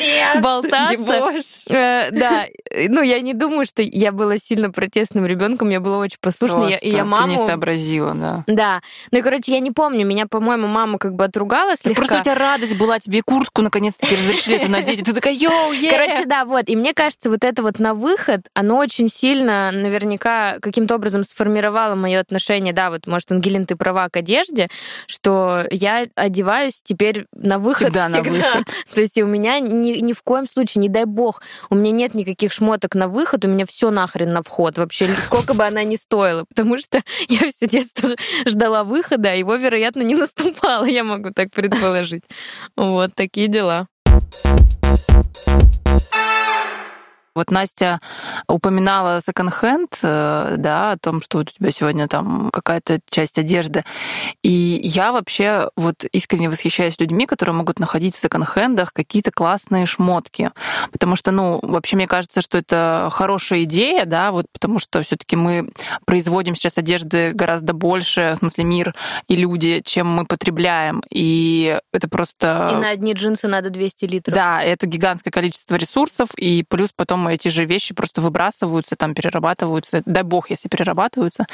болтаться. 0.47 1.73
Э, 1.73 2.11
да, 2.11 2.45
ну 2.89 3.01
я 3.01 3.21
не 3.21 3.33
думаю, 3.33 3.65
что 3.65 3.81
я 3.81 4.11
была 4.11 4.37
сильно 4.37 4.71
протестным 4.71 5.25
ребенком, 5.25 5.69
я 5.69 5.79
была 5.79 5.97
очень 5.97 6.17
послушной, 6.21 6.71
я, 6.71 6.77
и 6.77 6.89
я 6.89 7.05
маму... 7.05 7.33
Ты 7.35 7.41
не 7.41 7.47
сообразила, 7.47 8.13
да. 8.13 8.43
Да. 8.47 8.81
Ну 9.11 9.19
и, 9.19 9.21
короче, 9.21 9.53
я 9.53 9.59
не 9.59 9.71
помню, 9.71 10.05
меня, 10.05 10.27
по-моему, 10.27 10.67
мама 10.67 10.97
как 10.97 11.13
бы 11.13 11.25
отругала 11.25 11.75
слегка. 11.75 12.01
просто 12.01 12.19
у 12.19 12.23
тебя 12.23 12.35
радость 12.35 12.77
была, 12.77 12.99
тебе 12.99 13.21
куртку 13.23 13.61
наконец-таки 13.61 14.15
разрешили 14.15 14.57
это 14.57 14.67
надеть, 14.69 15.03
ты 15.03 15.13
такая, 15.13 15.33
йоу, 15.33 15.71
е! 15.71 15.91
Короче, 15.91 16.25
да, 16.25 16.45
вот. 16.45 16.69
И 16.69 16.75
мне 16.75 16.93
кажется, 16.93 17.29
вот 17.29 17.43
это 17.43 17.61
вот 17.61 17.79
на 17.79 17.93
выход, 17.93 18.41
оно 18.53 18.77
очень 18.77 19.07
сильно 19.07 19.71
наверняка 19.71 20.57
каким-то 20.61 20.95
образом 20.95 21.23
сформировало 21.23 21.95
мое 21.95 22.19
отношение, 22.19 22.73
да, 22.73 22.89
вот, 22.89 23.07
может, 23.07 23.31
Ангелин, 23.31 23.65
ты 23.65 23.75
права 23.75 24.09
к 24.09 24.17
одежде, 24.17 24.69
что 25.07 25.65
я 25.71 26.07
одеваюсь 26.15 26.81
теперь 26.83 27.25
на 27.33 27.59
выход 27.59 27.89
всегда. 27.89 28.03
всегда. 28.03 28.21
На 28.21 28.29
выход. 28.29 28.67
То 28.93 29.01
есть 29.01 29.17
у 29.17 29.25
меня 29.25 29.59
ни, 29.59 29.99
ни 29.99 30.13
в 30.13 30.21
коем 30.23 30.36
случае, 30.45 30.81
не 30.81 30.89
дай 30.89 31.05
бог, 31.05 31.41
у 31.69 31.75
меня 31.75 31.91
нет 31.91 32.13
никаких 32.13 32.53
шмоток 32.53 32.95
на 32.95 33.07
выход, 33.07 33.45
у 33.45 33.47
меня 33.47 33.65
все 33.65 33.89
нахрен 33.89 34.31
на 34.31 34.43
вход 34.43 34.77
вообще, 34.77 35.07
сколько 35.25 35.53
бы 35.53 35.65
она 35.65 35.83
ни 35.83 35.95
стоила, 35.95 36.45
потому 36.47 36.77
что 36.77 37.01
я 37.29 37.49
все 37.49 37.67
детство 37.67 38.09
ждала 38.45 38.83
выхода, 38.83 39.31
а 39.31 39.35
его, 39.35 39.55
вероятно, 39.55 40.01
не 40.01 40.15
наступало, 40.15 40.85
я 40.85 41.03
могу 41.03 41.31
так 41.31 41.51
предположить. 41.51 42.23
Вот 42.75 43.15
такие 43.15 43.47
дела. 43.47 43.87
Вот 47.37 47.51
Настя 47.51 48.01
упоминала 48.47 49.21
секонд-хенд, 49.21 49.99
э, 50.01 50.55
да, 50.57 50.91
о 50.91 50.97
том, 50.97 51.21
что 51.21 51.37
у 51.39 51.43
тебя 51.43 51.71
сегодня 51.71 52.07
там 52.07 52.49
какая-то 52.51 52.99
часть 53.09 53.37
одежды. 53.37 53.83
И 54.41 54.49
я 54.83 55.11
вообще 55.11 55.69
вот 55.75 56.03
искренне 56.11 56.49
восхищаюсь 56.49 56.99
людьми, 56.99 57.27
которые 57.27 57.53
могут 57.53 57.79
находить 57.79 58.15
в 58.15 58.19
секонд-хендах 58.19 58.91
какие-то 58.91 59.31
классные 59.31 59.85
шмотки. 59.85 60.51
Потому 60.91 61.15
что, 61.15 61.31
ну, 61.31 61.59
вообще 61.61 61.95
мне 61.95 62.07
кажется, 62.07 62.41
что 62.41 62.57
это 62.57 63.09
хорошая 63.11 63.63
идея, 63.63 64.05
да, 64.05 64.31
вот 64.31 64.47
потому 64.51 64.79
что 64.79 65.03
все 65.03 65.15
таки 65.15 65.35
мы 65.35 65.69
производим 66.05 66.55
сейчас 66.55 66.77
одежды 66.77 67.33
гораздо 67.33 67.73
больше, 67.73 68.33
в 68.35 68.39
смысле 68.39 68.63
мир 68.63 68.95
и 69.27 69.35
люди, 69.35 69.81
чем 69.85 70.07
мы 70.07 70.25
потребляем. 70.25 71.03
И 71.11 71.79
это 71.93 72.07
просто... 72.07 72.71
И 72.73 72.75
на 72.75 72.89
одни 72.89 73.13
джинсы 73.13 73.47
надо 73.47 73.69
200 73.69 74.05
литров. 74.05 74.35
Да, 74.35 74.63
это 74.63 74.87
гигантское 74.87 75.31
количество 75.31 75.75
ресурсов, 75.75 76.29
и 76.37 76.63
плюс 76.67 76.91
потом 76.95 77.26
эти 77.27 77.49
же 77.49 77.65
вещи 77.65 77.93
просто 77.93 78.21
выбрасываются, 78.21 78.95
там 78.95 79.13
перерабатываются. 79.13 80.01
Дай 80.05 80.23
бог, 80.23 80.49
если 80.49 80.67
перерабатываются. 80.67 81.45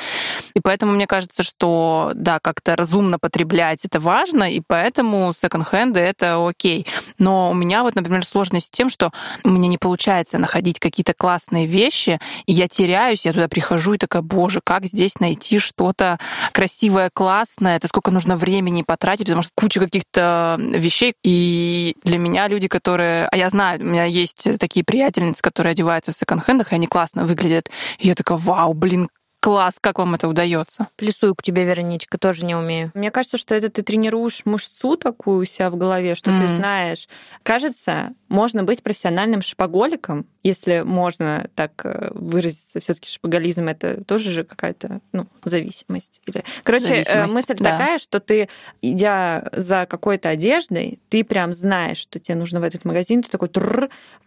И 0.54 0.60
поэтому 0.62 0.94
мне 0.94 1.08
кажется, 1.08 1.44
что 1.44 2.12
да, 2.16 2.40
как-то 2.40 2.76
разумно 2.76 3.20
потреблять 3.20 3.86
это 3.86 4.00
важно, 4.00 4.52
и 4.52 4.62
поэтому 4.66 5.34
секонд-хенды 5.34 6.00
это 6.00 6.46
окей. 6.48 6.86
Но 7.18 7.52
у 7.52 7.54
меня 7.54 7.84
вот, 7.84 7.96
например, 7.96 8.26
сложность 8.26 8.68
с 8.68 8.72
тем, 8.72 8.90
что 8.90 9.12
мне 9.44 9.68
не 9.68 9.78
получается 9.78 10.38
находить 10.38 10.80
какие-то 10.80 11.14
классные 11.14 11.66
вещи, 11.66 12.20
и 12.46 12.54
я 12.54 12.68
теряюсь, 12.68 13.26
я 13.26 13.34
туда 13.34 13.48
прихожу 13.48 13.94
и 13.94 13.98
такая, 13.98 14.22
боже, 14.22 14.62
как 14.64 14.86
здесь 14.86 15.20
найти 15.20 15.60
что-то 15.60 16.20
красивое, 16.52 17.10
классное, 17.14 17.78
это 17.78 17.88
сколько 17.88 18.12
нужно 18.12 18.36
времени 18.36 18.84
потратить, 18.84 19.26
потому 19.26 19.44
что 19.44 19.52
куча 19.56 19.80
каких-то 19.80 20.58
вещей. 20.60 21.14
И 21.24 21.96
для 22.04 22.18
меня 22.18 22.48
люди, 22.48 22.68
которые... 22.68 23.28
А 23.28 23.38
я 23.38 23.50
знаю, 23.50 23.80
у 23.80 23.86
меня 23.86 24.06
есть 24.06 24.48
такие 24.60 24.84
приятельницы, 24.84 25.42
которые 25.42 25.63
одеваются 25.72 26.12
в 26.12 26.18
секонд-хендах, 26.18 26.72
и 26.72 26.76
они 26.76 26.88
классно 26.88 27.26
выглядят. 27.26 27.70
И 28.00 28.08
я 28.08 28.16
такая, 28.16 28.38
вау, 28.38 28.74
блин, 28.74 29.10
Класс, 29.44 29.76
как 29.82 30.00
вам 30.00 30.16
это 30.16 30.30
удается? 30.30 30.88
Плюсую 30.96 31.36
к 31.36 31.44
тебе, 31.44 31.66
Вероничка, 31.66 32.18
тоже 32.18 32.46
не 32.46 32.56
умею. 32.56 32.92
Мне 32.94 33.12
кажется, 33.12 33.38
что 33.38 33.54
это 33.54 33.68
ты 33.68 33.84
тренируешь 33.84 34.44
мышцу 34.46 34.96
такую 34.96 35.42
у 35.42 35.44
себя 35.44 35.70
в 35.70 35.76
голове, 35.76 36.16
что 36.16 36.32
mm. 36.32 36.40
ты 36.40 36.48
знаешь. 36.48 37.10
Кажется, 37.44 38.14
можно 38.30 38.64
быть 38.64 38.82
профессиональным 38.82 39.42
шпаголиком, 39.42 40.26
если 40.44 40.82
можно 40.82 41.50
так 41.56 41.74
э, 41.84 42.12
выразиться. 42.14 42.80
все 42.80 42.94
таки 42.94 43.10
шпаголизм 43.10 43.68
это 43.68 44.04
тоже 44.06 44.32
же 44.32 44.46
какая-то 44.46 45.02
ну, 45.12 45.28
зависимость. 45.44 46.22
Или... 46.26 46.46
Короче, 46.64 46.86
э, 46.86 47.04
зависимость, 47.04 47.34
мысль 47.34 47.56
да. 47.60 47.72
такая, 47.72 47.98
что 47.98 48.22
ты, 48.22 48.48
идя 48.82 49.50
за 49.52 49.86
какой-то 49.86 50.30
одеждой, 50.30 51.00
ты 51.10 51.26
прям 51.26 51.52
знаешь, 51.54 51.98
что 51.98 52.18
тебе 52.18 52.36
нужно 52.36 52.62
в 52.62 52.64
этот 52.64 52.86
магазин, 52.86 53.22
ты 53.22 53.30
такой 53.30 53.50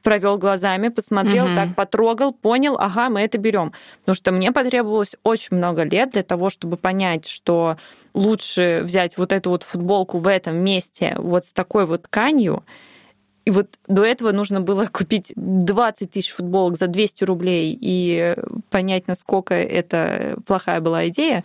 провел 0.02 0.38
глазами, 0.38 0.88
посмотрел, 0.88 1.46
mm-hmm. 1.46 1.54
так 1.54 1.74
потрогал, 1.74 2.32
понял, 2.32 2.76
ага, 2.78 3.08
мы 3.08 3.22
это 3.22 3.38
берем. 3.38 3.72
Потому 4.00 4.14
что 4.14 4.30
мне 4.30 4.52
потребовалось 4.52 5.05
очень 5.22 5.56
много 5.56 5.84
лет 5.84 6.10
для 6.10 6.22
того, 6.22 6.50
чтобы 6.50 6.76
понять, 6.76 7.28
что 7.28 7.76
лучше 8.14 8.80
взять 8.82 9.16
вот 9.16 9.32
эту 9.32 9.50
вот 9.50 9.62
футболку 9.62 10.18
в 10.18 10.26
этом 10.26 10.56
месте 10.56 11.14
вот 11.18 11.46
с 11.46 11.52
такой 11.52 11.86
вот 11.86 12.02
тканью, 12.02 12.64
и 13.46 13.50
вот 13.52 13.78
до 13.86 14.04
этого 14.04 14.32
нужно 14.32 14.60
было 14.60 14.86
купить 14.86 15.32
20 15.36 16.10
тысяч 16.10 16.32
футболок 16.32 16.76
за 16.76 16.88
200 16.88 17.24
рублей 17.24 17.78
и 17.80 18.34
понять, 18.70 19.06
насколько 19.06 19.54
это 19.54 20.36
плохая 20.46 20.80
была 20.80 21.06
идея. 21.08 21.44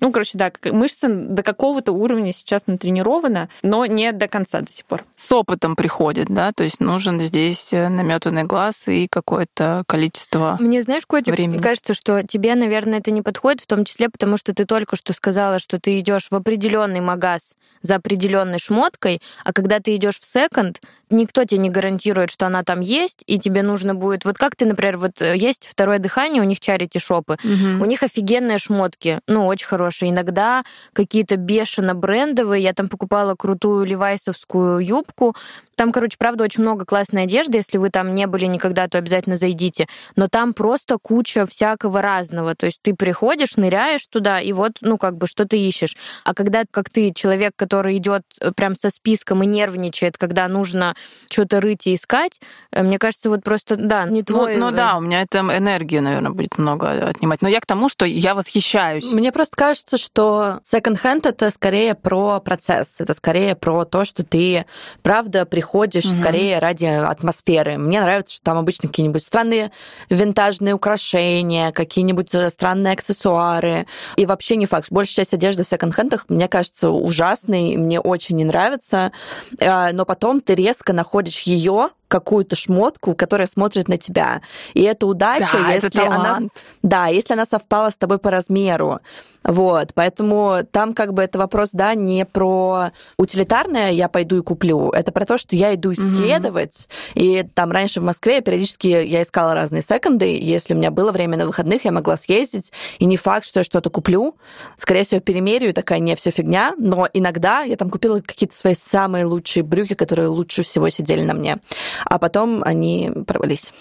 Ну, 0.00 0.12
короче, 0.12 0.38
да, 0.38 0.52
мышца 0.70 1.08
до 1.08 1.42
какого-то 1.42 1.92
уровня 1.92 2.32
сейчас 2.32 2.66
натренирована, 2.66 3.48
но 3.62 3.84
не 3.86 4.12
до 4.12 4.28
конца 4.28 4.60
до 4.60 4.70
сих 4.70 4.84
пор. 4.84 5.04
С 5.16 5.32
опытом 5.32 5.76
приходит, 5.76 6.28
да? 6.28 6.52
То 6.52 6.64
есть 6.64 6.80
нужен 6.80 7.20
здесь 7.20 7.72
э, 7.72 7.88
наметанный 7.88 8.44
глаз 8.44 8.86
и 8.86 9.08
какое-то 9.08 9.82
количество 9.86 10.56
Мне, 10.60 10.82
знаешь, 10.82 11.06
Котик, 11.06 11.34
времени. 11.34 11.60
кажется, 11.60 11.94
что 11.94 12.22
тебе, 12.22 12.54
наверное, 12.54 13.00
это 13.00 13.10
не 13.10 13.22
подходит, 13.22 13.60
в 13.60 13.66
том 13.66 13.84
числе 13.84 14.08
потому, 14.08 14.36
что 14.36 14.54
ты 14.54 14.66
только 14.66 14.94
что 14.94 15.12
сказала, 15.12 15.58
что 15.58 15.80
ты 15.80 15.98
идешь 15.98 16.28
в 16.30 16.34
определенный 16.34 17.00
магаз 17.00 17.56
за 17.82 17.96
определенной 17.96 18.58
шмоткой, 18.58 19.20
а 19.44 19.52
когда 19.52 19.80
ты 19.80 19.96
идешь 19.96 20.18
в 20.18 20.24
секонд, 20.24 20.80
никто 21.10 21.44
тебе 21.44 21.58
не 21.58 21.70
гарантирует, 21.70 22.30
что 22.30 22.46
она 22.46 22.62
там 22.62 22.80
есть, 22.80 23.22
и 23.26 23.38
тебе 23.38 23.62
нужно 23.62 23.94
будет... 23.94 24.24
Вот 24.24 24.38
как 24.38 24.54
ты, 24.56 24.66
например, 24.66 24.98
вот 24.98 25.20
э, 25.22 25.36
есть 25.36 25.66
второе 25.66 25.98
дыхание, 25.98 26.42
у 26.42 26.44
них 26.44 26.60
чарити 26.60 26.98
шопы, 26.98 27.38
угу. 27.42 27.82
у 27.82 27.86
них 27.86 28.02
офигенные 28.02 28.58
шмотки, 28.58 29.20
ну, 29.26 29.46
очень 29.46 29.66
хорошие. 29.66 29.77
Иногда 30.08 30.64
какие-то 30.92 31.36
бешено 31.36 31.94
брендовые. 31.94 32.62
Я 32.62 32.72
там 32.72 32.88
покупала 32.88 33.34
крутую 33.34 33.84
левайсовскую 33.86 34.78
юбку, 34.80 35.34
там, 35.78 35.92
короче, 35.92 36.16
правда, 36.18 36.42
очень 36.42 36.62
много 36.62 36.84
классной 36.84 37.22
одежды. 37.22 37.58
Если 37.58 37.78
вы 37.78 37.90
там 37.90 38.12
не 38.16 38.26
были 38.26 38.46
никогда, 38.46 38.88
то 38.88 38.98
обязательно 38.98 39.36
зайдите. 39.36 39.86
Но 40.16 40.26
там 40.26 40.52
просто 40.52 40.98
куча 41.00 41.46
всякого 41.46 42.02
разного. 42.02 42.56
То 42.56 42.66
есть 42.66 42.80
ты 42.82 42.96
приходишь, 42.96 43.56
ныряешь 43.56 44.04
туда, 44.08 44.40
и 44.40 44.52
вот, 44.52 44.72
ну, 44.80 44.98
как 44.98 45.16
бы, 45.16 45.28
что 45.28 45.46
ты 45.46 45.56
ищешь. 45.56 45.96
А 46.24 46.34
когда, 46.34 46.64
как 46.68 46.90
ты, 46.90 47.12
человек, 47.14 47.52
который 47.54 47.96
идет 47.96 48.22
э, 48.40 48.50
прям 48.50 48.74
со 48.74 48.90
списком 48.90 49.44
и 49.44 49.46
нервничает, 49.46 50.18
когда 50.18 50.48
нужно 50.48 50.96
что-то 51.30 51.60
рыть 51.60 51.86
и 51.86 51.94
искать, 51.94 52.40
э, 52.72 52.82
мне 52.82 52.98
кажется, 52.98 53.30
вот 53.30 53.44
просто, 53.44 53.76
да, 53.76 54.04
не 54.04 54.24
твой... 54.24 54.56
Ну, 54.56 54.70
ну 54.70 54.76
да, 54.76 54.96
у 54.96 55.00
меня 55.00 55.22
это 55.22 55.38
энергии, 55.38 56.00
наверное, 56.00 56.32
будет 56.32 56.58
много 56.58 56.90
отнимать. 56.90 57.40
Но 57.40 57.48
я 57.48 57.60
к 57.60 57.66
тому, 57.66 57.88
что 57.88 58.04
я 58.04 58.34
восхищаюсь. 58.34 59.12
Мне 59.12 59.30
просто 59.30 59.54
кажется, 59.54 59.96
что 59.96 60.58
second-hand— 60.64 61.20
это 61.28 61.52
скорее 61.52 61.94
про 61.94 62.40
процесс, 62.40 63.00
это 63.00 63.14
скорее 63.14 63.54
про 63.54 63.84
то, 63.84 64.04
что 64.04 64.24
ты, 64.24 64.66
правда, 65.02 65.46
приходишь 65.46 65.67
приходишь 65.68 66.06
угу. 66.06 66.22
скорее 66.22 66.60
ради 66.60 66.86
атмосферы. 66.86 67.76
Мне 67.76 68.00
нравится, 68.00 68.36
что 68.36 68.44
там 68.44 68.56
обычно 68.56 68.88
какие-нибудь 68.88 69.22
странные 69.22 69.70
винтажные 70.08 70.72
украшения, 70.72 71.72
какие-нибудь 71.72 72.34
э, 72.34 72.48
странные 72.48 72.94
аксессуары. 72.94 73.86
И 74.16 74.24
вообще 74.24 74.56
не 74.56 74.64
факт. 74.64 74.86
Большая 74.90 75.26
часть 75.26 75.34
одежды 75.34 75.64
в 75.64 75.68
секонд-хендах, 75.68 76.24
мне 76.30 76.48
кажется, 76.48 76.88
ужасной, 76.88 77.76
мне 77.76 78.00
очень 78.00 78.36
не 78.36 78.46
нравится. 78.46 79.12
Э, 79.58 79.92
но 79.92 80.06
потом 80.06 80.40
ты 80.40 80.54
резко 80.54 80.94
находишь 80.94 81.42
ее 81.42 81.90
какую-то 82.08 82.56
шмотку, 82.56 83.14
которая 83.14 83.46
смотрит 83.46 83.88
на 83.88 83.98
тебя. 83.98 84.40
И 84.74 84.82
это 84.82 85.06
удача, 85.06 85.46
да, 85.52 85.72
если 85.72 85.88
это 85.88 86.14
она, 86.14 86.40
да, 86.82 87.06
если 87.06 87.34
она 87.34 87.44
совпала 87.44 87.90
с 87.90 87.96
тобой 87.96 88.18
по 88.18 88.30
размеру. 88.30 89.00
Вот, 89.44 89.94
поэтому 89.94 90.58
там 90.70 90.94
как 90.94 91.14
бы 91.14 91.22
это 91.22 91.38
вопрос, 91.38 91.70
да, 91.72 91.94
не 91.94 92.26
про 92.26 92.90
утилитарное 93.16 93.90
я 93.90 94.08
пойду 94.08 94.38
и 94.38 94.42
куплю, 94.42 94.90
это 94.90 95.12
про 95.12 95.24
то, 95.24 95.38
что 95.38 95.54
я 95.54 95.74
иду 95.74 95.92
исследовать. 95.92 96.88
Mm-hmm. 97.14 97.20
И 97.20 97.42
там 97.54 97.70
раньше 97.70 98.00
в 98.00 98.04
Москве 98.04 98.40
периодически 98.40 98.88
я 98.88 99.22
искала 99.22 99.54
разные 99.54 99.82
секонды, 99.82 100.38
если 100.38 100.74
у 100.74 100.76
меня 100.76 100.90
было 100.90 101.12
время 101.12 101.38
на 101.38 101.46
выходных, 101.46 101.84
я 101.84 101.92
могла 101.92 102.16
съездить, 102.16 102.72
и 102.98 103.04
не 103.04 103.16
факт, 103.16 103.46
что 103.46 103.60
я 103.60 103.64
что-то 103.64 103.90
куплю. 103.90 104.36
Скорее 104.76 105.04
всего, 105.04 105.20
перемерию, 105.20 105.72
такая 105.72 106.00
не 106.00 106.16
все 106.16 106.30
фигня, 106.30 106.74
но 106.76 107.08
иногда 107.12 107.62
я 107.62 107.76
там 107.76 107.90
купила 107.90 108.20
какие-то 108.20 108.56
свои 108.56 108.74
самые 108.74 109.24
лучшие 109.24 109.62
брюки, 109.62 109.94
которые 109.94 110.28
лучше 110.28 110.62
всего 110.62 110.88
сидели 110.88 111.22
на 111.22 111.34
мне 111.34 111.58
а 112.04 112.18
потом 112.18 112.62
они 112.64 113.10
порвались. 113.26 113.72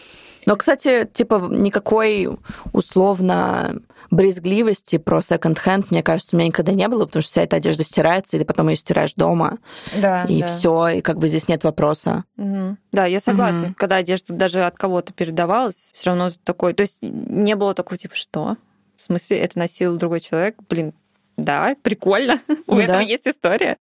Но, 0.46 0.56
кстати, 0.56 1.08
типа 1.12 1.50
никакой 1.52 2.30
условно 2.72 3.82
брезгливости 4.12 4.98
про 4.98 5.22
секонд-хенд, 5.22 5.92
мне 5.92 6.02
кажется, 6.02 6.36
у 6.36 6.40
меня 6.40 6.48
никогда 6.48 6.72
не 6.72 6.88
было, 6.88 7.06
потому 7.06 7.22
что 7.22 7.32
вся 7.32 7.44
эта 7.44 7.58
одежда 7.58 7.84
стирается, 7.84 8.38
или 8.38 8.44
потом 8.44 8.70
ее 8.70 8.78
стираешь 8.78 9.14
дома. 9.16 9.58
Да. 9.96 10.24
И 10.26 10.42
да. 10.42 10.48
все, 10.48 10.88
и 10.88 11.02
как 11.02 11.18
бы 11.18 11.28
здесь 11.28 11.50
нет 11.50 11.64
вопроса. 11.64 12.24
Угу. 12.38 12.78
Да, 12.94 13.06
я 13.06 13.20
согласна. 13.20 13.68
Угу. 13.68 13.74
Когда 13.78 13.98
одежда 13.98 14.34
даже 14.34 14.64
от 14.64 14.78
кого-то 14.78 15.14
передавалась, 15.14 15.92
все 15.96 16.12
равно 16.12 16.30
такой. 16.44 16.74
То 16.74 16.82
есть 16.82 17.00
не 17.02 17.56
было 17.56 17.74
такого, 17.74 17.98
типа, 17.98 18.16
что? 18.16 18.56
В 18.96 19.02
смысле, 19.02 19.40
это 19.40 19.60
носил 19.60 19.98
другой 19.98 20.22
человек? 20.22 20.56
Блин, 20.70 20.94
да, 21.36 21.76
прикольно. 21.82 22.40
У 22.68 22.76
ну 22.76 22.82
этого 22.82 23.00
есть 23.00 23.28
история. 23.28 23.78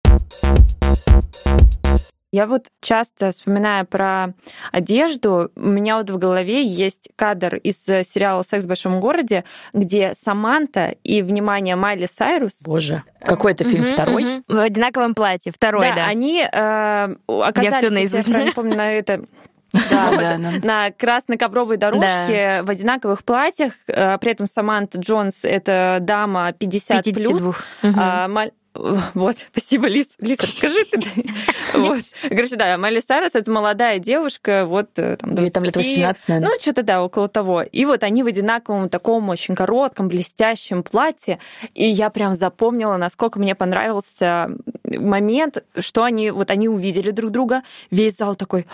Я 2.34 2.48
вот 2.48 2.66
часто 2.82 3.30
вспоминая 3.30 3.84
про 3.84 4.34
одежду, 4.72 5.52
у 5.56 5.68
меня 5.68 5.98
вот 5.98 6.10
в 6.10 6.18
голове 6.18 6.66
есть 6.66 7.10
кадр 7.16 7.58
из 7.58 7.78
сериала 7.86 8.42
«Секс 8.42 8.66
в 8.66 8.68
большом 8.68 9.00
городе», 9.00 9.44
где 9.72 10.16
Саманта 10.16 10.96
и, 11.04 11.22
внимание, 11.22 11.76
Майли 11.76 12.08
Сайрус... 12.08 12.64
Боже, 12.66 13.04
какой 13.20 13.52
это 13.52 13.64
фильм? 13.64 13.86
Второй? 13.86 14.44
В 14.48 14.58
одинаковом 14.58 15.14
платье. 15.14 15.52
Второй, 15.52 15.90
да. 15.90 15.96
да. 15.96 16.06
они 16.08 16.42
э, 16.42 17.16
оказались, 17.28 18.14
я, 18.14 18.22
все 18.24 18.46
я 18.46 18.52
помню, 18.52 18.78
на 18.78 18.92
это 18.94 19.26
да, 19.92 20.12
да, 20.18 20.38
вот, 20.38 20.64
на 20.64 20.90
красной 20.90 21.38
ковровой 21.38 21.78
дорожке 21.78 22.58
да. 22.58 22.64
в 22.64 22.70
одинаковых 22.72 23.24
платьях. 23.24 23.74
Э, 23.88 24.18
при 24.18 24.32
этом 24.32 24.48
Саманта 24.48 24.98
Джонс 24.98 25.46
это 25.46 26.00
дама 26.02 26.52
50 26.54 27.06
52. 27.06 27.24
плюс. 27.24 27.42
Угу. 27.44 27.94
А, 27.96 28.28
вот, 29.14 29.36
спасибо, 29.52 29.88
Лиз. 29.88 30.16
Лиз, 30.20 30.40
расскажи 30.40 30.86
ты. 30.86 31.00
Вот. 31.74 32.00
Короче, 32.30 32.56
да, 32.56 32.78
Майли 32.78 33.00
Сайрус— 33.00 33.32
это 33.36 33.52
молодая 33.52 34.00
девушка, 34.00 34.66
вот 34.66 34.90
э, 34.98 35.18
там... 35.18 35.36
20, 35.36 35.54
там 35.54 35.64
лет 35.64 35.76
18, 35.76 36.28
наверное. 36.28 36.50
Ну, 36.50 36.60
что-то, 36.60 36.84
да, 36.84 37.04
около 37.04 37.28
того. 37.28 37.62
И 37.64 37.86
вот 37.86 38.04
они 38.04 38.24
в 38.24 38.28
одинаковом 38.28 38.90
таком 38.90 39.30
очень 39.30 39.56
коротком, 39.56 40.08
блестящем 40.08 40.84
платье, 40.84 41.40
и 41.74 41.86
я 41.86 42.10
прям 42.10 42.36
запомнила, 42.36 42.98
насколько 42.98 43.40
мне 43.40 43.56
понравился 43.56 44.50
момент, 44.84 45.64
что 45.80 46.04
они, 46.04 46.32
вот 46.32 46.52
они 46.52 46.70
увидели 46.70 47.12
друг 47.12 47.32
друга, 47.32 47.64
весь 47.92 48.18
зал 48.18 48.36
такой 48.36 48.66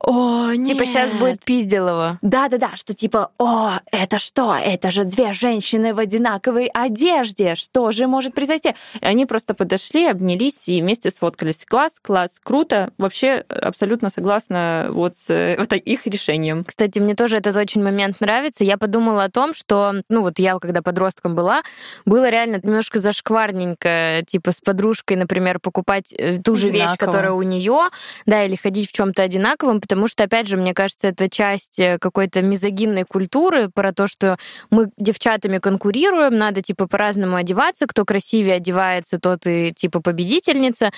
о, 0.00 0.52
нет. 0.54 0.68
Типа 0.68 0.86
сейчас 0.86 1.12
будет 1.12 1.44
пизделово. 1.44 2.18
Да-да-да, 2.22 2.76
что 2.76 2.94
типа, 2.94 3.30
о, 3.38 3.72
это 3.90 4.18
что? 4.18 4.54
Это 4.54 4.90
же 4.90 5.04
две 5.04 5.32
женщины 5.32 5.94
в 5.94 5.98
одинаковой 5.98 6.70
одежде. 6.72 7.54
Что 7.54 7.90
же 7.90 8.06
может 8.06 8.34
произойти? 8.34 8.74
И 9.00 9.04
они 9.04 9.26
просто 9.26 9.54
подошли, 9.54 10.06
обнялись 10.06 10.68
и 10.68 10.80
вместе 10.80 11.10
сфоткались. 11.10 11.64
Класс, 11.64 11.98
класс, 12.00 12.40
круто. 12.42 12.92
Вообще 12.98 13.44
абсолютно 13.48 14.10
согласна 14.10 14.88
вот 14.90 15.16
с 15.16 15.28
вот 15.58 15.72
их 15.72 16.06
решением. 16.06 16.64
Кстати, 16.64 16.98
мне 16.98 17.14
тоже 17.14 17.38
этот 17.38 17.56
очень 17.56 17.82
момент 17.82 18.20
нравится. 18.20 18.64
Я 18.64 18.78
подумала 18.78 19.24
о 19.24 19.30
том, 19.30 19.54
что, 19.54 20.02
ну 20.08 20.22
вот 20.22 20.38
я 20.38 20.58
когда 20.58 20.82
подростком 20.82 21.34
была, 21.34 21.62
было 22.04 22.28
реально 22.28 22.60
немножко 22.62 23.00
зашкварненько, 23.00 24.22
типа 24.26 24.52
с 24.52 24.60
подружкой, 24.60 25.16
например, 25.16 25.60
покупать 25.60 26.12
э, 26.12 26.40
ту 26.42 26.54
же 26.54 26.68
Одинаково. 26.68 26.90
вещь, 26.90 26.98
которая 26.98 27.32
у 27.32 27.42
нее, 27.42 27.88
да, 28.26 28.44
или 28.44 28.56
ходить 28.56 28.88
в 28.88 28.92
чем-то 28.92 29.22
одинаковом, 29.22 29.80
потому 29.88 30.06
что, 30.06 30.24
опять 30.24 30.46
же, 30.46 30.58
мне 30.58 30.74
кажется, 30.74 31.08
это 31.08 31.30
часть 31.30 31.78
э, 31.78 31.98
какой-то 31.98 32.42
мизогинной 32.42 33.04
культуры 33.04 33.70
про 33.70 33.94
то, 33.94 34.06
что 34.06 34.36
мы 34.70 34.90
девчатами 34.98 35.58
конкурируем, 35.58 36.36
надо 36.36 36.60
типа 36.60 36.86
по-разному 36.86 37.36
одеваться, 37.36 37.86
кто 37.86 38.04
красивее 38.04 38.56
одевается, 38.56 39.18
тот 39.18 39.46
и 39.46 39.72
типа 39.74 40.00
победительница. 40.00 40.90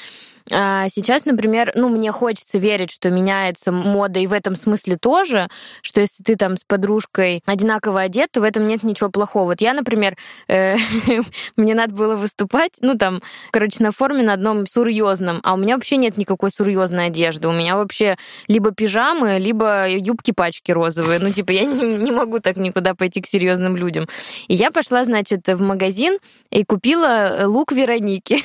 А 0.53 0.89
сейчас, 0.89 1.27
например, 1.27 1.73
ну, 1.77 1.89
мне 1.89 2.11
хочется 2.11 2.59
верить, 2.59 2.91
что 2.91 3.11
меняется 3.11 3.71
мода 3.71 4.19
и 4.19 4.27
в 4.27 4.33
этом 4.33 4.57
смысле 4.57 4.97
тоже, 4.97 5.49
что 5.83 6.01
если 6.01 6.25
ты 6.25 6.37
там 6.37 6.57
с 6.57 6.65
подружкой 6.65 7.43
одинаково 7.47 8.01
одет, 8.01 8.33
то 8.33 8.41
в 8.41 8.45
этом 8.45 8.67
нет 8.67 8.83
ничего 8.83 9.11
плохого. 9.11 9.45
Вот 9.45 9.61
я, 9.61 9.73
например, 9.75 10.17
э, 10.49 10.77
мне 11.57 11.75
надо 11.75 11.95
было 11.95 12.17
выступать, 12.17 12.73
ну, 12.81 12.97
там, 12.97 13.23
короче, 13.53 13.83
на 13.83 13.93
форме 13.93 14.25
на 14.25 14.33
одном 14.33 14.67
серьезном, 14.67 15.41
а 15.45 15.55
у 15.55 15.57
меня 15.57 15.75
вообще 15.75 15.97
нет 15.97 16.17
никакой 16.17 16.51
серьезной 16.51 17.07
одежды. 17.07 17.47
У 17.47 17.53
меня 17.53 17.77
вообще 17.77 18.17
либо 18.49 18.73
пижамы, 18.81 19.39
либо 19.39 19.87
юбки-пачки 19.91 20.73
розовые. 20.73 21.19
Ну, 21.21 21.31
типа, 21.31 21.51
я 21.51 21.65
не, 21.65 21.99
не 21.99 22.13
могу 22.13 22.41
так 22.41 22.57
никуда 22.57 22.95
пойти 22.95 23.21
к 23.21 23.27
серьезным 23.27 23.77
людям. 23.77 24.07
И 24.49 24.55
я 24.55 24.71
пошла, 24.71 25.05
значит, 25.05 25.47
в 25.47 25.61
магазин 25.61 26.19
и 26.51 26.65
купила 26.65 27.43
лук 27.45 27.73
Вероники. 27.73 28.43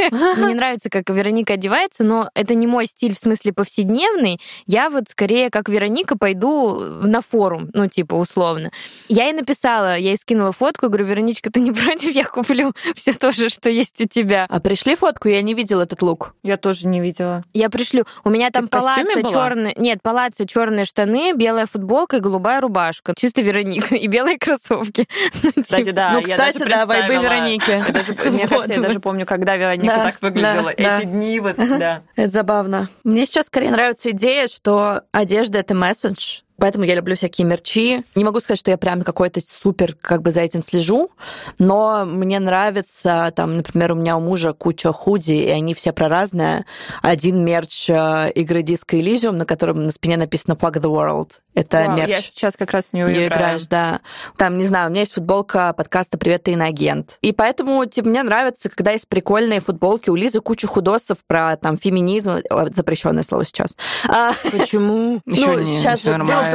Мне 0.36 0.54
нравится, 0.54 0.90
как 0.90 1.08
Вероника 1.08 1.54
одевается, 1.54 2.04
но 2.04 2.28
это 2.34 2.54
не 2.54 2.66
мой 2.66 2.84
стиль 2.84 3.14
в 3.14 3.18
смысле 3.18 3.54
повседневный. 3.54 4.38
Я 4.66 4.90
вот 4.90 5.04
скорее, 5.08 5.48
как 5.48 5.70
Вероника, 5.70 6.18
пойду 6.18 6.80
на 6.80 7.22
форум, 7.22 7.70
ну, 7.72 7.86
типа, 7.86 8.14
условно. 8.16 8.70
Я 9.08 9.24
ей 9.24 9.32
написала, 9.32 9.96
я 9.96 10.10
ей 10.10 10.16
скинула 10.18 10.52
фотку, 10.52 10.88
говорю, 10.88 11.06
Вероничка, 11.06 11.50
ты 11.50 11.60
не 11.60 11.72
против, 11.72 12.10
я 12.10 12.24
куплю 12.24 12.74
все 12.94 13.14
то 13.14 13.32
же, 13.32 13.48
что 13.48 13.70
есть 13.70 13.98
у 14.02 14.06
тебя. 14.06 14.44
А 14.50 14.60
пришли 14.60 14.96
фотку? 14.96 15.28
Я 15.28 15.40
не 15.40 15.54
видела 15.54 15.84
этот 15.84 16.02
лук. 16.02 16.34
Я 16.42 16.58
тоже 16.58 16.88
не 16.88 17.00
видела. 17.00 17.42
Я 17.54 17.70
пришлю. 17.70 18.04
У 18.24 18.28
меня 18.28 18.50
там 18.50 18.68
палаца 18.68 19.22
черные... 19.22 19.74
Нет, 19.78 20.02
палаца 20.02 20.46
черные 20.46 20.84
штаны, 20.84 21.32
белая 21.34 21.66
футболка 21.66 22.18
и 22.18 22.20
голубая 22.20 22.60
рубашка. 22.60 23.14
Чисто 23.16 23.42
Вероника. 23.42 23.94
И 23.94 24.06
белые 24.06 24.38
кроссовки. 24.38 25.06
Ну, 25.42 25.62
кстати, 25.62 25.84
типа. 25.84 25.96
да. 25.96 26.12
Ну, 26.12 26.22
кстати, 26.22 26.58
да, 26.58 26.84
вайбы 26.86 27.14
Вероники. 27.14 28.28
Мне 28.28 28.46
кажется, 28.46 28.74
я 28.74 28.80
даже 28.80 29.00
помню, 29.00 29.24
когда 29.26 29.56
Вероника 29.56 29.94
так 29.94 30.20
выглядела. 30.20 30.70
Эти 30.70 31.04
дни 31.04 31.40
вот, 31.40 31.56
да. 31.56 32.02
Это 32.16 32.28
забавно. 32.28 32.88
Мне 33.04 33.26
сейчас 33.26 33.46
скорее 33.46 33.70
нравится 33.70 34.10
идея, 34.10 34.48
что 34.48 35.02
одежда— 35.12 35.58
это 35.60 35.74
месседж, 35.74 36.40
Поэтому 36.58 36.84
я 36.84 36.94
люблю 36.94 37.14
всякие 37.16 37.46
мерчи. 37.46 38.04
Не 38.14 38.24
могу 38.24 38.40
сказать, 38.40 38.58
что 38.58 38.70
я 38.70 38.78
прям 38.78 39.02
какой-то 39.02 39.40
супер 39.40 39.94
как 39.94 40.22
бы 40.22 40.30
за 40.30 40.40
этим 40.40 40.62
слежу, 40.62 41.10
но 41.58 42.04
мне 42.04 42.40
нравится, 42.40 43.32
там, 43.34 43.56
например, 43.56 43.92
у 43.92 43.94
меня 43.94 44.16
у 44.16 44.20
мужа 44.20 44.52
куча 44.52 44.92
худи, 44.92 45.32
и 45.32 45.48
они 45.48 45.74
все 45.74 45.92
про 45.92 46.08
разное. 46.08 46.66
Один 47.00 47.44
мерч 47.44 47.88
э, 47.88 48.32
игры 48.34 48.62
Disco 48.62 48.98
Elysium, 48.98 49.32
на 49.32 49.44
котором 49.44 49.84
на 49.84 49.92
спине 49.92 50.16
написано 50.16 50.54
Fuck 50.54 50.74
the 50.74 50.90
World. 50.90 51.40
Это 51.54 51.86
Вау, 51.86 51.96
мерч. 51.96 52.08
Я 52.10 52.22
сейчас 52.22 52.56
как 52.56 52.70
раз 52.72 52.86
в 52.86 52.92
нее 52.92 53.06
играю. 53.06 53.26
играешь, 53.26 53.66
да. 53.66 54.00
Там, 54.36 54.58
не 54.58 54.64
знаю, 54.64 54.88
у 54.88 54.90
меня 54.90 55.00
есть 55.00 55.14
футболка 55.14 55.72
подкаста 55.72 56.16
«Привет, 56.16 56.44
ты 56.44 56.52
иноагент». 56.52 57.18
И 57.20 57.32
поэтому, 57.32 57.84
типа, 57.84 58.08
мне 58.08 58.22
нравится, 58.22 58.68
когда 58.68 58.92
есть 58.92 59.08
прикольные 59.08 59.60
футболки. 59.60 60.08
У 60.08 60.14
Лизы 60.14 60.40
куча 60.40 60.68
худосов 60.68 61.18
про 61.26 61.56
там 61.56 61.76
феминизм. 61.76 62.38
Запрещенное 62.70 63.24
слово 63.24 63.44
сейчас. 63.44 63.76
А, 64.08 64.32
Почему? 64.50 65.20
Ну, 65.28 65.36
сейчас 65.64 66.00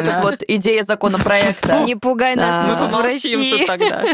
вот 0.01 0.05
эта 0.05 0.21
вот 0.23 0.43
идея 0.47 0.83
законопроекта. 0.83 1.83
Не 1.85 1.95
пугай 1.95 2.35
нас, 2.35 2.67
мы 2.67 2.77
тут 2.77 2.91
молчим 2.91 3.49
тут 3.49 3.67
тогда. 3.67 4.03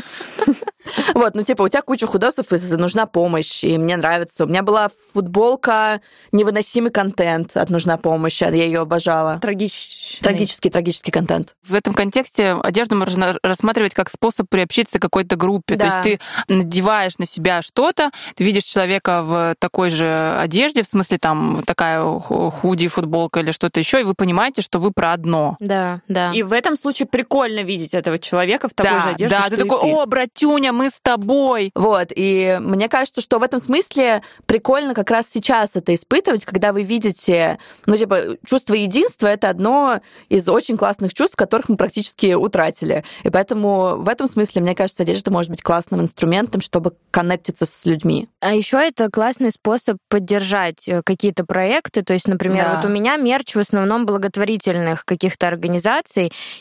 Вот, 1.13 1.35
ну 1.35 1.43
типа 1.43 1.63
у 1.63 1.69
тебя 1.69 1.81
куча 1.81 2.07
худосов, 2.07 2.51
и 2.51 2.55
нужна 2.75 3.05
помощь, 3.05 3.63
и 3.63 3.77
мне 3.77 3.97
нравится. 3.97 4.45
У 4.45 4.47
меня 4.47 4.63
была 4.63 4.89
футболка 5.13 6.01
«Невыносимый 6.31 6.89
контент» 6.89 7.55
от 7.57 7.69
«Нужна 7.69 7.97
помощь», 7.97 8.41
я 8.41 8.49
ее 8.49 8.79
обожала. 8.79 9.39
Трагический. 9.39 10.23
Трагический, 10.23 10.71
трагический 10.71 11.11
контент. 11.11 11.55
В 11.63 11.75
этом 11.75 11.93
контексте 11.93 12.53
одежду 12.53 12.95
можно 12.95 13.37
рассматривать 13.43 13.93
как 13.93 14.09
способ 14.09 14.49
приобщиться 14.49 14.99
к 14.99 15.01
какой-то 15.01 15.35
группе. 15.35 15.75
Да. 15.75 15.89
То 15.89 16.09
есть 16.09 16.19
ты 16.47 16.53
надеваешь 16.53 17.17
на 17.17 17.25
себя 17.25 17.61
что-то, 17.61 18.11
ты 18.35 18.43
видишь 18.43 18.63
человека 18.63 19.21
в 19.23 19.55
такой 19.59 19.89
же 19.89 20.37
одежде, 20.39 20.83
в 20.83 20.87
смысле 20.87 21.17
там 21.19 21.63
такая 21.65 22.03
худи, 22.03 22.87
футболка 22.87 23.41
или 23.41 23.51
что-то 23.51 23.79
еще, 23.79 24.01
и 24.01 24.03
вы 24.03 24.13
понимаете, 24.13 24.61
что 24.61 24.79
вы 24.79 24.91
про 24.91 25.13
одно. 25.13 25.57
Да, 25.69 26.01
да. 26.07 26.31
И 26.33 26.41
в 26.41 26.51
этом 26.51 26.75
случае 26.75 27.07
прикольно 27.07 27.59
видеть 27.59 27.93
этого 27.93 28.17
человека 28.17 28.67
в 28.67 28.73
такой 28.73 28.93
да, 28.93 28.99
же 29.01 29.09
одежде, 29.09 29.37
Да, 29.37 29.49
ты 29.49 29.57
такой, 29.57 29.79
ты. 29.79 29.85
о, 29.85 30.05
братюня, 30.07 30.73
мы 30.73 30.89
с 30.89 30.99
тобой. 30.99 31.71
Вот, 31.75 32.07
и 32.15 32.57
мне 32.59 32.89
кажется, 32.89 33.21
что 33.21 33.37
в 33.37 33.43
этом 33.43 33.59
смысле 33.59 34.23
прикольно 34.47 34.95
как 34.95 35.11
раз 35.11 35.27
сейчас 35.31 35.75
это 35.75 35.93
испытывать, 35.93 36.43
когда 36.43 36.73
вы 36.73 36.81
видите, 36.81 37.59
ну, 37.85 37.95
типа, 37.95 38.37
чувство 38.47 38.73
единства— 38.73 39.27
это 39.27 39.47
одно 39.47 40.01
из 40.27 40.49
очень 40.49 40.75
классных 40.75 41.13
чувств, 41.13 41.35
которых 41.35 41.69
мы 41.69 41.77
практически 41.77 42.33
утратили. 42.33 43.03
И 43.23 43.29
поэтому 43.29 43.97
в 43.97 44.09
этом 44.09 44.25
смысле, 44.25 44.63
мне 44.63 44.73
кажется, 44.73 45.03
одежда 45.03 45.29
может 45.29 45.51
быть 45.51 45.61
классным 45.61 46.01
инструментом, 46.01 46.61
чтобы 46.61 46.93
коннектиться 47.11 47.67
с 47.67 47.85
людьми. 47.85 48.27
А 48.39 48.55
еще 48.55 48.77
это 48.77 49.11
классный 49.11 49.51
способ 49.51 49.97
поддержать 50.07 50.87
э, 50.87 51.03
какие-то 51.05 51.45
проекты. 51.45 52.01
То 52.01 52.13
есть, 52.13 52.27
например, 52.27 52.65
да. 52.65 52.75
вот 52.77 52.85
у 52.85 52.89
меня 52.89 53.17
мерч 53.17 53.53
в 53.53 53.59
основном 53.59 54.07
благотворительных 54.07 55.05
каких-то 55.05 55.47
организаций, 55.47 55.58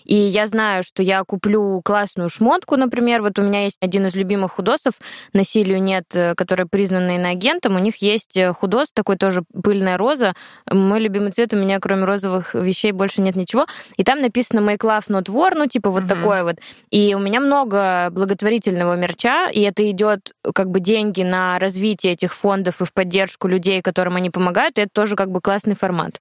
и 0.04 0.14
я 0.14 0.46
знаю, 0.46 0.82
что 0.82 1.02
я 1.02 1.22
куплю 1.24 1.80
классную 1.84 2.28
шмотку, 2.28 2.76
например, 2.76 3.22
вот 3.22 3.38
у 3.38 3.42
меня 3.42 3.64
есть 3.64 3.78
один 3.80 4.06
из 4.06 4.14
любимых 4.14 4.52
худосов 4.52 4.94
«Насилию 5.32 5.82
нет», 5.82 6.04
э, 6.14 6.34
который 6.34 6.66
признан 6.66 7.08
иноагентом, 7.10 7.76
у 7.76 7.78
них 7.78 7.96
есть 7.96 8.36
э, 8.36 8.52
худос, 8.52 8.92
такой 8.92 9.16
тоже 9.16 9.44
пыльная 9.62 9.96
роза. 9.96 10.34
Мой 10.70 11.00
любимый 11.00 11.30
цвет 11.30 11.52
у 11.54 11.56
меня, 11.56 11.78
кроме 11.80 12.04
розовых 12.04 12.54
вещей, 12.54 12.92
больше 12.92 13.20
нет 13.20 13.36
ничего. 13.36 13.66
И 13.96 14.04
там 14.04 14.20
написано 14.20 14.60
«Make 14.60 14.80
love 14.80 15.08
not 15.08 15.26
war», 15.26 15.52
ну, 15.54 15.66
типа 15.66 15.90
вот 15.90 16.04
uh-huh. 16.04 16.08
такое 16.08 16.44
вот. 16.44 16.56
И 16.90 17.14
у 17.14 17.18
меня 17.18 17.40
много 17.40 18.08
благотворительного 18.10 18.94
мерча, 18.94 19.48
и 19.50 19.60
это 19.60 19.88
идет 19.90 20.32
как 20.54 20.70
бы 20.70 20.80
деньги 20.80 21.22
на 21.22 21.58
развитие 21.58 22.14
этих 22.14 22.34
фондов 22.34 22.80
и 22.80 22.84
в 22.84 22.92
поддержку 22.92 23.48
людей, 23.48 23.82
которым 23.82 24.16
они 24.16 24.30
помогают, 24.30 24.78
и 24.78 24.82
это 24.82 24.90
тоже 24.92 25.16
как 25.16 25.30
бы 25.30 25.40
классный 25.40 25.74
формат. 25.74 26.20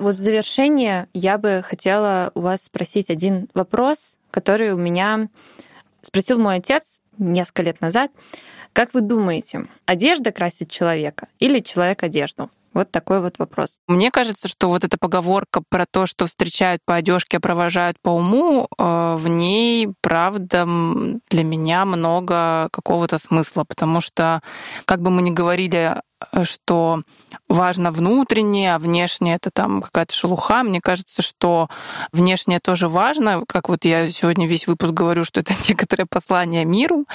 Вот 0.00 0.14
в 0.14 0.18
завершение 0.18 1.08
я 1.12 1.36
бы 1.36 1.62
хотела 1.62 2.32
у 2.34 2.40
вас 2.40 2.62
спросить 2.62 3.10
один 3.10 3.50
вопрос, 3.52 4.16
который 4.30 4.72
у 4.72 4.78
меня 4.78 5.28
спросил 6.00 6.38
мой 6.38 6.56
отец 6.56 7.02
несколько 7.18 7.60
лет 7.60 7.82
назад. 7.82 8.10
Как 8.72 8.94
вы 8.94 9.02
думаете, 9.02 9.66
одежда 9.84 10.32
красит 10.32 10.70
человека 10.70 11.28
или 11.38 11.60
человек 11.60 12.02
одежду? 12.02 12.50
Вот 12.72 12.90
такой 12.90 13.20
вот 13.20 13.38
вопрос. 13.38 13.80
Мне 13.88 14.10
кажется, 14.10 14.48
что 14.48 14.68
вот 14.68 14.84
эта 14.84 14.96
поговорка 14.96 15.60
про 15.68 15.84
то, 15.84 16.06
что 16.06 16.24
встречают 16.24 16.80
по 16.86 16.94
одежке, 16.94 17.36
а 17.36 17.40
провожают 17.40 17.98
по 18.00 18.10
уму, 18.10 18.68
э, 18.78 19.14
в 19.18 19.28
ней, 19.28 19.88
правда, 20.00 20.66
для 21.28 21.44
меня 21.44 21.84
много 21.84 22.68
какого-то 22.72 23.18
смысла, 23.18 23.64
потому 23.64 24.00
что, 24.00 24.40
как 24.86 25.02
бы 25.02 25.10
мы 25.10 25.20
ни 25.20 25.30
говорили 25.30 25.96
что 26.42 27.02
важно 27.48 27.90
внутреннее, 27.90 28.74
а 28.74 28.78
внешнее 28.78 29.36
это 29.36 29.50
там 29.50 29.82
какая-то 29.82 30.14
шелуха. 30.14 30.62
Мне 30.62 30.80
кажется, 30.80 31.22
что 31.22 31.68
внешнее 32.12 32.60
тоже 32.60 32.88
важно. 32.88 33.42
Как 33.46 33.68
вот 33.68 33.84
я 33.84 34.08
сегодня 34.08 34.46
весь 34.46 34.66
выпуск 34.66 34.92
говорю, 34.92 35.24
что 35.24 35.40
это 35.40 35.52
некоторое 35.68 36.06
послание 36.06 36.64
миру. 36.64 37.06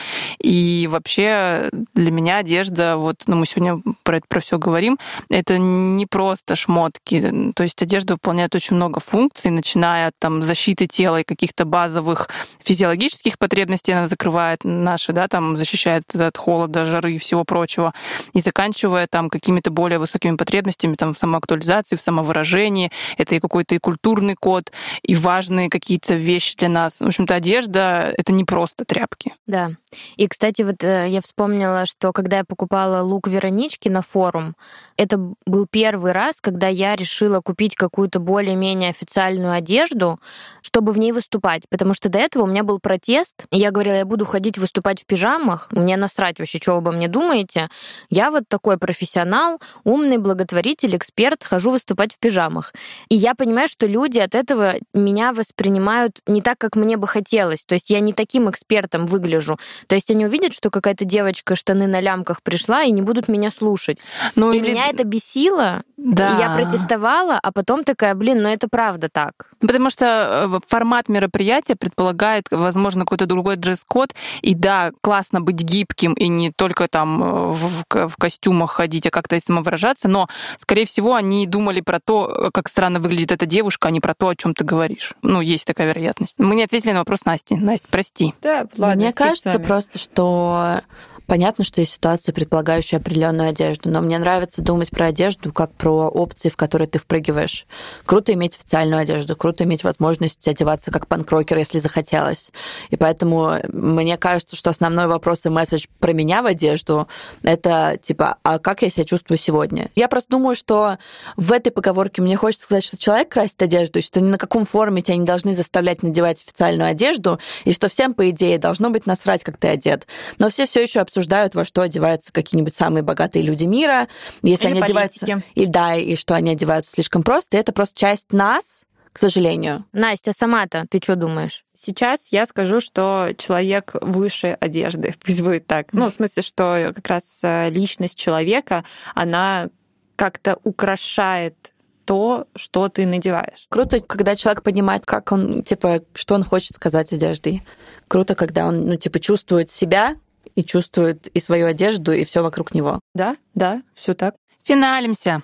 И 0.41 0.87
вообще 0.91 1.69
для 1.93 2.11
меня 2.11 2.37
одежда, 2.37 2.97
вот, 2.97 3.23
ну 3.27 3.35
мы 3.37 3.45
сегодня 3.45 3.81
про 4.03 4.17
это 4.17 4.25
про 4.27 4.39
все 4.39 4.57
говорим, 4.57 4.97
это 5.29 5.57
не 5.57 6.05
просто 6.05 6.55
шмотки. 6.55 7.53
То 7.55 7.63
есть 7.63 7.81
одежда 7.81 8.15
выполняет 8.15 8.55
очень 8.55 8.75
много 8.75 8.99
функций, 8.99 9.51
начиная 9.51 10.07
от 10.07 10.13
там 10.19 10.41
защиты 10.41 10.87
тела 10.87 11.21
и 11.21 11.23
каких-то 11.23 11.65
базовых 11.65 12.29
физиологических 12.63 13.37
потребностей 13.37 13.93
она 13.93 14.07
закрывает 14.07 14.63
наши, 14.63 15.13
да, 15.13 15.27
там 15.27 15.57
защищает 15.57 16.03
от 16.15 16.37
холода, 16.37 16.85
жары 16.85 17.13
и 17.13 17.17
всего 17.17 17.43
прочего, 17.43 17.93
и 18.33 18.41
заканчивая 18.41 18.94
заканчивая 18.95 19.07
там 19.07 19.29
какими-то 19.29 19.71
более 19.71 19.99
высокими 19.99 20.37
потребностями 20.37 20.95
там, 20.95 21.13
в 21.13 21.17
самоактуализации, 21.17 21.95
в 21.95 22.01
самовыражении. 22.01 22.91
Это 23.17 23.35
и 23.35 23.39
какой-то 23.39 23.75
и 23.75 23.79
культурный 23.79 24.35
код, 24.35 24.71
и 25.03 25.15
важные 25.15 25.69
какие-то 25.69 26.15
вещи 26.15 26.55
для 26.57 26.69
нас. 26.69 27.01
В 27.01 27.07
общем-то, 27.07 27.35
одежда— 27.35 28.13
это 28.17 28.33
не 28.33 28.43
просто 28.43 28.85
тряпки. 28.85 29.33
Да. 29.47 29.71
И, 30.17 30.27
кстати, 30.27 30.63
вот 30.63 30.83
э, 30.83 31.07
я 31.09 31.21
вспомнила, 31.21 31.85
что 31.85 32.11
когда 32.11 32.37
я 32.37 32.43
покупала 32.43 33.01
лук 33.01 33.27
Веронички 33.27 33.89
на 33.89 34.01
форум, 34.01 34.55
это 34.97 35.17
был 35.45 35.67
первый 35.69 36.11
раз, 36.11 36.41
когда 36.41 36.67
я 36.67 36.95
решила 36.95 37.41
купить 37.41 37.75
какую-то 37.75 38.19
более-менее 38.19 38.89
официальную 38.89 39.53
одежду, 39.53 40.19
чтобы 40.61 40.91
в 40.91 40.97
ней 40.97 41.11
выступать. 41.11 41.63
Потому 41.69 41.93
что 41.93 42.09
до 42.09 42.19
этого 42.19 42.43
у 42.43 42.47
меня 42.47 42.63
был 42.63 42.79
протест, 42.79 43.45
и 43.51 43.57
я 43.57 43.71
говорила, 43.71 43.95
я 43.95 44.05
буду 44.05 44.25
ходить 44.25 44.57
выступать 44.57 45.01
в 45.01 45.05
пижамах, 45.05 45.67
мне 45.71 45.97
насрать 45.97 46.39
вообще, 46.39 46.59
что 46.61 46.75
обо 46.75 46.91
мне 46.91 47.07
думаете. 47.07 47.69
Я 48.09 48.31
вот 48.31 48.43
такой 48.47 48.77
профессионал, 48.85 49.59
умный 49.83 50.19
благотворитель, 50.19 50.95
эксперт, 50.95 51.43
хожу 51.43 51.71
выступать 51.71 52.13
в 52.13 52.19
пижамах. 52.19 52.71
И 53.09 53.15
я 53.15 53.33
понимаю, 53.33 53.67
что 53.67 53.87
люди 53.87 54.19
от 54.19 54.35
этого 54.35 54.75
меня 54.93 55.33
воспринимают 55.33 56.19
не 56.27 56.43
так, 56.43 56.59
как 56.59 56.75
мне 56.75 56.97
бы 56.97 57.07
хотелось. 57.07 57.65
То 57.65 57.73
есть 57.73 57.89
я 57.89 57.99
не 57.99 58.13
таким 58.13 58.47
экспертом 58.47 59.07
выгляжу. 59.07 59.57
То 59.87 59.95
есть 59.95 60.11
они 60.11 60.27
увидят, 60.27 60.53
что 60.53 60.69
какая-то 60.69 61.03
девочка 61.03 61.55
штаны 61.55 61.87
на 61.87 61.99
лямках 61.99 62.43
пришла 62.43 62.83
и 62.83 62.91
не 62.91 63.01
будут 63.01 63.27
меня 63.27 63.49
слушать. 63.49 64.03
Ну, 64.35 64.51
и 64.51 64.59
или... 64.59 64.69
меня 64.69 64.89
это 64.89 65.03
бесило. 65.03 65.81
Да. 65.97 66.35
И 66.35 66.39
я 66.39 66.55
протестовала, 66.55 67.39
а 67.41 67.51
потом 67.51 67.83
такая, 67.83 68.13
блин, 68.13 68.43
ну 68.43 68.49
это 68.49 68.67
правда 68.67 69.09
так. 69.09 69.49
Потому 69.59 69.89
что 69.89 70.05
э, 70.05 70.59
формат 70.67 71.09
мероприятия 71.09 71.75
предполагает, 71.75 72.45
возможно, 72.51 73.01
какой-то 73.01 73.25
другой 73.25 73.55
дресс-код. 73.55 74.13
И 74.43 74.53
да, 74.53 74.91
классно 75.01 75.41
быть 75.41 75.63
гибким 75.63 76.13
и 76.13 76.27
не 76.27 76.51
только 76.51 76.87
там 76.87 77.23
э, 77.23 77.45
в, 77.47 77.83
в, 77.89 78.07
в 78.09 78.17
костюмах 78.17 78.74
ходить, 78.75 79.07
а 79.07 79.11
как-то 79.11 79.39
самовыражаться, 79.39 80.07
но, 80.07 80.27
скорее 80.57 80.85
всего, 80.85 81.15
они 81.15 81.47
думали 81.47 81.81
про 81.81 81.99
то, 81.99 82.49
как 82.53 82.69
странно 82.69 82.99
выглядит 82.99 83.31
эта 83.31 83.45
девушка, 83.45 83.87
а 83.87 83.91
не 83.91 83.99
про 83.99 84.13
то, 84.13 84.29
о 84.29 84.35
чем 84.35 84.53
ты 84.53 84.63
говоришь. 84.63 85.13
Ну, 85.21 85.41
есть 85.41 85.65
такая 85.65 85.87
вероятность. 85.87 86.35
Мы 86.37 86.55
не 86.55 86.63
ответили 86.63 86.91
на 86.91 86.99
вопрос 86.99 87.25
Насти. 87.25 87.55
Настя, 87.55 87.87
прости. 87.89 88.33
Да, 88.41 88.67
ладно. 88.77 88.95
Мне 88.95 89.13
кажется 89.13 89.59
просто, 89.59 89.99
что 89.99 90.81
Понятно, 91.27 91.63
что 91.63 91.81
есть 91.81 91.93
ситуации, 91.93 92.31
предполагающие 92.31 92.99
определенную 92.99 93.49
одежду, 93.49 93.89
но 93.89 94.01
мне 94.01 94.17
нравится 94.17 94.61
думать 94.61 94.91
про 94.91 95.07
одежду 95.07 95.51
как 95.51 95.73
про 95.73 96.07
опции, 96.07 96.49
в 96.49 96.57
которые 96.57 96.87
ты 96.87 96.99
впрыгиваешь. 96.99 97.65
Круто 98.05 98.33
иметь 98.33 98.55
официальную 98.55 99.01
одежду, 99.01 99.35
круто 99.35 99.63
иметь 99.63 99.83
возможность 99.83 100.47
одеваться 100.47 100.91
как 100.91 101.07
панкрокер, 101.07 101.57
если 101.57 101.79
захотелось. 101.79 102.51
И 102.89 102.95
поэтому 102.95 103.59
мне 103.71 104.17
кажется, 104.17 104.55
что 104.55 104.69
основной 104.69 105.07
вопрос 105.07 105.45
и 105.45 105.49
месседж 105.49 105.85
про 105.99 106.13
меня 106.13 106.43
в 106.43 106.45
одежду— 106.45 107.07
это 107.43 107.97
типа, 108.01 108.37
а 108.43 108.59
как 108.59 108.83
я 108.83 108.89
себя 108.89 109.05
чувствую 109.05 109.37
сегодня? 109.37 109.89
Я 109.95 110.07
просто 110.07 110.31
думаю, 110.31 110.55
что 110.55 110.97
в 111.37 111.51
этой 111.51 111.71
поговорке 111.71 112.21
мне 112.21 112.35
хочется 112.35 112.65
сказать, 112.65 112.83
что 112.83 112.97
человек 112.97 113.29
красит 113.29 113.61
одежду, 113.61 114.01
что 114.01 114.21
ни 114.21 114.27
на 114.27 114.37
каком 114.37 114.65
форуме 114.65 115.01
тебя 115.01 115.17
не 115.17 115.25
должны 115.25 115.53
заставлять 115.53 116.03
надевать 116.03 116.43
официальную 116.43 116.89
одежду, 116.89 117.39
и 117.63 117.73
что 117.73 117.89
всем, 117.89 118.13
по 118.13 118.29
идее, 118.29 118.59
должно 118.59 118.91
быть 118.91 119.07
насрать, 119.07 119.43
как 119.43 119.57
ты 119.57 119.69
одет. 119.69 120.07
Но 120.37 120.49
все 120.49 120.67
все 120.67 120.83
еще 120.83 120.99
обсуждают, 121.15 121.55
во 121.55 121.63
что 121.63 121.81
одеваются 121.81 122.33
какие-нибудь 122.33 122.75
самые 122.75 123.01
богатые 123.01 123.43
люди 123.43 123.63
мира, 123.63 124.07
если 124.41 124.67
Или 124.67 124.81
они 124.81 124.93
политики. 124.93 125.23
одеваются... 125.23 125.49
И 125.55 125.65
да, 125.65 125.95
и 125.95 126.15
что 126.15 126.35
они 126.35 126.51
одеваются 126.51 126.91
слишком 126.91 127.23
просто. 127.23 127.55
И 127.55 127.59
это 127.59 127.71
просто 127.71 127.97
часть 127.97 128.33
нас, 128.33 128.83
к 129.13 129.19
сожалению. 129.19 129.85
Настя, 129.93 130.33
сама-то 130.33 130.85
ты 130.89 130.99
что 131.01 131.15
думаешь? 131.15 131.63
Сейчас 131.73 132.33
я 132.33 132.45
скажу, 132.45 132.81
что 132.81 133.29
человек 133.37 133.95
выше 134.01 134.57
одежды. 134.59 135.13
Пусть 135.25 135.41
будет 135.41 135.67
так. 135.67 135.87
Ну, 135.93 136.09
в 136.09 136.13
смысле, 136.13 136.43
что 136.43 136.91
как 136.93 137.07
раз 137.07 137.39
э, 137.43 137.69
личность 137.69 138.17
человека, 138.17 138.83
она 139.13 139.69
как-то 140.17 140.59
украшает 140.63 141.71
то, 142.03 142.47
что 142.55 142.89
ты 142.89 143.05
надеваешь. 143.05 143.67
Круто, 143.69 143.99
когда 143.99 144.35
человек 144.35 144.63
понимает, 144.63 145.05
как 145.05 145.31
он, 145.31 145.63
типа, 145.63 146.01
что 146.13 146.35
он 146.35 146.43
хочет 146.43 146.75
сказать 146.75 147.11
одеждой. 147.13 147.63
Круто, 148.07 148.35
когда 148.35 148.67
он, 148.67 148.85
ну, 148.85 148.95
типа, 148.97 149.19
чувствует 149.19 149.71
себя 149.71 150.15
и 150.55 150.63
чувствует 150.63 151.27
и 151.27 151.39
свою 151.39 151.67
одежду, 151.67 152.11
и 152.11 152.23
все 152.23 152.41
вокруг 152.41 152.73
него. 152.73 152.99
Да, 153.13 153.35
да, 153.53 153.81
все 153.93 154.13
так. 154.13 154.35
Финалимся. 154.63 155.43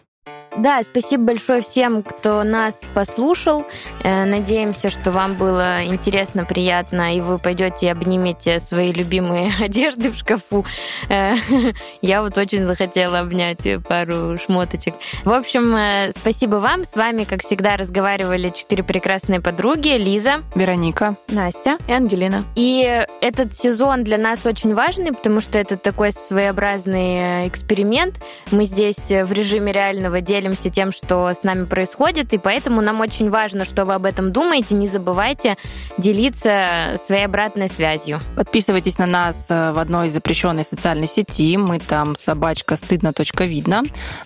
Да, 0.57 0.83
спасибо 0.83 1.23
большое 1.23 1.61
всем, 1.61 2.03
кто 2.03 2.43
нас 2.43 2.81
послушал. 2.93 3.65
Э, 4.03 4.25
Надеемся, 4.25 4.89
что 4.89 5.11
вам 5.11 5.35
было 5.35 5.85
интересно, 5.85 6.43
приятно, 6.45 7.15
и 7.15 7.21
вы 7.21 7.39
пойдете 7.39 7.87
и 7.87 7.89
обнимете 7.89 8.59
свои 8.59 8.91
любимые 8.91 9.51
одежды 9.61 10.11
в 10.11 10.17
шкафу. 10.17 10.65
Э, 11.07 11.35
Я 12.01 12.21
вот 12.21 12.37
очень 12.37 12.65
захотела 12.65 13.19
обнять 13.19 13.59
пару 13.87 14.37
шмоточек. 14.37 14.93
В 15.23 15.31
общем, 15.31 15.73
э, 15.73 16.11
спасибо 16.11 16.55
вам. 16.55 16.83
С 16.83 16.97
вами, 16.97 17.23
как 17.23 17.43
всегда, 17.43 17.77
разговаривали 17.77 18.49
четыре 18.49 18.83
прекрасные 18.83 19.39
подруги. 19.39 19.89
Лиза, 19.89 20.39
Вероника. 20.55 21.15
Настя. 21.29 21.77
И 21.87 21.93
Ангелина. 21.93 22.43
И 22.55 23.05
этот 23.21 23.55
сезон 23.55 24.03
для 24.03 24.17
нас 24.17 24.45
очень 24.45 24.73
важный, 24.73 25.13
потому 25.13 25.39
что 25.39 25.57
это 25.57 25.77
такой 25.77 26.11
своеобразный 26.11 27.47
эксперимент. 27.47 28.21
Мы 28.51 28.65
здесь 28.65 29.09
в 29.09 29.31
режиме 29.31 29.71
реального 29.71 30.19
делимся 30.41 30.71
тем, 30.71 30.91
что 30.91 31.29
с 31.29 31.43
нами 31.43 31.65
происходит, 31.65 32.33
и 32.33 32.39
поэтому 32.39 32.81
нам 32.81 32.99
очень 32.99 33.29
важно, 33.29 33.63
что 33.63 33.85
вы 33.85 33.93
об 33.93 34.05
этом 34.05 34.31
думаете. 34.31 34.73
Не 34.73 34.87
забывайте 34.87 35.55
делиться 35.99 36.95
своей 36.97 37.25
обратной 37.25 37.69
связью. 37.69 38.19
Подписывайтесь 38.35 38.97
на 38.97 39.05
нас 39.05 39.51
э, 39.51 39.71
в 39.71 39.77
одной 39.77 40.07
из 40.07 40.13
запрещенной 40.13 40.65
социальной 40.65 41.05
сети. 41.05 41.57
Мы 41.57 41.77
там 41.77 42.15
собачка 42.15 42.75
стыдно 42.75 43.13
точка 43.13 43.45
видно. 43.45 43.83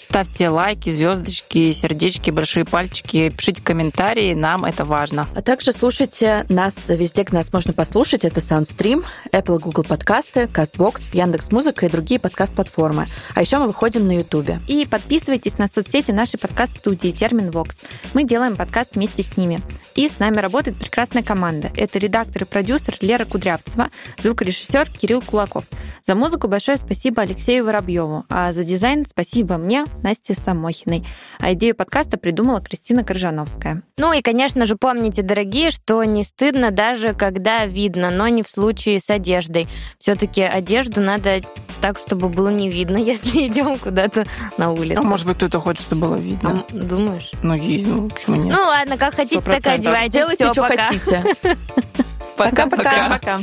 Ставьте 0.09 0.47
лайки, 0.47 0.89
звездочки, 0.89 1.73
сердечки, 1.73 2.31
большие 2.31 2.63
пальчики, 2.63 3.29
пишите 3.29 3.61
комментарии, 3.61 4.33
нам 4.33 4.63
это 4.63 4.85
важно. 4.85 5.27
А 5.35 5.41
также 5.41 5.73
слушайте 5.73 6.45
нас 6.47 6.87
везде, 6.87 7.23
где 7.23 7.35
нас 7.35 7.51
можно 7.51 7.73
послушать. 7.73 8.23
Это 8.23 8.39
SoundStream, 8.39 9.03
Apple, 9.33 9.59
Google 9.59 9.83
подкасты, 9.83 10.43
CastBox, 10.43 11.01
Яндекс.Музыка 11.11 11.85
и 11.85 11.89
другие 11.89 12.21
подкаст-платформы. 12.21 13.07
А 13.33 13.41
еще 13.41 13.57
мы 13.57 13.67
выходим 13.67 14.07
на 14.07 14.17
YouTube. 14.17 14.51
И 14.67 14.85
подписывайтесь 14.85 15.57
на 15.57 15.67
соцсети 15.67 16.04
нашей 16.13 16.37
подкаст-студии 16.37 17.11
Термин 17.11 17.51
Вокс. 17.51 17.79
Мы 18.13 18.23
делаем 18.23 18.55
подкаст 18.55 18.95
вместе 18.95 19.23
с 19.23 19.37
ними. 19.37 19.61
И 19.95 20.07
с 20.07 20.19
нами 20.19 20.37
работает 20.37 20.77
прекрасная 20.77 21.23
команда. 21.23 21.71
Это 21.75 21.99
редактор 21.99 22.43
и 22.43 22.45
продюсер 22.45 22.95
Лера 23.01 23.25
Кудрявцева, 23.25 23.89
звукорежиссер 24.19 24.89
Кирилл 24.91 25.21
Кулаков. 25.21 25.63
За 26.05 26.13
музыку 26.13 26.47
большое 26.47 26.77
спасибо 26.77 27.23
Алексею 27.23 27.65
Воробьеву, 27.65 28.25
а 28.29 28.53
за 28.53 28.63
дизайн 28.63 29.05
спасибо 29.07 29.57
мне, 29.57 29.85
Насте 30.03 30.35
Самохиной. 30.35 31.03
А 31.39 31.53
идею 31.53 31.75
подкаста 31.75 32.17
придумала 32.17 32.61
Кристина 32.61 33.03
Коржановская. 33.03 33.81
Ну 33.97 34.13
и, 34.13 34.21
конечно 34.21 34.65
же, 34.65 34.75
помните, 34.75 35.23
дорогие, 35.23 35.71
что 35.71 36.03
не 36.03 36.23
стыдно 36.23 36.71
даже 36.71 37.13
когда 37.13 37.65
видно, 37.65 38.11
но 38.11 38.27
не 38.27 38.43
в 38.43 38.49
случае 38.49 38.99
с 38.99 39.09
одеждой. 39.09 39.67
Все-таки 39.97 40.41
одежду 40.41 41.01
надо 41.01 41.41
так, 41.81 41.97
чтобы 41.97 42.29
было 42.29 42.49
не 42.49 42.69
видно, 42.69 42.97
если 42.97 43.47
идем 43.47 43.79
куда-то 43.79 44.25
на 44.57 44.71
улицу. 44.71 44.99
А 44.99 45.03
может 45.03 45.25
быть, 45.25 45.37
кто-то 45.37 45.59
хочет, 45.59 45.83
чтобы 45.83 45.94
было 45.95 46.15
видно. 46.15 46.63
А, 46.69 46.73
думаешь? 46.73 47.31
Ну, 47.41 47.55
ну, 47.55 48.09
почему 48.09 48.35
нет? 48.35 48.55
Ну 48.55 48.63
ладно, 48.63 48.97
как 48.97 49.15
хотите, 49.15 49.41
так 49.41 49.59
и 49.65 49.69
100%. 49.69 49.73
одевайтесь. 49.73 50.13
Делайте, 50.13 50.43
Всё, 50.45 50.53
что 50.53 50.61
пока. 50.63 50.83
хотите. 50.85 51.23
Пока-пока. 52.37 53.09
Пока. 53.09 53.39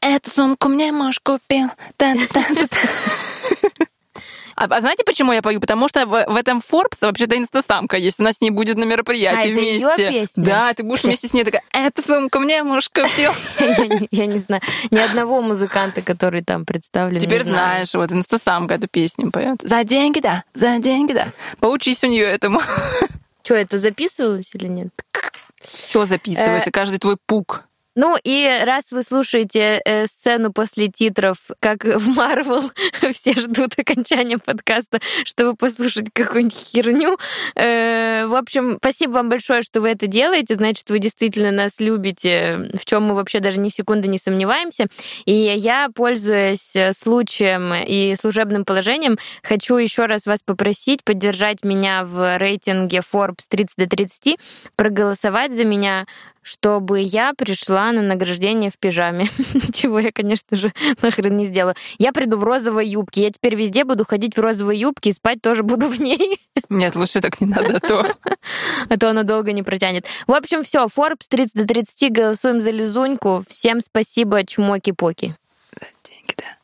Эту 0.00 0.30
сумку 0.30 0.68
мне 0.68 0.92
муж 0.92 1.20
купил. 1.22 1.68
А, 4.60 4.66
а 4.76 4.80
знаете, 4.82 5.04
почему 5.04 5.32
я 5.32 5.40
пою? 5.40 5.58
Потому 5.58 5.88
что 5.88 6.04
в, 6.04 6.10
в 6.10 6.36
этом 6.36 6.58
Forbes 6.58 6.98
вообще-то 7.00 7.34
инстасамка 7.38 7.96
есть. 7.96 8.20
Она 8.20 8.30
с 8.34 8.42
ней 8.42 8.50
будет 8.50 8.76
на 8.76 8.84
мероприятии 8.84 9.48
А, 9.48 9.52
это 9.52 9.60
её 9.60 9.80
вместе. 9.86 10.10
песня? 10.10 10.44
Да, 10.44 10.74
ты 10.74 10.82
будешь 10.82 11.02
вместе 11.02 11.28
с 11.28 11.32
ней 11.32 11.44
такая, 11.44 11.62
эту 11.72 12.02
сумку 12.02 12.40
мне 12.40 12.62
муж 12.62 12.90
купил. 12.90 13.32
Я 14.10 14.26
не- 14.26 14.36
знаю 14.36 14.60
ни 14.90 14.98
одного 14.98 15.40
музыканта, 15.40 16.02
который 16.02 16.44
там 16.44 16.66
представлен. 16.66 17.20
Теперь 17.20 17.42
знаешь, 17.42 17.94
вот 17.94 18.12
инстасамка 18.12 18.74
эту 18.74 18.86
песню 18.86 19.30
поет. 19.30 19.60
За 19.62 19.82
деньги, 19.82 20.20
да, 20.20 20.44
за 20.52 20.78
деньги, 20.78 21.14
да. 21.14 21.28
Поучись 21.58 22.04
у 22.04 22.08
нее 22.08 22.24
этому. 22.26 22.60
Что, 23.42 23.54
это 23.54 23.78
записывалось 23.78 24.54
или 24.54 24.66
нет? 24.66 24.88
Все 25.62 26.04
записывается, 26.04 26.70
каждый 26.70 26.98
твой 26.98 27.16
пук. 27.26 27.64
Ну 27.96 28.16
и 28.22 28.46
раз 28.64 28.92
вы 28.92 29.02
слушаете 29.02 29.80
э, 29.84 30.06
сцену 30.06 30.52
после 30.52 30.88
титров, 30.88 31.38
как 31.58 31.84
в 31.84 32.14
Марвел, 32.14 32.70
все 33.12 33.32
ждут 33.32 33.76
окончания 33.76 34.38
подкаста, 34.38 35.00
чтобы 35.24 35.56
послушать 35.56 36.06
какую-нибудь 36.12 36.56
херню. 36.56 37.18
Э, 37.56 38.26
в 38.26 38.34
общем, 38.36 38.76
спасибо 38.78 39.12
вам 39.12 39.28
большое, 39.28 39.62
что 39.62 39.80
вы 39.80 39.88
это 39.88 40.06
делаете. 40.06 40.54
Значит, 40.54 40.88
вы 40.88 41.00
действительно 41.00 41.50
нас 41.50 41.80
любите, 41.80 42.70
в 42.74 42.84
чем 42.84 43.04
мы 43.04 43.14
вообще 43.14 43.40
даже 43.40 43.58
ни 43.58 43.68
секунды 43.68 44.06
не 44.06 44.18
сомневаемся. 44.18 44.86
И 45.24 45.32
я, 45.32 45.88
пользуясь 45.92 46.76
э, 46.76 46.92
случаем 46.92 47.74
и 47.74 48.14
служебным 48.14 48.64
положением, 48.64 49.18
хочу 49.42 49.76
еще 49.76 50.06
раз 50.06 50.26
вас 50.26 50.42
попросить 50.42 51.02
поддержать 51.02 51.64
меня 51.64 52.04
в 52.04 52.38
рейтинге 52.38 53.00
Forbes 53.00 53.46
30 53.48 53.76
до 53.76 53.86
30, 53.88 54.38
проголосовать 54.76 55.54
за 55.54 55.64
меня, 55.64 56.06
чтобы 56.42 57.00
я 57.00 57.32
пришла 57.36 57.92
на 57.92 58.02
награждение 58.02 58.70
в 58.70 58.78
пижаме. 58.78 59.26
Чего 59.72 59.98
я, 59.98 60.12
конечно 60.12 60.56
же, 60.56 60.72
нахрен 61.02 61.36
не 61.36 61.46
сделаю. 61.46 61.74
Я 61.98 62.12
приду 62.12 62.36
в 62.36 62.44
розовой 62.44 62.88
юбке. 62.88 63.24
Я 63.24 63.30
теперь 63.30 63.54
везде 63.54 63.84
буду 63.84 64.04
ходить 64.04 64.36
в 64.36 64.40
розовой 64.40 64.78
юбке 64.78 65.10
и 65.10 65.12
спать 65.12 65.42
тоже 65.42 65.62
буду 65.62 65.88
в 65.88 66.00
ней. 66.00 66.40
Нет, 66.68 66.96
лучше 66.96 67.20
так 67.20 67.40
не 67.40 67.46
надо, 67.46 67.76
а 67.76 67.80
то... 67.80 68.06
а 68.88 68.98
то 68.98 69.10
оно 69.10 69.22
долго 69.22 69.52
не 69.52 69.62
протянет. 69.62 70.06
В 70.26 70.32
общем, 70.32 70.62
все, 70.62 70.86
Forbes 70.86 71.26
30 71.28 71.54
до 71.54 71.66
30, 71.66 72.12
голосуем 72.12 72.60
за 72.60 72.70
Лизуньку. 72.70 73.42
Всем 73.48 73.80
спасибо, 73.80 74.44
чмоки-поки. 74.44 75.36
Деньги, 76.04 76.34
да. 76.36 76.59